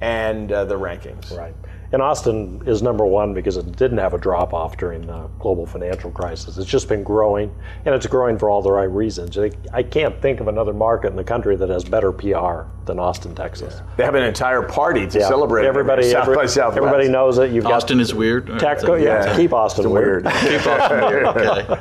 and 0.00 0.52
uh, 0.52 0.66
the 0.66 0.78
rankings. 0.78 1.36
Right. 1.36 1.54
And 1.92 2.00
Austin 2.00 2.62
is 2.66 2.82
number 2.82 3.04
one 3.04 3.34
because 3.34 3.58
it 3.58 3.76
didn't 3.76 3.98
have 3.98 4.14
a 4.14 4.18
drop 4.18 4.54
off 4.54 4.78
during 4.78 5.06
the 5.06 5.28
global 5.38 5.66
financial 5.66 6.10
crisis. 6.10 6.56
It's 6.56 6.68
just 6.68 6.88
been 6.88 7.02
growing, 7.02 7.54
and 7.84 7.94
it's 7.94 8.06
growing 8.06 8.38
for 8.38 8.48
all 8.48 8.62
the 8.62 8.72
right 8.72 8.90
reasons. 8.90 9.38
I 9.72 9.82
can't 9.82 10.20
think 10.22 10.40
of 10.40 10.48
another 10.48 10.72
market 10.72 11.08
in 11.08 11.16
the 11.16 11.24
country 11.24 11.54
that 11.56 11.68
has 11.68 11.84
better 11.84 12.10
PR 12.10 12.62
than 12.86 12.98
Austin, 12.98 13.34
Texas. 13.34 13.74
Yeah. 13.76 13.86
They 13.96 14.04
have 14.04 14.14
an 14.14 14.24
entire 14.24 14.62
party 14.62 15.06
to 15.06 15.18
yeah. 15.18 15.28
celebrate. 15.28 15.66
Everybody, 15.66 16.10
South 16.10 16.22
every, 16.22 16.34
by 16.34 16.46
Southwest. 16.46 16.78
Everybody 16.78 17.08
knows 17.08 17.38
it. 17.38 17.52
You've 17.52 17.66
Austin 17.66 17.98
got 17.98 18.02
is 18.02 18.14
weird. 18.14 18.46
Tech, 18.58 18.82
yeah, 18.82 18.96
yeah, 18.96 19.36
keep 19.36 19.52
Austin 19.52 19.90
weird. 19.90 20.24
weird. 20.24 20.36
keep 20.40 20.66
Austin 20.66 21.00
weird. 21.00 21.22
Okay. 21.32 21.80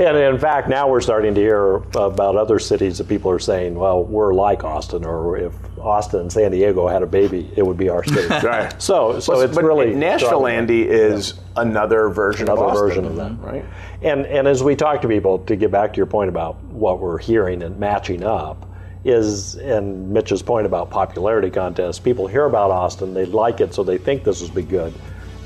And 0.00 0.16
in 0.16 0.38
fact, 0.38 0.68
now 0.68 0.88
we're 0.88 1.00
starting 1.00 1.34
to 1.34 1.40
hear 1.40 1.76
about 1.94 2.36
other 2.36 2.58
cities 2.58 2.98
that 2.98 3.08
people 3.08 3.30
are 3.30 3.38
saying, 3.38 3.74
"Well, 3.74 4.04
we're 4.04 4.32
like 4.34 4.64
Austin," 4.64 5.04
or 5.04 5.36
if 5.36 5.54
Austin 5.80 6.20
and 6.20 6.32
San 6.32 6.50
Diego 6.50 6.86
had 6.88 7.02
a 7.02 7.06
baby, 7.06 7.50
it 7.56 7.66
would 7.66 7.76
be 7.76 7.88
our 7.88 8.04
city. 8.04 8.28
right. 8.46 8.80
So, 8.80 9.20
so 9.20 9.34
well, 9.34 9.42
it's 9.42 9.56
really 9.56 9.94
Nashville, 9.94 10.46
Andy, 10.46 10.88
is 10.88 11.34
yeah. 11.34 11.62
another 11.62 12.08
version 12.08 12.48
another 12.48 12.64
of 12.64 12.78
version 12.78 13.04
of 13.04 13.16
that, 13.16 13.38
right? 13.40 13.64
And 14.02 14.26
and 14.26 14.46
as 14.46 14.62
we 14.62 14.76
talk 14.76 15.02
to 15.02 15.08
people, 15.08 15.38
to 15.40 15.56
get 15.56 15.70
back 15.70 15.92
to 15.92 15.96
your 15.96 16.06
point 16.06 16.28
about 16.28 16.62
what 16.64 17.00
we're 17.00 17.18
hearing 17.18 17.62
and 17.62 17.78
matching 17.78 18.24
up, 18.24 18.66
is 19.04 19.54
and 19.56 20.10
Mitch's 20.10 20.42
point 20.42 20.66
about 20.66 20.90
popularity 20.90 21.50
contests. 21.50 21.98
People 21.98 22.26
hear 22.26 22.44
about 22.44 22.70
Austin, 22.70 23.14
they 23.14 23.24
like 23.24 23.60
it, 23.60 23.74
so 23.74 23.82
they 23.82 23.98
think 23.98 24.24
this 24.24 24.40
will 24.40 24.50
be 24.50 24.62
good. 24.62 24.92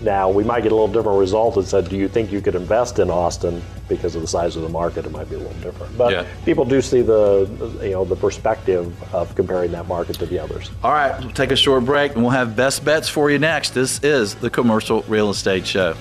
Now, 0.04 0.28
we 0.28 0.44
might 0.44 0.62
get 0.62 0.70
a 0.70 0.74
little 0.74 0.92
different 0.92 1.18
result 1.18 1.56
and 1.56 1.66
said, 1.66 1.88
do 1.88 1.96
you 1.96 2.08
think 2.08 2.30
you 2.30 2.42
could 2.42 2.54
invest 2.54 2.98
in 2.98 3.10
Austin 3.10 3.62
because 3.88 4.14
of 4.14 4.20
the 4.20 4.28
size 4.28 4.54
of 4.54 4.62
the 4.62 4.68
market? 4.68 5.06
It 5.06 5.12
might 5.12 5.30
be 5.30 5.36
a 5.36 5.38
little 5.38 5.60
different. 5.62 5.96
But 5.96 6.12
yeah. 6.12 6.26
people 6.44 6.66
do 6.66 6.82
see 6.82 7.00
the, 7.00 7.48
you 7.82 7.92
know, 7.92 8.04
the 8.04 8.14
perspective 8.14 9.14
of 9.14 9.34
comparing 9.34 9.72
that 9.72 9.88
market 9.88 10.16
to 10.16 10.26
the 10.26 10.38
others. 10.38 10.70
All 10.82 10.92
right, 10.92 11.18
we'll 11.20 11.30
take 11.30 11.52
a 11.52 11.56
short 11.56 11.86
break 11.86 12.12
and 12.12 12.22
we'll 12.22 12.32
have 12.32 12.54
best 12.54 12.84
bets 12.84 13.08
for 13.08 13.30
you 13.30 13.38
next. 13.38 13.70
This 13.70 13.98
is 14.04 14.34
the 14.34 14.50
Commercial 14.50 15.02
Real 15.04 15.30
Estate 15.30 15.66
Show. 15.66 15.96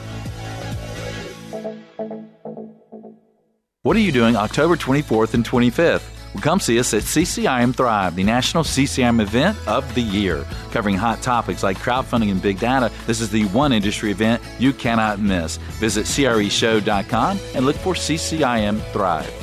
What 3.84 3.96
are 3.96 4.02
you 4.02 4.12
doing 4.12 4.36
October 4.36 4.76
24th 4.76 5.34
and 5.34 5.46
25th? 5.46 6.13
Well, 6.34 6.42
come 6.42 6.60
see 6.60 6.80
us 6.80 6.94
at 6.94 7.04
CCIM 7.04 7.76
Thrive, 7.76 8.16
the 8.16 8.24
national 8.24 8.64
CCIM 8.64 9.22
event 9.22 9.58
of 9.68 9.94
the 9.94 10.02
year, 10.02 10.46
covering 10.72 10.96
hot 10.96 11.22
topics 11.22 11.62
like 11.62 11.78
crowdfunding 11.78 12.32
and 12.32 12.42
big 12.42 12.60
data. 12.60 12.92
This 13.06 13.22
is 13.22 13.30
the 13.30 13.46
one 13.46 13.72
industry 13.72 14.12
event 14.12 14.42
you 14.58 14.74
cannot 14.74 15.20
miss. 15.20 15.58
Visit 15.80 16.06
CREshow.com 16.06 17.40
and 17.54 17.66
look 17.66 17.76
for 17.76 17.94
CCIM 17.94 18.82
Thrive. 18.92 19.43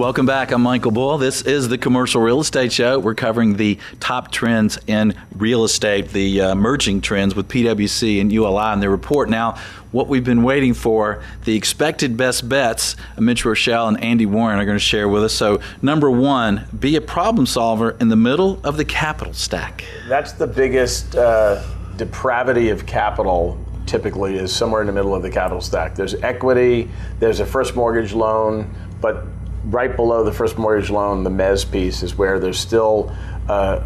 Welcome 0.00 0.24
back. 0.24 0.50
I'm 0.50 0.62
Michael 0.62 0.92
Bull. 0.92 1.18
This 1.18 1.42
is 1.42 1.68
the 1.68 1.76
Commercial 1.76 2.22
Real 2.22 2.40
Estate 2.40 2.72
Show. 2.72 2.98
We're 2.98 3.14
covering 3.14 3.58
the 3.58 3.78
top 4.00 4.32
trends 4.32 4.78
in 4.86 5.14
real 5.36 5.62
estate, 5.62 6.08
the 6.08 6.40
uh, 6.40 6.54
trends 7.02 7.34
with 7.34 7.48
PwC 7.48 8.18
and 8.18 8.32
ULI 8.32 8.72
and 8.72 8.82
their 8.82 8.88
report. 8.88 9.28
Now, 9.28 9.58
what 9.92 10.08
we've 10.08 10.24
been 10.24 10.42
waiting 10.42 10.72
for, 10.72 11.22
the 11.44 11.54
expected 11.54 12.16
best 12.16 12.48
bets, 12.48 12.96
Mitch 13.18 13.44
Roschelle 13.44 13.88
and 13.88 14.02
Andy 14.02 14.24
Warren 14.24 14.58
are 14.58 14.64
going 14.64 14.78
to 14.78 14.82
share 14.82 15.06
with 15.06 15.22
us. 15.22 15.34
So, 15.34 15.60
number 15.82 16.10
one, 16.10 16.66
be 16.80 16.96
a 16.96 17.02
problem 17.02 17.44
solver 17.44 17.90
in 18.00 18.08
the 18.08 18.16
middle 18.16 18.58
of 18.64 18.78
the 18.78 18.86
capital 18.86 19.34
stack. 19.34 19.84
That's 20.08 20.32
the 20.32 20.46
biggest 20.46 21.14
uh, 21.14 21.62
depravity 21.98 22.70
of 22.70 22.86
capital 22.86 23.62
typically 23.84 24.36
is 24.36 24.50
somewhere 24.50 24.80
in 24.80 24.86
the 24.86 24.94
middle 24.94 25.14
of 25.14 25.22
the 25.22 25.30
capital 25.30 25.60
stack. 25.60 25.94
There's 25.94 26.14
equity, 26.14 26.88
there's 27.18 27.40
a 27.40 27.46
first 27.46 27.76
mortgage 27.76 28.14
loan, 28.14 28.74
but 29.02 29.26
right 29.64 29.94
below 29.94 30.24
the 30.24 30.32
first 30.32 30.58
mortgage 30.58 30.90
loan, 30.90 31.24
the 31.24 31.30
mezz 31.30 31.70
piece 31.70 32.02
is 32.02 32.16
where 32.16 32.38
there's 32.38 32.58
still 32.58 33.14
uh, 33.48 33.84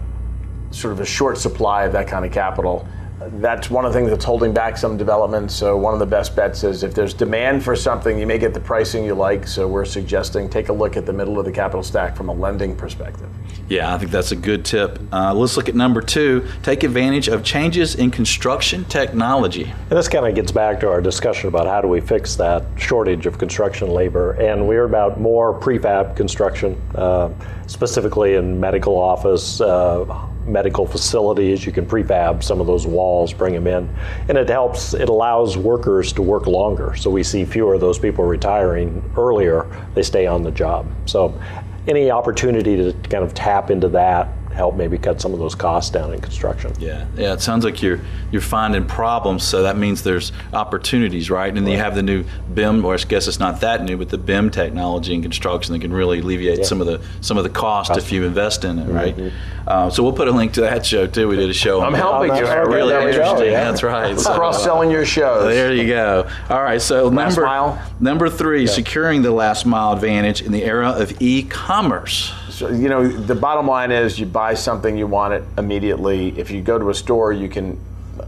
sort 0.71 0.93
of 0.93 1.01
a 1.01 1.07
short 1.07 1.39
supply 1.39 1.85
of 1.85 1.93
that 1.93 2.09
kind 2.09 2.25
of 2.25 2.33
capital. 2.33 2.87
That's 3.33 3.71
one 3.71 3.85
of 3.85 3.93
the 3.93 3.99
things 3.99 4.11
that's 4.11 4.25
holding 4.25 4.53
back 4.53 4.77
some 4.77 4.97
development. 4.97 5.51
So 5.51 5.77
one 5.77 5.93
of 5.93 6.01
the 6.01 6.07
best 6.07 6.35
bets 6.37 6.65
is 6.65 6.83
if 6.83 6.95
there's 6.95 7.15
demand 7.15 7.65
for 7.65 7.77
something, 7.77 8.19
you 8.19 8.27
may 8.27 8.39
get 8.39 8.55
the 8.55 8.61
pricing 8.61 9.05
you 9.05 9.15
like. 9.15 9.47
So 9.47 9.67
we're 9.69 9.85
suggesting 9.85 10.49
take 10.49 10.69
a 10.69 10.73
look 10.73 10.97
at 10.97 11.07
the 11.07 11.13
middle 11.13 11.39
of 11.39 11.45
the 11.45 11.53
capital 11.53 11.83
stack 11.83 12.17
from 12.17 12.29
a 12.29 12.33
lending 12.33 12.77
perspective. 12.77 13.29
Yeah, 13.69 13.95
I 13.95 13.99
think 13.99 14.11
that's 14.11 14.33
a 14.33 14.37
good 14.37 14.65
tip. 14.65 14.99
Uh, 15.13 15.33
let's 15.33 15.57
look 15.57 15.69
at 15.69 15.75
number 15.75 16.03
two. 16.03 16.47
Take 16.63 16.83
advantage 16.83 17.29
of 17.29 17.43
changes 17.43 17.95
in 17.95 18.11
construction 18.11 18.85
technology. 18.85 19.65
And 19.65 19.99
this 19.99 20.09
kind 20.09 20.27
of 20.27 20.35
gets 20.35 20.53
back 20.53 20.81
to 20.81 20.89
our 20.89 21.01
discussion 21.01 21.49
about 21.49 21.67
how 21.67 21.81
do 21.81 21.89
we 21.89 22.01
fix 22.01 22.37
that 22.37 22.65
shortage 22.77 23.27
of 23.27 23.39
construction 23.39 23.89
labor. 23.91 24.33
And 24.33 24.69
we're 24.69 24.85
about 24.85 25.19
more 25.19 25.59
prefab 25.59 26.17
construction, 26.17 26.81
uh, 26.95 27.31
specifically 27.67 28.35
in 28.35 28.61
medical 28.61 28.99
office. 28.99 29.61
Uh, 29.61 30.29
medical 30.47 30.87
facilities. 30.87 31.65
You 31.65 31.73
can 31.73 31.87
prefab 31.87 32.43
some 32.43 32.61
of 32.61 32.67
those 32.67 32.87
walls, 32.87 33.33
bring 33.33 33.55
them 33.55 33.67
in, 33.67 33.89
and 34.29 34.39
it 34.39 34.49
helps. 34.49 34.95
It 34.95 35.09
allows 35.09 35.57
workers 35.57 36.13
to 36.15 36.23
work 36.23 36.47
longer. 36.47 36.95
So 36.97 37.11
we 37.11 37.23
see 37.23 37.45
fewer 37.45 37.75
of 37.75 37.81
those 37.81 37.99
people 37.99 38.25
retiring 38.25 39.03
earlier. 39.17 39.67
They 39.95 40.03
stay 40.03 40.27
on 40.27 40.43
the 40.43 40.51
job. 40.51 40.87
So 41.07 41.39
any 41.87 42.11
opportunity 42.11 42.77
to 42.77 42.93
kind 43.09 43.25
of 43.25 43.35
tap 43.35 43.71
into 43.71 43.89
that 43.89 44.29
help 44.55 44.77
maybe 44.77 44.97
cut 44.97 45.21
some 45.21 45.33
of 45.33 45.39
those 45.39 45.55
costs 45.55 45.91
down 45.91 46.13
in 46.13 46.21
construction. 46.21 46.73
Yeah, 46.79 47.07
yeah. 47.17 47.33
It 47.33 47.41
sounds 47.41 47.65
like 47.65 47.83
you're 47.83 48.01
you're 48.31 48.41
finding 48.41 48.87
problems, 48.87 49.45
so 49.45 49.63
that 49.65 49.77
means 49.77 50.03
there's 50.03 50.33
opportunities, 50.53 51.31
right? 51.31 51.55
And 51.55 51.67
then 51.67 51.73
you 51.73 51.79
have 51.79 51.95
the 51.95 52.03
new 52.03 52.25
BIM, 52.55 52.85
or 52.85 52.95
I 52.95 52.99
guess 52.99 53.29
it's 53.29 53.41
not 53.41 53.61
that 53.61 53.83
new, 53.83 53.97
but 53.97 54.09
the 54.09 54.19
BIM 54.19 54.51
technology 54.51 55.15
in 55.15 55.23
construction 55.23 55.73
that 55.73 55.81
can 55.81 55.93
really 55.93 56.21
alleviate 56.21 56.61
yeah. 56.61 56.65
some 56.65 56.81
of 56.81 56.87
the 56.87 57.01
some 57.21 57.37
of 57.37 57.45
the 57.45 57.51
cost, 57.51 57.89
cost, 57.89 58.01
if 58.01 58.13
you 58.13 58.25
invest 58.25 58.65
in 58.65 58.79
it, 58.79 58.87
right? 58.87 59.17
Mm-hmm. 59.17 59.37
Uh, 59.67 59.91
so 59.91 60.03
we'll 60.03 60.13
put 60.13 60.29
a 60.29 60.33
link 60.33 60.53
to 60.53 60.61
that 60.61 60.85
show 60.85 61.07
too. 61.07 61.29
We 61.29 61.37
did 61.37 61.49
a 61.49 61.55
show. 61.55 61.81
I'm 61.81 61.95
helping 61.95 62.35
you. 62.37 62.45
Really 62.45 62.95
interesting. 62.95 63.47
Yeah. 63.47 63.65
That's 63.65 63.83
right. 63.83 64.19
So, 64.19 64.35
Cross 64.35 64.63
selling 64.63 64.91
your 64.91 65.07
shows. 65.07 65.45
There 65.45 65.73
you 65.73 65.87
go. 65.87 66.29
All 66.51 66.63
right. 66.63 66.81
So 66.81 67.09
last 67.09 67.37
number 67.37 67.47
mile. 67.47 67.93
number 68.01 68.29
three, 68.29 68.65
yeah. 68.65 68.71
securing 68.71 69.23
the 69.23 69.31
last 69.31 69.65
mile 69.65 69.93
advantage 69.93 70.43
in 70.43 70.53
the 70.53 70.65
era 70.65 70.91
of 70.91 71.21
e-commerce. 71.21 72.33
So, 72.51 72.69
you 72.69 72.89
know, 72.89 73.09
the 73.09 73.35
bottom 73.35 73.67
line 73.67 73.91
is 73.91 74.19
you 74.19 74.27
buy 74.27 74.44
something, 74.53 74.99
you 74.99 75.07
want 75.07 75.33
it 75.33 75.45
immediately. 75.57 76.39
If 76.39 76.51
you 76.51 76.61
go 76.61 76.79
to 76.79 76.91
a 76.91 76.95
store, 76.95 77.33
you 77.33 77.49
can 77.49 77.81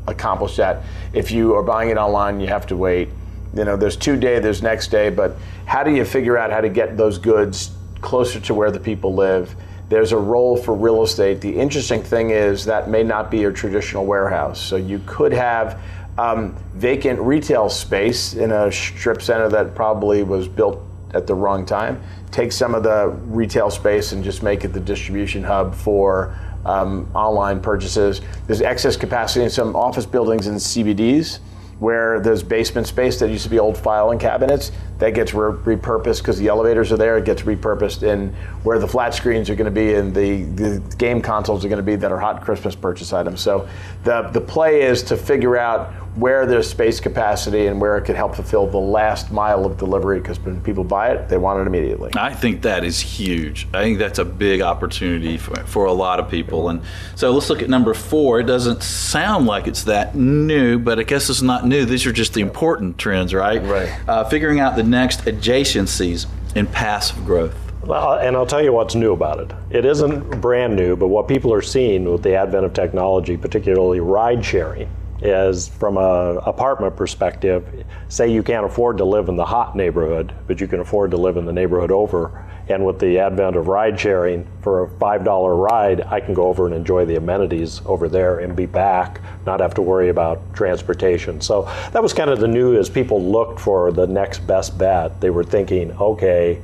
accomplish 0.07 0.57
that. 0.57 0.83
If 1.13 1.31
you 1.31 1.55
are 1.55 1.63
buying 1.63 1.91
it 1.91 1.99
online, 1.99 2.41
you 2.41 2.47
have 2.47 2.67
to 2.69 2.77
wait. 2.77 3.11
You 3.55 3.65
know, 3.65 3.77
there's 3.77 3.97
two 3.97 4.17
day, 4.17 4.39
there's 4.39 4.63
next 4.63 4.89
day, 4.89 5.11
but 5.11 5.37
how 5.67 5.83
do 5.83 5.95
you 5.95 6.05
figure 6.05 6.39
out 6.39 6.51
how 6.51 6.63
to 6.63 6.69
get 6.69 6.97
those 6.97 7.19
goods 7.19 7.73
closer 8.01 8.41
to 8.41 8.55
where 8.55 8.71
the 8.71 8.81
people 8.81 9.15
live? 9.15 9.55
There's 9.89 10.13
a 10.13 10.17
role 10.19 10.57
for 10.57 10.75
real 10.75 11.03
estate. 11.03 11.41
The 11.41 11.55
interesting 11.55 12.03
thing 12.03 12.31
is 12.31 12.65
that 12.65 12.89
may 12.89 13.03
not 13.03 13.31
be 13.31 13.45
a 13.45 13.53
traditional 13.53 14.07
warehouse. 14.07 14.61
So 14.61 14.77
you 14.77 15.01
could 15.07 15.33
have 15.33 15.81
um, 16.19 16.57
vacant 16.75 17.21
retail 17.21 17.69
space 17.69 18.35
in 18.35 18.51
a 18.51 18.73
strip 18.73 19.23
center 19.23 19.49
that 19.51 19.75
probably 19.75 20.23
was 20.23 20.49
built 20.49 20.83
at 21.15 21.27
the 21.27 21.35
wrong 21.35 21.65
time. 21.65 22.03
Take 22.31 22.53
some 22.53 22.75
of 22.75 22.83
the 22.83 23.09
retail 23.27 23.71
space 23.71 24.13
and 24.13 24.23
just 24.23 24.43
make 24.43 24.65
it 24.65 24.69
the 24.69 24.81
distribution 24.81 25.43
hub 25.43 25.75
for 25.75 26.37
um, 26.65 27.09
online 27.15 27.61
purchases. 27.61 28.21
There's 28.47 28.61
excess 28.61 28.97
capacity 28.97 29.45
in 29.45 29.51
some 29.51 29.77
office 29.77 30.07
buildings 30.07 30.47
and 30.49 30.59
CBDs 30.59 31.39
where 31.79 32.21
there's 32.21 32.43
basement 32.43 32.87
space 32.87 33.19
that 33.21 33.29
used 33.29 33.45
to 33.45 33.51
be 33.51 33.59
old 33.59 33.77
filing 33.77 34.19
cabinets 34.19 34.73
that 34.99 35.11
gets 35.11 35.35
re- 35.35 35.77
repurposed 35.77 36.19
because 36.19 36.39
the 36.39 36.49
elevators 36.49 36.91
are 36.91 36.97
there. 36.97 37.19
It 37.19 37.27
gets 37.27 37.43
repurposed 37.43 38.03
in 38.03 38.33
where 38.63 38.79
the 38.79 38.89
flat 38.89 39.13
screens 39.13 39.51
are 39.51 39.55
going 39.55 39.67
to 39.67 39.71
be 39.71 39.95
and 39.95 40.15
the, 40.15 40.45
the 40.45 40.97
game 40.97 41.21
consoles 41.21 41.65
are 41.65 41.69
going 41.69 41.77
to 41.77 41.83
be 41.83 41.95
that 41.97 42.11
are 42.11 42.19
hot 42.19 42.43
Christmas 42.43 42.75
purchase 42.75 43.13
items. 43.13 43.43
So 43.43 43.69
the 44.05 44.23
the 44.33 44.41
play 44.41 44.83
is 44.83 45.03
to 45.05 45.17
figure 45.17 45.59
out 45.59 45.93
where 46.17 46.47
there's 46.47 46.69
space 46.69 46.99
capacity 46.99 47.67
and 47.67 47.81
where 47.81 47.97
it 47.99 48.03
could 48.03 48.17
help 48.17 48.35
fulfill 48.35 48.67
the 48.67 48.79
last 48.79 49.31
mile 49.31 49.67
of 49.67 49.77
delivery 49.77 50.19
because 50.19 50.41
when 50.41 50.61
people 50.63 50.83
buy 50.83 51.11
it, 51.11 51.29
they 51.29 51.37
want 51.37 51.61
it 51.61 51.67
immediately. 51.67 52.11
I 52.17 52.33
think 52.33 52.63
that 52.63 52.85
is 52.85 52.99
huge. 52.99 53.69
I 53.75 53.83
think 53.83 53.99
that's 53.99 54.19
a 54.19 54.25
big 54.25 54.63
opportunity 54.63 55.37
for, 55.37 55.55
for 55.65 55.85
a 55.85 55.93
lot 55.93 56.19
of 56.19 56.31
people. 56.31 56.71
And 56.71 56.81
so 57.15 57.31
let's 57.33 57.51
look 57.51 57.63
at 57.63 57.69
number 57.69 57.93
four. 57.93 58.41
It 58.41 58.45
doesn't 58.45 58.83
sound 58.83 59.47
like 59.47 59.67
it's 59.67 59.85
that 59.85 60.15
new, 60.15 60.79
but 60.79 60.99
I 60.99 61.03
guess 61.03 61.29
it's 61.29 61.43
not 61.43 61.67
new. 61.67 61.85
These 61.85 62.07
are 62.07 62.13
just 62.13 62.33
the 62.33 62.41
important 62.41 62.97
trends, 62.99 63.35
right? 63.35 63.63
Right. 63.63 64.09
Uh, 64.09 64.25
figuring 64.25 64.59
out 64.59 64.77
the 64.77 64.83
next 64.83 65.21
adjacencies 65.27 66.27
in 66.55 66.67
passive 66.67 67.25
growth. 67.27 67.55
Well, 67.83 68.15
and 68.15 68.35
I'll 68.35 68.47
tell 68.47 68.63
you 68.63 68.73
what's 68.73 68.95
new 68.95 69.13
about 69.13 69.39
it. 69.39 69.53
It 69.71 69.85
isn't 69.85 70.41
brand 70.41 70.75
new, 70.75 70.97
but 70.97 71.07
what 71.09 71.29
people 71.29 71.53
are 71.53 71.63
seeing 71.63 72.11
with 72.11 72.23
the 72.23 72.35
advent 72.35 72.65
of 72.65 72.73
technology, 72.73 73.37
particularly 73.37 74.01
ride 74.01 74.45
sharing, 74.45 74.89
is 75.23 75.69
from 75.69 75.97
a 75.97 76.41
apartment 76.45 76.97
perspective, 76.97 77.85
say 78.09 78.31
you 78.31 78.43
can't 78.43 78.67
afford 78.67 78.99
to 78.99 79.05
live 79.05 79.29
in 79.29 79.37
the 79.37 79.45
hot 79.45 79.77
neighborhood, 79.77 80.35
but 80.47 80.61
you 80.61 80.67
can 80.67 80.81
afford 80.81 81.11
to 81.13 81.17
live 81.17 81.37
in 81.37 81.45
the 81.45 81.53
neighborhood 81.53 81.91
over. 81.91 82.45
And 82.69 82.85
with 82.85 82.99
the 82.99 83.21
advent 83.21 83.55
of 83.55 83.69
ride 83.69 83.99
sharing, 83.99 84.47
for 84.61 84.85
a 84.85 84.89
$5 84.89 85.71
ride, 85.71 86.01
I 86.03 86.19
can 86.19 86.35
go 86.35 86.49
over 86.49 86.67
and 86.67 86.75
enjoy 86.75 87.05
the 87.05 87.17
amenities 87.17 87.81
over 87.87 88.09
there 88.09 88.41
and 88.41 88.57
be 88.57 88.67
back, 88.67 89.21
not 89.47 89.61
have 89.61 89.75
to 89.75 89.83
worry 89.83 90.09
about 90.09 90.53
transportation. 90.53 91.41
So 91.41 91.63
that 91.93 92.03
was 92.03 92.13
kind 92.13 92.29
of 92.29 92.41
the 92.41 92.49
new 92.49 92.77
as 92.77 92.91
people 92.91 93.23
looked 93.23 93.61
for 93.61 93.93
the 93.93 94.07
next 94.07 94.41
best 94.41 94.77
bet. 94.77 95.21
They 95.21 95.31
were 95.31 95.45
thinking, 95.45 95.93
okay, 95.93 96.61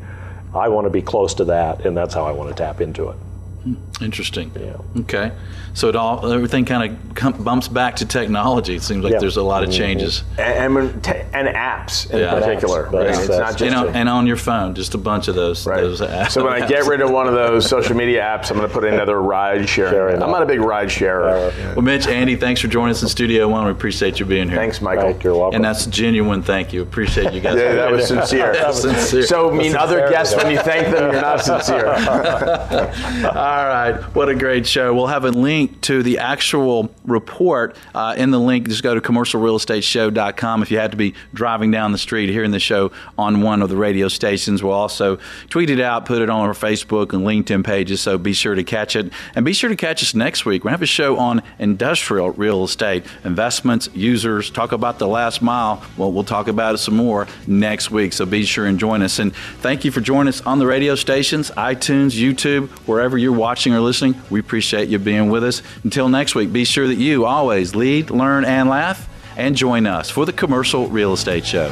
I 0.55 0.69
want 0.69 0.87
to 0.87 0.91
be 0.91 1.03
close 1.03 1.35
to 1.35 1.45
that, 1.47 1.87
and 1.87 1.97
that's 1.97 2.15
how 2.15 2.25
I 2.25 2.33
want 2.33 2.51
to 2.51 2.55
tap 2.55 2.81
into 2.81 3.09
it. 3.09 3.17
Hmm, 3.63 3.75
interesting. 4.03 4.51
Yeah. 4.59 4.77
Okay. 5.03 5.31
So 5.75 5.89
it 5.89 5.97
all 5.97 6.31
everything 6.31 6.65
kind 6.65 6.91
of 6.91 7.45
bumps 7.45 7.69
back 7.69 7.97
to 7.97 8.07
technology. 8.07 8.77
It 8.77 8.83
seems 8.83 9.05
like 9.05 9.15
yeah. 9.15 9.19
there's 9.21 9.37
a 9.37 9.43
lot 9.43 9.63
of 9.63 9.71
mm-hmm. 9.71 9.79
changes. 9.79 10.25
And, 10.39 10.77
and, 10.77 11.07
and 11.07 11.49
apps 11.49 12.11
in 12.11 12.19
yeah. 12.19 12.39
particular. 12.39 12.87
Apps, 12.87 12.93
right? 12.93 13.09
It's 13.09 13.29
not 13.29 13.51
just 13.53 13.63
and 13.63 13.75
on, 13.75 13.97
and 13.97 14.09
on, 14.09 14.27
your 14.27 14.37
phone, 14.37 14.75
just 14.75 14.95
a 14.95 14.99
bunch 14.99 15.29
of 15.29 15.35
those. 15.35 15.67
Right. 15.67 15.81
Those 15.81 16.01
apps. 16.01 16.33
So 16.33 16.45
when 16.45 16.63
I 16.63 16.67
get 16.67 16.87
rid 16.87 17.01
of 17.01 17.11
one 17.11 17.27
of 17.27 17.35
those 17.35 17.69
social 17.69 17.97
media 17.97 18.23
apps, 18.23 18.51
I'm 18.51 18.59
going 18.59 18.69
to 18.69 18.75
put 18.75 18.85
in 18.85 18.95
another 18.95 19.21
ride 19.21 19.69
share. 19.69 20.11
I'm 20.11 20.19
not 20.19 20.43
a 20.43 20.47
big 20.47 20.61
ride 20.61 20.91
sharer. 20.91 21.29
Uh, 21.29 21.53
yeah. 21.57 21.75
Well, 21.75 21.83
Mitch, 21.83 22.07
Andy, 22.07 22.37
thanks 22.37 22.61
for 22.61 22.69
joining 22.69 22.91
us 22.91 23.03
in 23.03 23.09
Studio 23.09 23.49
One. 23.49 23.65
We 23.65 23.71
appreciate 23.71 24.21
you 24.21 24.27
being 24.27 24.49
here. 24.49 24.59
Thanks, 24.59 24.81
Michael. 24.81 25.05
Thank 25.05 25.25
you. 25.25 25.35
welcome. 25.35 25.57
And 25.57 25.65
that's 25.65 25.87
genuine. 25.87 26.43
Thank 26.43 26.73
you. 26.73 26.83
Appreciate 26.83 27.33
you 27.33 27.41
guys. 27.41 27.57
yeah, 27.57 27.75
that 27.75 27.91
was 27.91 28.09
sincere. 28.09 28.53
that 28.53 28.69
was 28.69 28.83
sincere. 28.83 29.23
So, 29.23 29.51
I 29.51 29.57
mean, 29.57 29.75
other 29.75 30.09
guests, 30.11 30.37
when 30.37 30.51
you 30.51 30.59
thank 30.59 30.89
them, 30.89 31.13
you're 31.13 31.21
not 31.21 31.43
sincere. 31.43 31.87
All 31.87 31.93
All 33.53 33.67
right. 33.67 34.01
What 34.15 34.29
a 34.29 34.35
great 34.35 34.67
show. 34.67 34.95
We'll 34.95 35.07
have 35.07 35.25
a 35.25 35.31
link 35.31 35.62
to 35.69 36.03
the 36.03 36.19
actual 36.19 36.93
report 37.05 37.77
uh, 37.95 38.15
in 38.17 38.31
the 38.31 38.41
link. 38.41 38.69
Just 38.69 38.83
go 38.83 38.95
to 38.95 39.01
commercialrealestateshow.com 39.01 40.63
if 40.63 40.71
you 40.71 40.79
had 40.79 40.91
to 40.91 40.97
be 40.97 41.15
driving 41.35 41.71
down 41.71 41.93
the 41.93 41.99
street 41.99 42.31
hearing 42.31 42.51
the 42.51 42.61
show 42.61 42.91
on 43.19 43.43
one 43.43 43.63
of 43.63 43.69
the 43.69 43.77
radio 43.77 44.09
stations. 44.09 44.63
We'll 44.63 44.73
also 44.73 45.19
tweet 45.49 45.71
it 45.71 45.81
out, 45.81 46.07
put 46.07 46.23
it 46.23 46.31
on 46.31 46.41
our 46.49 46.55
Facebook 46.55 47.13
and 47.13 47.23
LinkedIn 47.23 47.65
pages, 47.65 48.01
so 48.01 48.19
be 48.19 48.33
sure 48.33 48.55
to 48.55 48.65
catch 48.65 48.97
it. 48.97 49.13
And 49.35 49.45
be 49.45 49.53
sure 49.53 49.71
to 49.71 49.77
catch 49.77 50.03
us 50.03 50.15
next 50.15 50.45
week. 50.45 50.65
We're 50.65 50.71
going 50.71 50.79
to 50.79 50.79
have 50.79 50.83
a 50.83 50.87
show 50.87 51.19
on 51.19 51.43
industrial 51.59 52.31
real 52.31 52.65
estate, 52.65 53.05
investments, 53.25 53.89
users, 53.93 54.51
talk 54.51 54.73
about 54.73 54.99
the 54.99 55.09
last 55.09 55.43
mile. 55.43 55.85
Well, 55.97 56.13
we'll 56.13 56.25
talk 56.25 56.49
about 56.49 56.75
it 56.75 56.79
some 56.79 56.97
more 56.97 57.27
next 57.47 57.91
week, 57.91 58.13
so 58.13 58.25
be 58.25 58.45
sure 58.45 58.67
and 58.67 58.79
join 58.79 59.03
us. 59.03 59.19
And 59.19 59.35
thank 59.61 59.85
you 59.85 59.91
for 59.91 60.01
joining 60.01 60.29
us 60.29 60.41
on 60.43 60.59
the 60.59 60.67
radio 60.67 60.95
stations, 60.95 61.51
iTunes, 61.53 62.19
YouTube, 62.19 62.69
wherever 62.87 63.19
you're 63.19 63.33
watching 63.33 63.75
or 63.75 63.81
listening. 63.81 64.21
We 64.31 64.41
appreciate 64.41 64.89
you 64.89 64.99
being 64.99 65.29
with 65.29 65.45
us. 65.45 65.52
Until 65.83 66.09
next 66.09 66.35
week, 66.35 66.53
be 66.53 66.65
sure 66.65 66.87
that 66.87 66.95
you 66.95 67.27
always 67.27 67.75
lead, 67.75 68.11
learn, 68.11 68.45
and 68.45 68.71
laugh, 68.71 69.09
and 69.37 69.55
join 69.55 69.87
us 69.87 70.09
for 70.09 70.25
the 70.25 70.33
Commercial 70.33 70.87
Real 70.87 71.13
Estate 71.13 71.45
Show. 71.45 71.71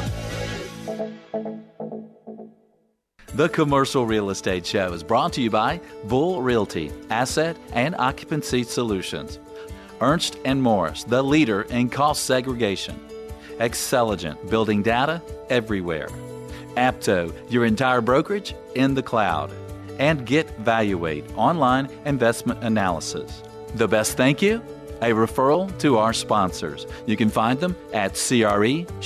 The 3.33 3.49
Commercial 3.49 4.05
Real 4.05 4.29
Estate 4.29 4.65
Show 4.65 4.91
is 4.91 5.03
brought 5.03 5.33
to 5.33 5.41
you 5.41 5.49
by 5.49 5.79
Bull 6.03 6.41
Realty, 6.41 6.91
Asset 7.09 7.57
and 7.71 7.95
Occupancy 7.95 8.63
Solutions. 8.63 9.39
Ernst 10.01 10.37
Morris, 10.45 11.05
the 11.05 11.23
leader 11.23 11.61
in 11.63 11.89
cost 11.89 12.25
segregation. 12.25 12.99
Xceligent, 13.57 14.49
building 14.49 14.83
data 14.83 15.21
everywhere. 15.49 16.09
Apto, 16.75 17.33
your 17.49 17.65
entire 17.65 18.01
brokerage 18.01 18.53
in 18.75 18.95
the 18.95 19.03
cloud. 19.03 19.51
And 19.97 20.25
Get 20.25 20.57
Valuate, 20.57 21.23
online 21.35 21.89
investment 22.05 22.63
analysis. 22.63 23.43
The 23.75 23.87
best 23.87 24.17
thank 24.17 24.41
you? 24.41 24.61
A 25.01 25.11
referral 25.11 25.75
to 25.79 25.97
our 25.97 26.13
sponsors. 26.13 26.85
You 27.05 27.17
can 27.17 27.29
find 27.29 27.59
them 27.59 27.75
at 27.93 28.13
creshow.com. 28.13 29.01